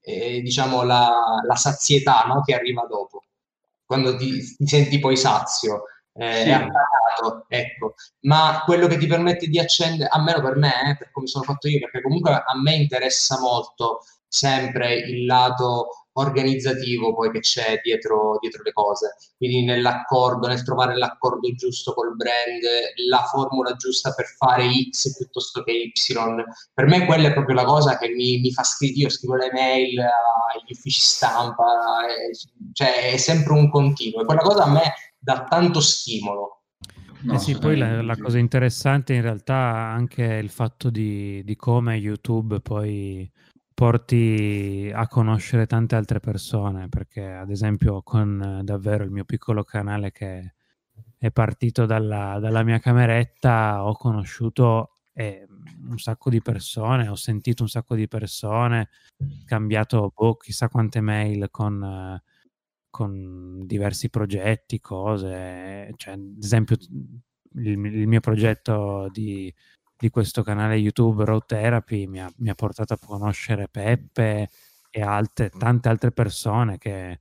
è 0.00 0.40
diciamo 0.40 0.82
la, 0.82 1.08
la 1.46 1.54
sazietà 1.54 2.24
no? 2.26 2.42
che 2.42 2.52
arriva 2.52 2.84
dopo, 2.90 3.22
quando 3.84 4.16
ti, 4.16 4.40
ti 4.56 4.66
senti 4.66 4.98
poi 4.98 5.16
sazio 5.16 5.84
eh, 6.20 6.42
sì. 6.42 6.48
è 6.48 6.52
appagato, 6.52 7.46
ecco. 7.48 7.94
Ma 8.20 8.62
quello 8.66 8.86
che 8.86 8.98
ti 8.98 9.06
permette 9.06 9.46
di 9.46 9.58
accendere, 9.58 10.10
almeno 10.10 10.42
per 10.42 10.56
me, 10.56 10.90
eh, 10.90 10.96
per 10.98 11.10
come 11.10 11.26
sono 11.26 11.44
fatto 11.44 11.66
io, 11.66 11.78
perché 11.80 12.02
comunque 12.02 12.30
a 12.30 12.60
me 12.62 12.74
interessa 12.74 13.38
molto 13.40 14.00
sempre 14.28 14.94
il 14.96 15.24
lato 15.24 15.88
organizzativo 16.12 17.14
poi 17.14 17.30
che 17.30 17.40
c'è 17.40 17.80
dietro, 17.82 18.36
dietro 18.40 18.62
le 18.62 18.72
cose, 18.72 19.16
quindi 19.38 19.64
nell'accordo, 19.64 20.46
nel 20.46 20.62
trovare 20.62 20.96
l'accordo 20.96 21.50
giusto 21.52 21.94
col 21.94 22.14
brand, 22.16 22.62
la 23.08 23.22
formula 23.22 23.74
giusta 23.76 24.12
per 24.12 24.26
fare 24.26 24.68
X 24.90 25.16
piuttosto 25.16 25.62
che 25.62 25.72
Y. 25.72 25.92
Per 26.74 26.86
me 26.86 27.06
quella 27.06 27.28
è 27.28 27.32
proprio 27.32 27.54
la 27.54 27.64
cosa 27.64 27.96
che 27.96 28.08
mi, 28.08 28.40
mi 28.40 28.52
fa 28.52 28.62
scrivere, 28.62 29.00
io 29.00 29.08
scrivo 29.08 29.36
le 29.36 29.50
mail 29.52 29.98
agli 30.00 30.72
uffici 30.72 31.00
stampa, 31.00 32.06
eh, 32.06 32.36
cioè 32.72 33.12
è 33.12 33.16
sempre 33.16 33.54
un 33.54 33.70
continuo 33.70 34.20
e 34.20 34.24
quella 34.26 34.42
cosa 34.42 34.64
a 34.64 34.70
me 34.70 34.92
dà 35.20 35.44
tanto 35.44 35.80
stimolo. 35.80 36.62
No, 37.22 37.34
eh 37.34 37.38
sì, 37.38 37.58
poi 37.58 37.76
la, 37.76 38.00
la, 38.00 38.16
cosa 38.16 38.38
interessante 38.38 39.12
in 39.12 39.20
realtà 39.20 39.54
anche 39.54 40.24
il 40.24 40.48
fatto 40.48 40.88
di, 40.88 41.44
di, 41.44 41.54
come 41.54 41.96
YouTube 41.96 42.60
poi 42.60 43.30
porti 43.74 44.90
a 44.92 45.06
conoscere 45.06 45.66
tante 45.66 45.96
altre 45.96 46.18
persone, 46.20 46.88
perché 46.88 47.26
ad 47.26 47.50
esempio 47.50 48.02
con 48.02 48.62
davvero 48.64 49.04
il 49.04 49.10
mio 49.10 49.24
piccolo 49.24 49.64
canale 49.64 50.12
che 50.12 50.54
è 51.18 51.30
partito 51.30 51.84
dalla, 51.84 52.38
dalla 52.40 52.62
mia 52.62 52.78
cameretta 52.78 53.84
ho 53.84 53.92
conosciuto 53.92 54.92
eh, 55.12 55.46
un 55.88 55.98
sacco 55.98 56.30
di 56.30 56.40
persone, 56.40 57.08
ho 57.08 57.16
sentito 57.16 57.62
un 57.62 57.68
sacco 57.68 57.94
di 57.94 58.08
persone, 58.08 58.88
cambiato 59.44 60.10
boh, 60.14 60.36
chissà 60.36 60.70
quante 60.70 61.02
mail 61.02 61.48
con... 61.50 61.82
Eh, 61.82 62.29
con 62.90 63.66
diversi 63.66 64.10
progetti, 64.10 64.80
cose, 64.80 65.92
cioè, 65.96 66.14
ad 66.14 66.36
esempio 66.42 66.76
il, 67.54 67.84
il 67.84 68.06
mio 68.06 68.20
progetto 68.20 69.08
di, 69.12 69.52
di, 69.96 70.10
questo 70.10 70.42
canale 70.42 70.76
YouTube 70.76 71.24
Road 71.24 71.46
Therapy 71.46 72.06
mi 72.06 72.20
ha, 72.20 72.30
mi 72.38 72.50
ha, 72.50 72.54
portato 72.54 72.94
a 72.94 72.98
conoscere 72.98 73.68
Peppe 73.68 74.50
e 74.90 75.02
altre, 75.02 75.50
tante 75.50 75.88
altre 75.88 76.10
persone 76.10 76.78
che 76.78 77.20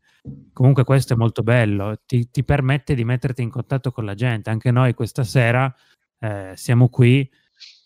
comunque 0.54 0.84
questo 0.84 1.14
è 1.14 1.18
molto 1.18 1.44
bello, 1.44 2.02
ti, 2.06 2.30
ti 2.30 2.44
permette 2.44 2.96
di 2.96 3.06
metterti 3.06 3.42
in 3.42 3.50
contatto 3.50 3.92
con 3.92 4.06
la 4.06 4.16
gente, 4.16 4.50
anche 4.50 4.72
noi 4.72 4.94
questa 4.94 5.24
sera 5.24 5.74
eh, 6.20 6.54
siamo 6.56 6.90
qui 6.90 7.30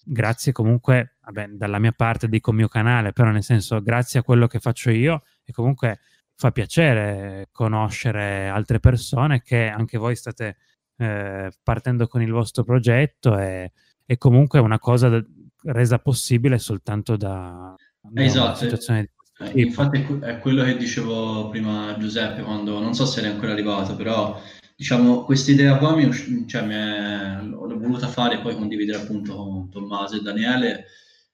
grazie 0.06 0.52
comunque, 0.52 1.18
vabbè, 1.22 1.48
dalla 1.50 1.80
mia 1.80 1.92
parte 1.92 2.28
dico 2.28 2.52
mio 2.52 2.68
canale, 2.68 3.14
però 3.14 3.32
nel 3.32 3.44
senso 3.44 3.82
grazie 3.82 4.20
a 4.20 4.24
quello 4.24 4.48
che 4.48 4.60
faccio 4.60 4.90
io 4.90 5.24
e 5.44 5.52
comunque 5.54 6.00
fa 6.36 6.52
piacere 6.52 7.50
conoscere 7.52 8.48
altre 8.48 8.80
persone 8.80 9.42
che 9.42 9.68
anche 9.68 9.98
voi 9.98 10.16
state 10.16 10.58
eh, 10.98 11.52
partendo 11.62 12.08
con 12.08 12.22
il 12.22 12.32
vostro 12.32 12.64
progetto 12.64 13.38
e, 13.38 13.72
e 14.06 14.18
comunque 14.18 14.60
è 14.60 14.62
una 14.62 14.80
cosa 14.80 15.10
da, 15.10 15.24
resa 15.64 16.00
possibile 16.00 16.60
soltanto 16.60 17.16
da, 17.16 17.76
da 18.02 18.24
esatto. 18.24 18.46
una 18.46 18.56
situazione 18.56 19.02
di 19.02 19.10
eh, 19.40 19.62
Infatti 19.62 20.06
è 20.22 20.38
quello 20.40 20.64
che 20.64 20.78
dicevo 20.78 21.50
prima 21.50 21.96
Giuseppe 21.98 22.44
quando 22.44 22.80
non 22.80 22.94
so 22.94 23.06
se 23.06 23.22
è 23.22 23.28
ancora 23.28 23.52
arrivato, 23.52 23.96
però 23.96 24.40
diciamo 24.76 25.24
questa 25.24 25.52
idea 25.52 25.78
qua 25.78 25.96
mi, 25.96 26.12
cioè, 26.48 26.66
mi 26.66 26.74
è, 26.74 27.42
l'ho 27.42 27.80
voluta 27.80 28.08
fare 28.08 28.36
e 28.36 28.42
poi 28.42 28.56
condividere 28.56 29.02
appunto 29.02 29.36
con 29.36 29.70
Tommaso 29.70 30.18
e 30.18 30.22
Daniele 30.22 30.86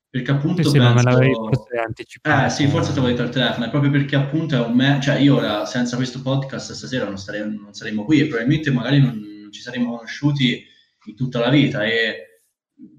perché 0.09 0.31
appunto 0.31 0.63
sì, 0.63 0.77
penso... 0.77 0.93
me 0.93 1.03
l'avevi 1.03 1.33
forse 1.33 1.77
anticipato. 1.77 2.45
Eh 2.45 2.49
sì, 2.49 2.67
forse 2.67 2.93
te 2.93 2.99
l'avevo 2.99 3.15
detto 3.15 3.27
al 3.27 3.33
telefono, 3.33 3.65
è 3.65 3.69
proprio 3.69 3.91
perché 3.91 4.15
appunto 4.15 4.55
è 4.55 4.65
un 4.65 4.73
me... 4.73 4.99
cioè 5.01 5.17
io 5.17 5.35
ora 5.35 5.65
senza 5.65 5.95
questo 5.95 6.21
podcast 6.21 6.71
stasera 6.73 7.05
non, 7.05 7.17
stare... 7.17 7.45
non 7.45 7.73
saremmo 7.73 8.05
qui 8.05 8.21
e 8.21 8.27
probabilmente 8.27 8.71
magari 8.71 8.99
non, 8.99 9.19
non 9.19 9.51
ci 9.51 9.61
saremmo 9.61 9.95
conosciuti 9.95 10.63
in 11.05 11.15
tutta 11.15 11.39
la 11.39 11.49
vita 11.49 11.83
e 11.83 12.41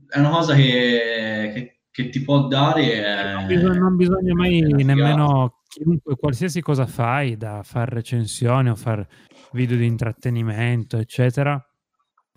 è 0.08 0.18
una 0.18 0.30
cosa 0.30 0.54
che, 0.54 1.50
che, 1.54 1.80
che 1.90 2.08
ti 2.08 2.22
può 2.22 2.46
dare... 2.46 3.04
È... 3.04 3.32
Non, 3.34 3.46
bisogna, 3.46 3.78
non 3.78 3.96
bisogna 3.96 4.34
mai 4.34 4.60
nemmeno, 4.60 5.62
chiunque, 5.68 6.16
qualsiasi 6.16 6.60
cosa 6.60 6.86
fai, 6.86 7.36
da 7.36 7.62
fare 7.62 7.94
recensioni 7.94 8.70
o 8.70 8.74
fare 8.74 9.08
video 9.52 9.76
di 9.76 9.86
intrattenimento, 9.86 10.96
eccetera, 10.98 11.60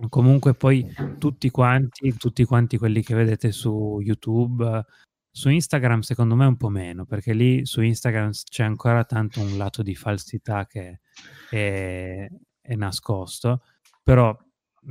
comunque 0.10 0.54
poi 0.54 0.86
tutti 1.18 1.50
quanti, 1.50 2.16
tutti 2.18 2.46
quanti 2.46 2.78
quelli 2.78 3.04
che 3.04 3.16
vedete 3.16 3.52
su 3.52 4.00
YouTube, 4.02 4.86
su 5.32 5.50
Instagram 5.50 6.02
secondo 6.02 6.36
me 6.36 6.46
un 6.46 6.58
po' 6.58 6.70
meno, 6.70 7.06
perché 7.06 7.34
lì 7.34 7.66
su 7.66 7.82
Instagram 7.82 8.32
c'è 8.32 8.64
ancora 8.64 9.04
tanto 9.04 9.42
un 9.42 9.58
lato 9.58 9.82
di 9.82 9.96
falsità 9.96 10.66
che 10.68 11.02
è, 11.50 12.28
è 12.62 12.76
nascosto, 12.76 13.64
però 14.04 14.38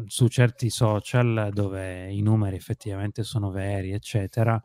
su 0.06 0.28
certi 0.28 0.70
social 0.70 1.50
dove 1.52 2.10
i 2.10 2.22
numeri 2.22 2.56
effettivamente 2.56 3.22
sono 3.22 3.50
veri, 3.50 3.92
eccetera, 3.92 4.60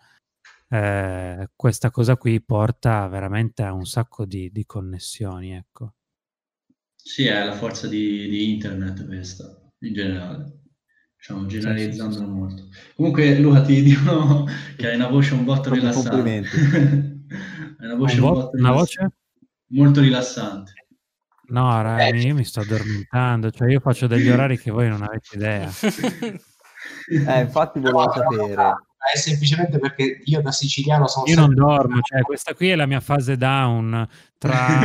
eh, 0.69 1.49
questa 1.55 1.91
cosa 1.91 2.17
qui 2.17 2.41
porta 2.41 3.07
veramente 3.07 3.63
a 3.63 3.73
un 3.73 3.85
sacco 3.85 4.25
di, 4.25 4.49
di 4.51 4.65
connessioni, 4.65 5.53
ecco. 5.53 5.93
Sì, 6.95 7.25
è 7.25 7.43
la 7.45 7.55
forza 7.55 7.87
di, 7.87 8.27
di 8.27 8.51
internet 8.51 9.05
questa, 9.05 9.66
in 9.79 9.93
generale. 9.93 10.51
Diciamo, 11.17 11.45
generalizzando 11.45 12.13
sì, 12.13 12.19
sì, 12.19 12.25
sì. 12.25 12.31
molto. 12.31 12.63
Comunque, 12.95 13.39
Luca, 13.39 13.61
ti 13.61 13.81
dicono 13.81 14.45
che 14.77 14.87
hai 14.87 14.95
una 14.95 15.07
voce 15.07 15.33
un 15.33 15.43
botto 15.43 15.73
rilassante. 15.73 16.09
Complimenti. 16.09 16.49
hai 17.79 17.85
una 17.85 17.95
voce, 17.95 18.19
un, 18.19 18.27
un 18.27 18.33
botto 18.33 18.57
una 18.57 18.71
voce? 18.71 19.11
molto 19.69 20.01
rilassante. 20.01 20.73
No, 21.49 21.81
ragazzi, 21.81 22.27
io 22.27 22.35
mi 22.35 22.43
sto 22.43 22.59
addormentando, 22.59 23.51
cioè 23.51 23.69
io 23.69 23.79
faccio 23.79 24.07
degli 24.07 24.29
orari 24.29 24.59
che 24.59 24.69
voi 24.69 24.89
non 24.89 25.01
avete 25.01 25.35
idea. 25.35 25.69
eh, 27.09 27.41
infatti 27.41 27.79
volevo 27.79 28.11
sapere. 28.11 28.55
È 29.13 29.17
semplicemente 29.17 29.79
perché 29.79 30.21
io 30.25 30.41
da 30.41 30.51
siciliano 30.51 31.07
sono 31.07 31.25
Io 31.27 31.35
non 31.35 31.53
dormo, 31.53 32.01
cioè 32.01 32.21
questa 32.21 32.53
qui 32.53 32.69
è 32.69 32.75
la 32.75 32.85
mia 32.85 32.99
fase 32.99 33.37
down, 33.37 34.05
tra 34.37 34.81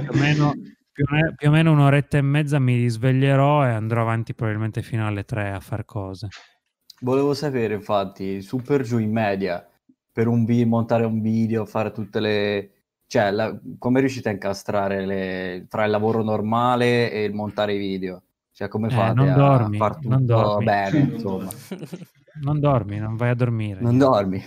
più 0.00 0.10
o 0.10 0.16
meno 0.16 0.52
più, 0.92 1.04
più 1.36 1.48
o 1.48 1.50
meno 1.50 1.72
un'oretta 1.72 2.18
e 2.18 2.22
mezza 2.22 2.58
mi 2.58 2.76
risveglierò 2.76 3.64
e 3.66 3.70
andrò 3.70 4.02
avanti 4.02 4.34
probabilmente 4.34 4.82
fino 4.82 5.06
alle 5.06 5.24
tre 5.24 5.50
a 5.50 5.60
far 5.60 5.84
cose. 5.84 6.28
Volevo 7.00 7.34
sapere, 7.34 7.74
infatti, 7.74 8.42
su 8.42 8.58
per 8.58 8.82
giù 8.82 8.98
in 8.98 9.10
media, 9.10 9.66
per 10.12 10.26
un 10.26 10.44
vi- 10.44 10.64
montare 10.64 11.04
un 11.04 11.20
video, 11.20 11.64
fare 11.64 11.92
tutte 11.92 12.20
le 12.20 12.70
cioè, 13.10 13.32
la, 13.32 13.58
come 13.76 13.98
riuscite 13.98 14.28
a 14.28 14.32
incastrare 14.32 15.04
le, 15.04 15.66
fra 15.68 15.84
il 15.84 15.90
lavoro 15.90 16.22
normale 16.22 17.10
e 17.10 17.24
il 17.24 17.34
montare 17.34 17.74
i 17.74 17.78
video? 17.78 18.22
Cioè, 18.52 18.68
come 18.68 18.86
eh, 18.86 18.92
fate 18.92 19.14
non 19.14 19.30
a 19.30 19.34
dormi, 19.34 19.78
far 19.78 19.96
tutto 19.96 20.10
non 20.10 20.24
dormi. 20.24 20.64
bene, 20.64 20.98
insomma? 21.00 21.50
non 22.42 22.60
dormi, 22.60 22.98
non 22.98 23.16
vai 23.16 23.30
a 23.30 23.34
dormire. 23.34 23.80
Non 23.80 23.98
dormi. 23.98 24.40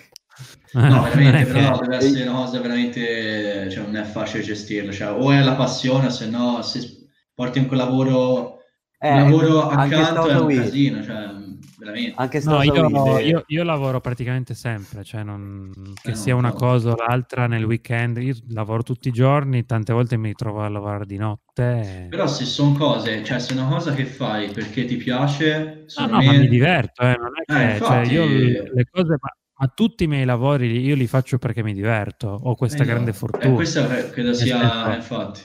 No, 0.73 1.03
veramente, 1.03 1.51
però 1.51 1.79
deve 1.79 1.97
essere 1.97 2.27
una 2.27 2.39
cosa 2.39 2.59
veramente, 2.59 3.69
cioè 3.69 3.83
non 3.83 3.95
è 3.95 4.03
facile 4.03 4.41
gestirla, 4.41 4.91
cioè 4.91 5.11
o 5.11 5.31
è 5.31 5.41
la 5.41 5.53
passione, 5.53 6.09
se 6.09 6.27
no 6.27 6.61
se 6.63 7.07
porti 7.33 7.63
quel 7.65 7.79
lavoro, 7.79 8.57
eh, 8.97 9.11
un 9.11 9.29
lavoro 9.29 9.67
accanto 9.67 10.27
è 10.27 10.35
un 10.35 10.55
casino, 10.55 11.03
cioè 11.03 11.29
veramente. 11.77 12.13
Anche 12.15 12.41
no, 12.43 12.63
io, 12.63 13.19
io, 13.19 13.43
io, 13.45 13.63
lavoro 13.63 13.99
praticamente 14.01 14.53
sempre, 14.53 15.03
cioè 15.03 15.23
non, 15.23 15.71
che 16.01 16.11
eh, 16.11 16.15
sia 16.15 16.35
una 16.35 16.51
so. 16.51 16.57
cosa 16.57 16.91
o 16.91 16.95
l'altra 16.95 17.47
nel 17.47 17.63
weekend. 17.63 18.17
Io 18.17 18.35
lavoro 18.49 18.83
tutti 18.83 19.09
i 19.09 19.11
giorni, 19.11 19.65
tante 19.65 19.93
volte 19.93 20.17
mi 20.17 20.33
trovo 20.33 20.61
a 20.61 20.69
lavorare 20.69 21.05
di 21.05 21.17
notte. 21.17 22.07
Però 22.09 22.27
se 22.27 22.45
sono 22.45 22.73
cose, 22.73 23.23
cioè 23.23 23.39
se 23.39 23.53
è 23.53 23.57
una 23.57 23.69
cosa 23.69 23.93
che 23.93 24.05
fai 24.05 24.49
perché 24.49 24.85
ti 24.85 24.95
piace... 24.95 25.85
No, 25.97 26.07
no, 26.07 26.17
me... 26.17 26.25
ma 26.25 26.31
mi 26.31 26.47
diverto, 26.47 27.03
eh, 27.03 27.15
non 27.17 27.31
è 27.35 27.41
eh, 27.41 27.55
che... 27.55 27.69
Eh, 27.69 27.73
infatti... 27.73 28.09
cioè, 28.09 28.25
io 28.25 28.73
le 28.73 28.87
cose... 28.89 29.17
Ma 29.19 29.29
ma 29.63 29.67
tutti 29.73 30.03
i 30.03 30.07
miei 30.07 30.25
lavori 30.25 30.81
io 30.81 30.95
li 30.95 31.07
faccio 31.07 31.37
perché 31.37 31.63
mi 31.63 31.73
diverto, 31.73 32.27
ho 32.27 32.53
questa 32.55 32.83
eh, 32.83 32.85
grande 32.85 33.13
fortuna. 33.13 33.45
Eh, 33.45 33.55
questo 33.55 34.09
credo 34.09 34.33
sia, 34.33 34.61
infatti, 34.65 35.41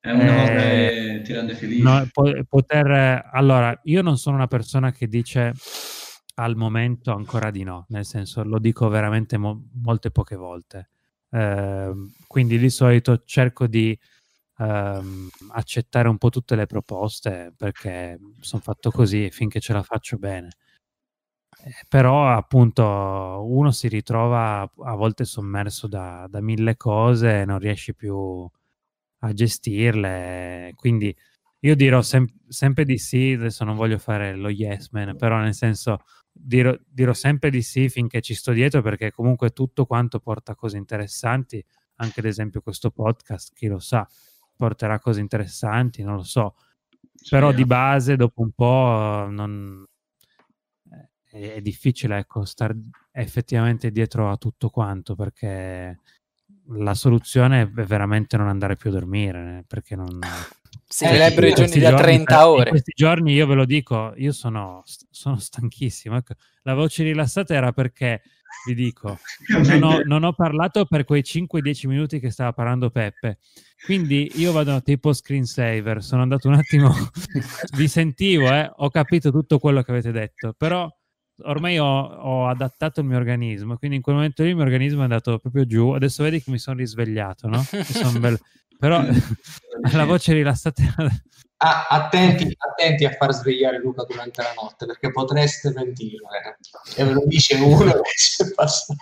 è 0.00 0.10
una 0.10 0.32
cosa 0.32 0.52
che 0.52 1.22
ti 1.24 1.32
rende 1.34 1.54
felice. 1.54 1.82
No, 1.82 2.08
poter, 2.48 3.28
allora, 3.32 3.78
io 3.84 4.00
non 4.00 4.16
sono 4.16 4.36
una 4.36 4.46
persona 4.46 4.92
che 4.92 5.08
dice 5.08 5.52
al 6.36 6.56
momento 6.56 7.12
ancora 7.12 7.50
di 7.50 7.62
no, 7.64 7.84
nel 7.90 8.04
senso 8.06 8.42
lo 8.44 8.58
dico 8.58 8.88
veramente 8.88 9.36
mo- 9.36 9.68
molte 9.82 10.10
poche 10.10 10.36
volte. 10.36 10.88
Eh, 11.30 11.92
quindi 12.26 12.58
di 12.58 12.70
solito 12.70 13.22
cerco 13.24 13.66
di 13.66 13.96
ehm, 14.58 15.28
accettare 15.52 16.08
un 16.08 16.18
po' 16.18 16.30
tutte 16.30 16.56
le 16.56 16.66
proposte 16.66 17.52
perché 17.56 18.18
sono 18.40 18.62
fatto 18.62 18.90
così 18.90 19.30
finché 19.30 19.60
ce 19.60 19.72
la 19.74 19.82
faccio 19.82 20.16
bene. 20.16 20.48
Però 21.88 22.28
appunto 22.28 22.84
uno 22.84 23.70
si 23.70 23.88
ritrova 23.88 24.60
a 24.60 24.94
volte 24.94 25.24
sommerso 25.24 25.86
da, 25.86 26.26
da 26.28 26.40
mille 26.40 26.76
cose 26.76 27.40
e 27.40 27.44
non 27.44 27.58
riesce 27.58 27.94
più 27.94 28.48
a 29.20 29.32
gestirle. 29.32 30.72
Quindi 30.76 31.14
io 31.60 31.74
dirò 31.74 32.02
sem- 32.02 32.28
sempre 32.48 32.84
di 32.84 32.98
sì, 32.98 33.32
adesso 33.32 33.64
non 33.64 33.76
voglio 33.76 33.98
fare 33.98 34.36
lo 34.36 34.50
yes 34.50 34.90
man, 34.90 35.16
però 35.16 35.38
nel 35.38 35.54
senso 35.54 35.98
dirò, 36.30 36.76
dirò 36.86 37.14
sempre 37.14 37.50
di 37.50 37.62
sì 37.62 37.88
finché 37.88 38.20
ci 38.20 38.34
sto 38.34 38.52
dietro 38.52 38.82
perché 38.82 39.10
comunque 39.10 39.50
tutto 39.50 39.86
quanto 39.86 40.20
porta 40.20 40.54
cose 40.54 40.76
interessanti, 40.76 41.64
anche 41.96 42.20
ad 42.20 42.26
esempio 42.26 42.60
questo 42.60 42.90
podcast, 42.90 43.54
chi 43.54 43.68
lo 43.68 43.78
sa, 43.78 44.06
porterà 44.56 44.98
cose 44.98 45.20
interessanti, 45.20 46.02
non 46.02 46.16
lo 46.16 46.22
so. 46.22 46.56
Però 47.30 47.52
di 47.52 47.64
base 47.64 48.16
dopo 48.16 48.42
un 48.42 48.50
po' 48.50 49.26
non, 49.30 49.86
è, 51.34 51.60
difficile 51.60 52.18
ecco, 52.18 52.44
stare 52.44 52.76
effettivamente 53.12 53.90
dietro 53.90 54.30
a 54.30 54.36
tutto 54.36 54.70
quanto 54.70 55.14
perché 55.14 55.98
la 56.68 56.94
soluzione 56.94 57.62
è 57.62 57.68
veramente 57.68 58.36
non 58.36 58.48
andare 58.48 58.76
più 58.76 58.90
a 58.90 58.94
dormire 58.94 59.58
eh, 59.58 59.64
perché 59.66 59.96
non 59.96 60.08
si 60.86 61.04
celebra 61.04 61.48
i 61.48 61.54
giorni 61.54 61.80
da 61.80 61.94
30 61.94 62.48
ore. 62.48 62.62
In 62.62 62.68
questi 62.68 62.92
giorni 62.94 63.32
io 63.32 63.46
ve 63.46 63.54
lo 63.54 63.64
dico, 63.64 64.12
io 64.16 64.32
sono, 64.32 64.82
sono 65.10 65.38
stanchissimo. 65.38 66.16
Ecco, 66.16 66.34
la 66.62 66.74
voce 66.74 67.02
rilassata 67.02 67.52
era 67.52 67.72
perché, 67.72 68.22
vi 68.66 68.74
dico, 68.74 69.18
non 69.48 69.82
ho, 69.82 70.00
non 70.04 70.22
ho 70.22 70.32
parlato 70.32 70.84
per 70.86 71.04
quei 71.04 71.22
5-10 71.22 71.88
minuti 71.88 72.20
che 72.20 72.30
stava 72.30 72.52
parlando 72.52 72.90
Peppe. 72.90 73.38
Quindi 73.84 74.30
io 74.36 74.52
vado 74.52 74.80
tipo 74.82 75.12
screensaver, 75.12 76.02
sono 76.02 76.22
andato 76.22 76.48
un 76.48 76.54
attimo, 76.54 76.90
vi 77.76 77.88
sentivo, 77.88 78.46
eh, 78.50 78.70
ho 78.74 78.88
capito 78.88 79.30
tutto 79.30 79.58
quello 79.58 79.82
che 79.82 79.90
avete 79.90 80.10
detto, 80.10 80.54
però 80.56 80.90
ormai 81.42 81.78
ho, 81.78 82.00
ho, 82.00 82.48
adattato 82.48 83.00
il 83.00 83.06
mio 83.06 83.16
organismo, 83.16 83.76
quindi 83.76 83.96
in 83.96 84.02
quel 84.02 84.16
momento 84.16 84.42
lì 84.42 84.50
il 84.50 84.54
mio 84.54 84.64
organismo 84.64 85.00
è 85.00 85.04
andato 85.04 85.38
proprio 85.38 85.66
giù. 85.66 85.90
Adesso 85.90 86.22
vedi 86.22 86.42
che 86.42 86.50
mi 86.50 86.58
sono 86.58 86.76
risvegliato, 86.78 87.48
no? 87.48 87.62
Son 87.62 88.20
bello... 88.20 88.38
Però 88.78 89.00
la 89.92 90.04
voce 90.04 90.32
rilassata. 90.32 90.82
Ah, 91.58 91.86
attenti, 91.88 92.54
attenti, 92.56 93.04
a 93.06 93.12
far 93.12 93.32
svegliare 93.32 93.78
Luca 93.78 94.04
durante 94.04 94.42
la 94.42 94.52
notte 94.60 94.84
perché 94.84 95.10
potreste 95.10 95.72
mentire. 95.72 96.24
Eh. 96.44 97.00
E 97.00 97.04
ve 97.04 97.12
lo 97.12 97.22
dice 97.24 97.54
uno 97.56 97.92
che 97.92 98.10
si 98.14 98.42
è 98.42 98.52
passato. 98.52 98.96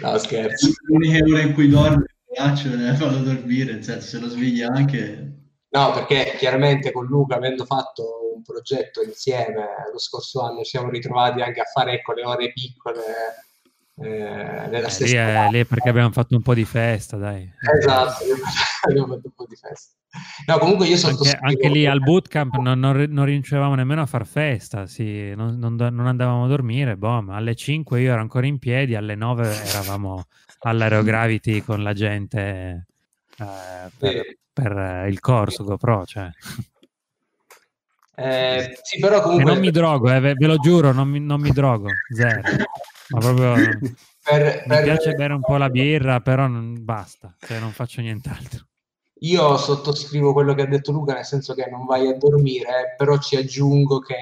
No, 0.00 0.18
scherzo. 0.18 0.70
L'unica 0.86 1.22
ora 1.24 1.42
in 1.42 1.52
cui 1.52 1.68
dorme, 1.68 2.06
faccio, 2.34 2.74
ne 2.74 2.94
farlo 2.94 3.18
dormire, 3.18 3.72
nel 3.72 3.84
senso, 3.84 4.06
se 4.06 4.18
lo 4.18 4.28
sveglia 4.28 4.68
anche. 4.72 5.39
No, 5.72 5.92
perché 5.92 6.34
chiaramente 6.36 6.90
con 6.90 7.06
Luca, 7.06 7.36
avendo 7.36 7.64
fatto 7.64 8.34
un 8.34 8.42
progetto 8.42 9.02
insieme 9.02 9.66
lo 9.92 9.98
scorso 9.98 10.42
anno, 10.42 10.62
ci 10.62 10.70
siamo 10.70 10.90
ritrovati 10.90 11.42
anche 11.42 11.60
a 11.60 11.64
fare 11.64 11.94
ecco, 11.94 12.12
le 12.12 12.24
ore 12.24 12.52
piccole 12.52 13.02
eh, 14.02 14.66
nella 14.68 14.86
eh, 14.86 14.90
stessa 14.90 15.12
lì, 15.12 15.16
è, 15.16 15.48
lì 15.50 15.64
perché 15.66 15.90
abbiamo 15.90 16.10
fatto 16.10 16.34
un 16.34 16.42
po' 16.42 16.54
di 16.54 16.64
festa, 16.64 17.16
dai. 17.16 17.48
Esatto, 17.78 18.24
abbiamo 18.82 19.14
fatto 19.14 19.26
un 19.28 19.32
po' 19.36 19.46
di 19.48 19.56
festa. 19.56 19.94
No, 20.46 20.58
comunque 20.58 20.86
io 20.86 21.06
anche, 21.06 21.38
anche 21.40 21.68
lì 21.68 21.86
al 21.86 22.00
bootcamp 22.00 22.56
non, 22.56 22.80
non, 22.80 23.06
non 23.08 23.24
riuscivamo 23.26 23.76
nemmeno 23.76 24.02
a 24.02 24.06
far 24.06 24.26
festa, 24.26 24.86
sì, 24.86 25.32
non, 25.36 25.56
non, 25.56 25.76
non, 25.76 26.06
andavamo 26.06 26.46
a 26.46 26.48
dormire, 26.48 26.96
boh, 26.96 27.22
ma 27.22 27.36
alle 27.36 27.54
5 27.54 28.00
io 28.00 28.10
ero 28.10 28.20
ancora 28.20 28.46
in 28.46 28.58
piedi, 28.58 28.96
alle 28.96 29.14
9 29.14 29.66
eravamo 29.66 30.24
all'aerogravity 30.62 31.62
con 31.62 31.84
la 31.84 31.92
gente 31.92 32.86
eh, 33.40 33.90
per, 33.96 34.36
per, 34.52 35.08
il 35.08 35.20
corso 35.20 35.64
GoPro, 35.64 36.04
cioè. 36.04 36.28
Eh, 38.14 38.78
sì, 38.82 38.98
però 38.98 39.22
comunque... 39.22 39.50
E 39.50 39.54
non 39.54 39.62
mi 39.62 39.70
drogo, 39.70 40.12
eh, 40.12 40.20
ve, 40.20 40.34
ve, 40.34 40.46
lo 40.46 40.56
giuro, 40.56 40.92
non 40.92 41.08
mi, 41.08 41.20
non 41.20 41.40
mi 41.40 41.50
drogo, 41.50 41.88
zero. 42.14 42.42
Ma 43.08 43.18
proprio... 43.18 43.54
Per, 44.22 44.44
mi 44.44 44.62
per... 44.66 44.82
piace 44.82 45.14
bere 45.14 45.32
un 45.32 45.40
po' 45.40 45.56
la 45.56 45.70
birra, 45.70 46.20
però 46.20 46.46
non 46.46 46.84
basta, 46.84 47.34
cioè 47.40 47.58
non 47.58 47.72
faccio 47.72 48.02
nient'altro. 48.02 48.66
Io 49.20 49.56
sottoscrivo 49.56 50.34
quello 50.34 50.54
che 50.54 50.62
ha 50.62 50.66
detto 50.66 50.92
Luca, 50.92 51.14
nel 51.14 51.24
senso 51.24 51.54
che 51.54 51.66
non 51.70 51.86
vai 51.86 52.06
a 52.06 52.16
dormire, 52.16 52.94
però 52.98 53.18
ci 53.18 53.36
aggiungo 53.36 53.98
che 53.98 54.16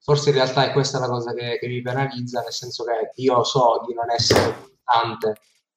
forse 0.00 0.30
in 0.30 0.36
realtà 0.36 0.64
è 0.64 0.72
questa 0.72 0.98
la 0.98 1.06
cosa 1.06 1.34
che, 1.34 1.58
che 1.60 1.68
mi 1.68 1.82
penalizza, 1.82 2.40
nel 2.40 2.52
senso 2.52 2.82
che 2.84 3.12
io 3.16 3.44
so 3.44 3.82
di 3.86 3.92
non 3.92 4.10
essere 4.10 4.56
costante 4.86 5.34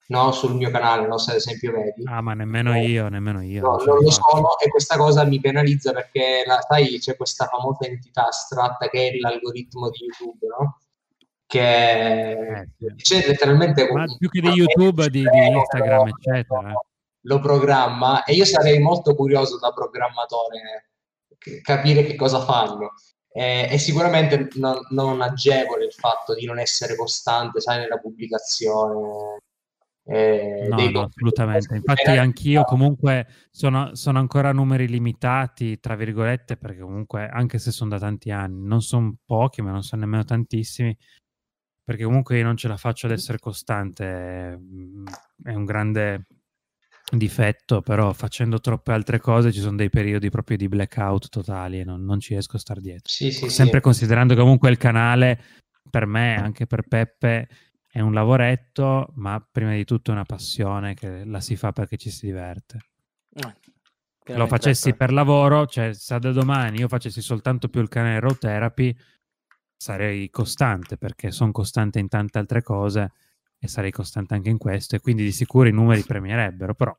no? 0.09 0.31
sul 0.31 0.55
mio 0.55 0.69
canale, 0.69 1.07
no? 1.07 1.17
se 1.17 1.31
ad 1.31 1.37
esempio 1.37 1.71
vedi. 1.71 2.03
Ah, 2.05 2.21
ma 2.21 2.33
nemmeno 2.33 2.73
eh, 2.73 2.85
io, 2.85 3.09
nemmeno 3.09 3.41
io. 3.41 3.61
No, 3.61 3.77
non 3.83 3.99
lo 4.01 4.11
sono 4.11 4.57
e 4.59 4.69
questa 4.69 4.97
cosa 4.97 5.23
mi 5.23 5.39
penalizza 5.39 5.91
perché, 5.91 6.43
la, 6.45 6.59
sai, 6.67 6.99
c'è 6.99 7.15
questa 7.15 7.45
famosa 7.45 7.85
entità 7.85 8.27
astratta 8.27 8.89
che 8.89 9.09
è 9.09 9.17
l'algoritmo 9.17 9.89
di 9.89 9.99
YouTube, 10.05 10.47
no? 10.47 10.77
Che 11.45 12.31
eh, 12.31 12.67
c'è 12.95 13.25
letteralmente... 13.25 13.91
Ma 13.91 14.05
più 14.17 14.29
che 14.29 14.41
di 14.41 14.49
YouTube, 14.49 15.09
di, 15.09 15.23
di 15.23 15.47
Instagram, 15.47 16.07
eccetera. 16.07 16.73
Lo 17.23 17.39
programma 17.39 18.23
e 18.23 18.33
io 18.33 18.45
sarei 18.45 18.79
molto 18.79 19.13
curioso 19.13 19.57
da 19.59 19.73
programmatore 19.73 20.91
capire 21.61 22.03
che 22.03 22.15
cosa 22.15 22.41
fanno. 22.41 22.93
Eh, 23.31 23.67
e 23.71 23.77
sicuramente 23.77 24.47
non, 24.55 24.79
non 24.89 25.21
agevole 25.21 25.85
il 25.85 25.93
fatto 25.93 26.33
di 26.33 26.45
non 26.45 26.59
essere 26.59 26.95
costante, 26.95 27.59
sai, 27.61 27.79
nella 27.79 27.99
pubblicazione 27.99 29.41
eh, 30.09 30.67
No, 30.67 30.89
no, 30.89 31.01
assolutamente. 31.03 31.75
Infatti 31.75 32.09
anch'io 32.17 32.63
comunque 32.63 33.27
sono, 33.51 33.95
sono 33.95 34.19
ancora 34.19 34.51
numeri 34.51 34.87
limitati, 34.87 35.79
tra 35.79 35.95
virgolette, 35.95 36.57
perché 36.57 36.81
comunque 36.81 37.27
anche 37.27 37.59
se 37.59 37.71
sono 37.71 37.91
da 37.91 37.99
tanti 37.99 38.31
anni, 38.31 38.65
non 38.65 38.81
sono 38.81 39.15
pochi, 39.25 39.61
ma 39.61 39.71
non 39.71 39.83
sono 39.83 40.01
nemmeno 40.01 40.23
tantissimi, 40.23 40.95
perché 41.83 42.03
comunque 42.03 42.37
io 42.37 42.43
non 42.43 42.57
ce 42.57 42.67
la 42.67 42.77
faccio 42.77 43.05
ad 43.05 43.13
essere 43.13 43.39
costante, 43.39 44.57
mm, 44.57 45.05
è 45.43 45.53
un 45.53 45.65
grande 45.65 46.25
difetto, 47.11 47.81
però 47.81 48.13
facendo 48.13 48.59
troppe 48.59 48.91
altre 48.91 49.19
cose 49.19 49.51
ci 49.51 49.59
sono 49.61 49.77
dei 49.77 49.89
periodi 49.89 50.29
proprio 50.29 50.57
di 50.57 50.67
blackout 50.67 51.29
totali 51.29 51.79
e 51.79 51.83
non, 51.83 52.03
non 52.03 52.19
ci 52.19 52.33
riesco 52.33 52.57
a 52.57 52.59
star 52.59 52.79
dietro. 52.79 53.11
Sì, 53.11 53.31
sì, 53.31 53.49
Sempre 53.49 53.77
sì. 53.79 53.83
considerando 53.83 54.33
che 54.35 54.41
comunque 54.41 54.69
il 54.69 54.77
canale 54.77 55.41
per 55.89 56.05
me, 56.05 56.35
anche 56.35 56.67
per 56.67 56.83
Peppe, 56.87 57.47
è 57.91 57.99
un 58.01 58.13
lavoretto, 58.13 59.11
ma 59.15 59.45
prima 59.51 59.73
di 59.73 59.83
tutto 59.83 60.11
è 60.11 60.13
una 60.13 60.23
passione 60.23 60.93
che 60.93 61.25
la 61.25 61.41
si 61.41 61.55
fa 61.55 61.71
perché 61.71 61.97
ci 61.97 62.11
si 62.11 62.27
diverte. 62.27 62.77
Eh, 63.33 64.35
Lo 64.35 64.45
facessi 64.45 64.91
d'accordo. 64.91 64.97
per 64.97 65.13
lavoro, 65.13 65.65
cioè 65.65 65.93
se 65.93 66.19
da 66.19 66.31
domani 66.31 66.79
io 66.79 66.87
facessi 66.87 67.21
soltanto 67.21 67.67
più 67.67 67.81
il 67.81 67.87
canale 67.87 68.19
Raw 68.19 68.35
Therapy, 68.35 68.95
sarei 69.75 70.29
costante 70.29 70.97
perché 70.97 71.31
sono 71.31 71.51
costante 71.51 71.99
in 71.99 72.07
tante 72.09 72.37
altre 72.37 72.61
cose 72.61 73.11
e 73.57 73.67
sarei 73.67 73.91
costante 73.91 74.35
anche 74.35 74.49
in 74.49 74.57
questo 74.57 74.95
e 74.95 74.99
quindi 74.99 75.23
di 75.23 75.31
sicuro 75.31 75.67
i 75.67 75.71
numeri 75.71 76.03
premierebbero, 76.03 76.75
però 76.75 76.95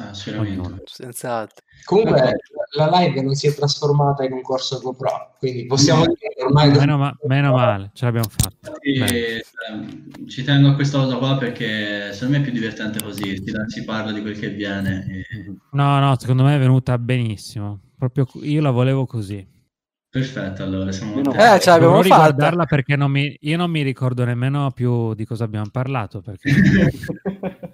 Ah, 0.00 0.14
sicuramente. 0.14 0.60
ognuno. 0.60 0.80
Senz'altro. 0.84 1.64
Comunque 1.84 2.36
la 2.76 2.88
live 2.90 3.22
non 3.22 3.34
si 3.34 3.46
è 3.46 3.54
trasformata 3.54 4.24
in 4.24 4.32
un 4.32 4.42
corso 4.42 4.78
GoPro, 4.80 5.36
quindi 5.38 5.66
possiamo 5.66 6.04
dire 6.06 6.34
che 6.34 6.42
ormai... 6.42 6.70
Meno, 6.70 6.98
ma- 6.98 7.16
meno 7.26 7.52
male, 7.52 7.90
ce 7.94 8.04
l'abbiamo 8.04 8.28
fatta. 8.28 8.72
Ehm, 8.82 10.26
ci 10.28 10.44
tengo 10.44 10.68
a 10.68 10.74
questa 10.74 10.98
cosa 10.98 11.16
qua 11.16 11.36
perché 11.36 12.12
secondo 12.12 12.36
me 12.36 12.40
è 12.40 12.44
più 12.44 12.52
divertente 12.52 13.02
così, 13.02 13.42
si, 13.66 13.84
parla 13.84 14.12
di 14.12 14.20
quel 14.20 14.38
che 14.38 14.50
viene. 14.50 15.06
e- 15.08 15.54
No, 15.72 15.98
no, 15.98 16.16
secondo 16.18 16.44
me 16.44 16.56
è 16.56 16.58
venuta 16.58 16.98
benissimo. 16.98 17.80
Proprio 17.98 18.26
io 18.42 18.60
la 18.60 18.70
volevo 18.70 19.06
così. 19.06 19.46
Perfetto, 20.10 20.64
allora 20.64 20.90
siamo. 20.90 21.20
Eh, 21.20 21.60
ce 21.60 21.70
l'abbiamo 21.70 21.94
Dovrò 21.94 22.02
fatta. 22.02 22.02
riguardarla 22.02 22.64
perché 22.64 22.96
non 22.96 23.12
mi, 23.12 23.36
io 23.42 23.56
non 23.56 23.70
mi 23.70 23.82
ricordo 23.82 24.24
nemmeno 24.24 24.72
più 24.72 25.14
di 25.14 25.24
cosa 25.24 25.44
abbiamo 25.44 25.68
parlato. 25.70 26.20
Perché... 26.20 26.50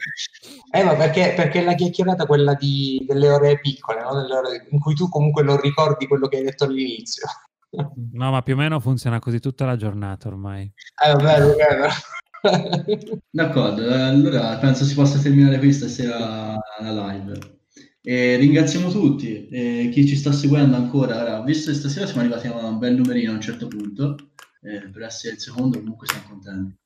Eh, 0.71 0.85
ma 0.85 0.95
perché, 0.95 1.33
perché 1.35 1.63
la 1.65 1.75
chiacchierata 1.75 2.27
quella 2.27 2.53
di, 2.53 3.03
delle 3.09 3.31
ore 3.31 3.59
piccole, 3.61 4.03
no? 4.03 4.15
Delle 4.21 4.35
ore 4.35 4.67
in 4.71 4.79
cui 4.79 4.95
tu 4.95 5.09
comunque 5.09 5.43
non 5.43 5.59
ricordi 5.59 6.07
quello 6.07 6.29
che 6.29 6.37
hai 6.37 6.43
detto 6.45 6.65
all'inizio. 6.65 7.27
No, 8.13 8.31
ma 8.31 8.43
più 8.43 8.55
o 8.55 8.57
meno 8.57 8.79
funziona 8.81 9.19
così 9.19 9.39
tutta 9.39 9.67
la 9.67 9.77
giornata 9.77 10.29
ormai. 10.29 10.71
Eh, 11.05 11.13
vabbè, 11.13 11.57
però. 11.57 11.89
D'accordo, 13.31 13.83
allora 13.93 14.57
penso 14.57 14.85
si 14.85 14.95
possa 14.95 15.19
terminare 15.19 15.59
qui 15.59 15.73
stasera 15.73 16.57
la 16.81 17.11
live. 17.11 17.56
E 18.09 18.37
ringraziamo 18.37 18.89
tutti 18.93 19.49
e 19.49 19.89
chi 19.93 20.07
ci 20.07 20.15
sta 20.15 20.31
seguendo 20.31 20.77
ancora. 20.77 21.21
Ora, 21.21 21.43
visto 21.43 21.73
che 21.73 21.77
stasera 21.77 22.07
siamo 22.07 22.21
arrivati 22.21 22.47
a 22.47 22.55
un 22.55 22.79
bel 22.79 22.95
numerino 22.95 23.33
a 23.33 23.35
un 23.35 23.41
certo 23.41 23.67
punto, 23.67 24.15
eh, 24.63 24.89
per 24.91 25.03
essere 25.03 25.35
il 25.35 25.41
secondo 25.41 25.81
comunque 25.81 26.07
siamo 26.07 26.29
contenti. 26.29 26.77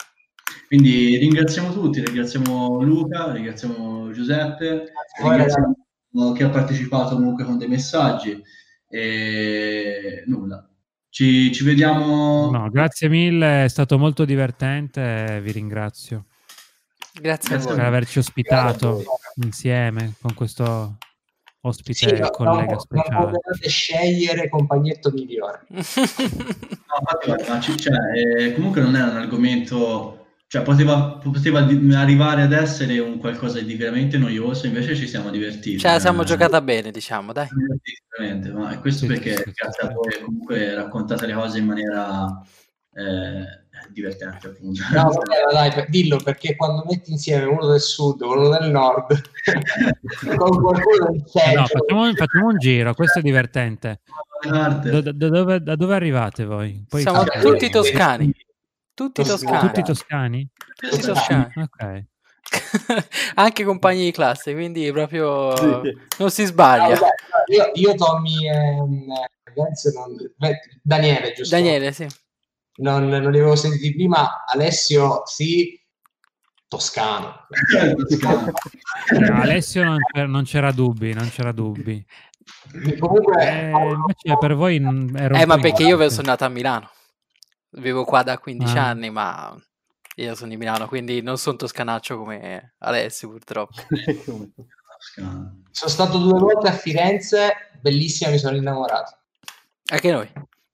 Quindi 0.67 1.19
ringraziamo 1.19 1.75
tutti, 1.75 2.03
ringraziamo 2.03 2.81
Luca, 2.81 3.33
ringraziamo 3.33 4.11
Giuseppe, 4.13 4.93
ringraziamo 5.23 6.33
chi 6.35 6.43
ha 6.43 6.49
partecipato 6.49 7.17
comunque 7.17 7.45
con 7.45 7.59
dei 7.59 7.69
messaggi 7.69 8.43
e 8.89 10.23
nulla. 10.25 10.67
Ci, 11.11 11.53
ci 11.53 11.65
vediamo. 11.65 12.51
No, 12.51 12.71
grazie 12.71 13.11
mille, 13.11 13.65
è 13.65 13.69
stato 13.69 13.99
molto 13.99 14.25
divertente, 14.25 15.39
vi 15.43 15.53
ringrazio 15.53 16.25
Grazie 17.13 17.57
a 17.57 17.59
Grazie 17.59 17.59
voi. 17.59 17.77
per 17.77 17.85
averci 17.85 18.19
ospitato 18.19 18.95
Grazie. 18.95 19.45
insieme 19.45 20.15
con 20.21 20.33
questo 20.33 20.97
ospite 21.63 22.09
Sì, 22.17 22.21
no, 22.21 22.31
collega 22.31 22.57
non, 22.59 22.67
non 22.69 22.79
speciale. 22.81 23.31
potete 23.43 23.69
scegliere 23.69 24.49
compagnetto 24.49 25.11
migliore. 25.11 25.67
No, 26.91 27.35
infatti, 27.39 27.77
cioè, 27.79 27.95
eh, 28.17 28.53
comunque 28.55 28.81
non 28.81 28.97
è 28.97 29.03
un 29.03 29.17
argomento, 29.17 30.27
cioè 30.49 30.63
poteva, 30.63 31.19
poteva 31.23 31.61
arrivare 31.61 32.43
ad 32.43 32.53
essere 32.53 32.99
un 32.99 33.19
qualcosa 33.19 33.61
di 33.61 33.75
veramente 33.77 34.19
noioso, 34.19 34.67
invece 34.67 34.97
ci 34.97 35.07
siamo 35.07 35.31
divertiti. 35.31 35.79
Cioè, 35.79 36.01
siamo 36.01 36.23
Eh, 36.23 36.25
giocata 36.25 36.61
bene, 36.61 36.91
diciamo, 36.91 37.33
dai. 37.33 37.47
veramente, 38.09 38.51
ma 38.51 38.71
è 38.71 38.81
questo 38.81 39.07
Sì, 39.07 39.13
perché 39.13 39.37
sì, 39.37 39.43
sì, 39.45 39.53
grazie 39.55 39.89
a 39.89 39.93
voi 39.93 40.21
comunque 40.25 40.75
raccontate 40.75 41.27
le 41.27 41.35
cose 41.35 41.59
in 41.59 41.67
maniera 41.67 42.43
eh, 42.95 43.60
divertente, 43.89 44.47
appunto. 44.49 44.83
No, 44.93 45.03
vabbè, 45.11 45.71
dai, 45.73 45.87
dillo 45.89 46.19
perché 46.23 46.57
quando 46.57 46.85
metti 46.89 47.11
insieme 47.13 47.45
uno 47.45 47.67
del 47.67 47.81
sud 47.81 48.21
e 48.23 48.25
uno 48.27 48.49
del 48.49 48.71
nord 48.71 49.07
con 50.37 50.61
qualcuno 50.63 51.11
del 51.11 51.25
centro 51.27 51.61
no, 51.61 51.67
facciamo, 51.67 52.15
facciamo 52.15 52.47
un 52.49 52.59
giro, 52.59 52.95
questo 52.95 53.19
è 53.19 53.23
divertente. 53.23 54.01
Da, 54.49 54.69
da 54.69 55.29
dove, 55.29 55.61
da 55.63 55.77
dove 55.77 55.95
arrivate 55.95 56.45
voi? 56.45 56.85
Poi 56.89 57.03
Siamo 57.03 57.19
Vabbè, 57.25 57.41
tutti 57.41 57.69
toscani. 57.71 58.33
Tutti 58.95 59.23
Toscani. 59.25 59.61
tutti 59.67 59.83
toscani? 59.83 60.49
Tutti 60.75 61.01
toscani. 61.01 61.53
Ok. 61.57 62.05
Anche 63.37 63.65
compagni 63.65 64.05
di 64.05 64.11
classe, 64.13 64.53
quindi 64.53 64.91
proprio 64.93 65.57
Sì. 65.57 65.97
non 66.19 66.31
si 66.31 66.43
Ah, 66.43 66.47
sbaglia. 66.47 66.95
vabbè, 66.99 67.11
io, 67.47 67.71
io 67.75 67.95
Tommy 67.95 68.49
ehm, 68.49 69.05
non- 69.95 70.17
Daniele 70.83 71.33
giusto 71.33 71.55
Daniele, 71.55 71.93
sì. 71.93 72.07
Non, 72.81 73.07
non 73.09 73.31
li 73.31 73.39
avevo 73.39 73.57
sentiti 73.57 73.93
prima 73.95 74.45
Alessio 74.47 75.23
sì 75.27 75.79
toscano 76.69 77.47
Toscano. 78.07 78.53
Eh, 79.13 79.33
Alessio 79.33 79.83
non, 79.85 79.99
c'era- 80.13 80.27
non 80.27 80.45
c'era 80.45 80.71
dubbi, 80.73 81.13
non 81.13 81.29
c'era 81.31 81.53
dubbi. 81.53 82.05
comunque 82.99 83.43
Eh, 83.43 83.71
invece 83.71 84.39
per 84.39 84.55
voi 84.55 84.77
ero 85.17 85.35
Eh, 85.35 85.47
ma 85.47 85.59
perché 85.59 85.83
io 85.85 86.09
sono 86.11 86.29
nato 86.29 86.45
a 86.45 86.49
Milano. 86.49 86.91
Vivo 87.73 88.05
qua 88.05 88.23
da 88.23 88.39
15 88.39 88.77
Ah. 88.77 88.89
anni, 88.89 89.11
ma 89.11 89.57
io 90.17 90.35
sono 90.35 90.51
di 90.51 90.57
Milano, 90.57 90.87
quindi 90.89 91.23
non 91.23 91.39
sono 91.39 91.57
toscanaccio 91.57 92.17
come 92.19 92.75
Alessio, 92.79 93.29
purtroppo. 93.31 93.75
Sono 95.71 95.91
stato 95.91 96.19
due 96.19 96.39
volte 96.39 96.69
a 96.69 96.73
Firenze 96.73 97.71
bellissima 97.81 98.31
mi 98.31 98.37
sono 98.39 98.55
innamorato 98.57 99.17
Anche 99.93 100.13
noi. 100.13 100.31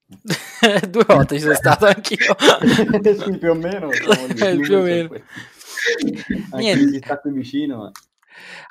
Due 0.89 1.05
volte 1.05 1.37
ci 1.37 1.43
sono 1.43 1.55
stato 1.55 1.87
anch'io. 1.87 2.37
sì, 3.25 3.39
più 3.39 3.51
o 3.51 3.55
meno. 3.55 3.91
Eh, 3.91 4.57
più 4.63 4.77
o 4.79 4.83
meno. 4.83 5.11
Anche 6.51 6.57
Niente. 6.57 6.99
sta 7.05 7.19
qui 7.19 7.33
vicino. 7.33 7.77
ma- 7.77 7.91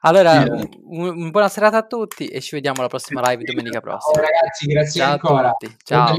Allora, 0.02 0.44
un, 0.44 1.08
un- 1.08 1.32
buona 1.32 1.50
serata 1.50 1.78
a 1.78 1.86
tutti 1.86 2.28
e 2.28 2.40
ci 2.42 2.56
vediamo 2.56 2.80
alla 2.80 2.88
prossima 2.90 3.22
live 3.30 3.44
domenica 3.44 3.80
Ciao, 3.80 3.82
prossima. 3.82 4.22
ragazzi 4.22 4.66
grazie 4.68 5.02
Ciao 5.02 5.10
a 5.10 5.14
ancora 5.14 5.52
tutti. 5.58 5.76
Ciao. 5.84 6.16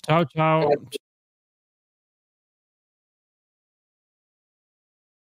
Ciao 0.00 0.24
ciao. 0.24 0.68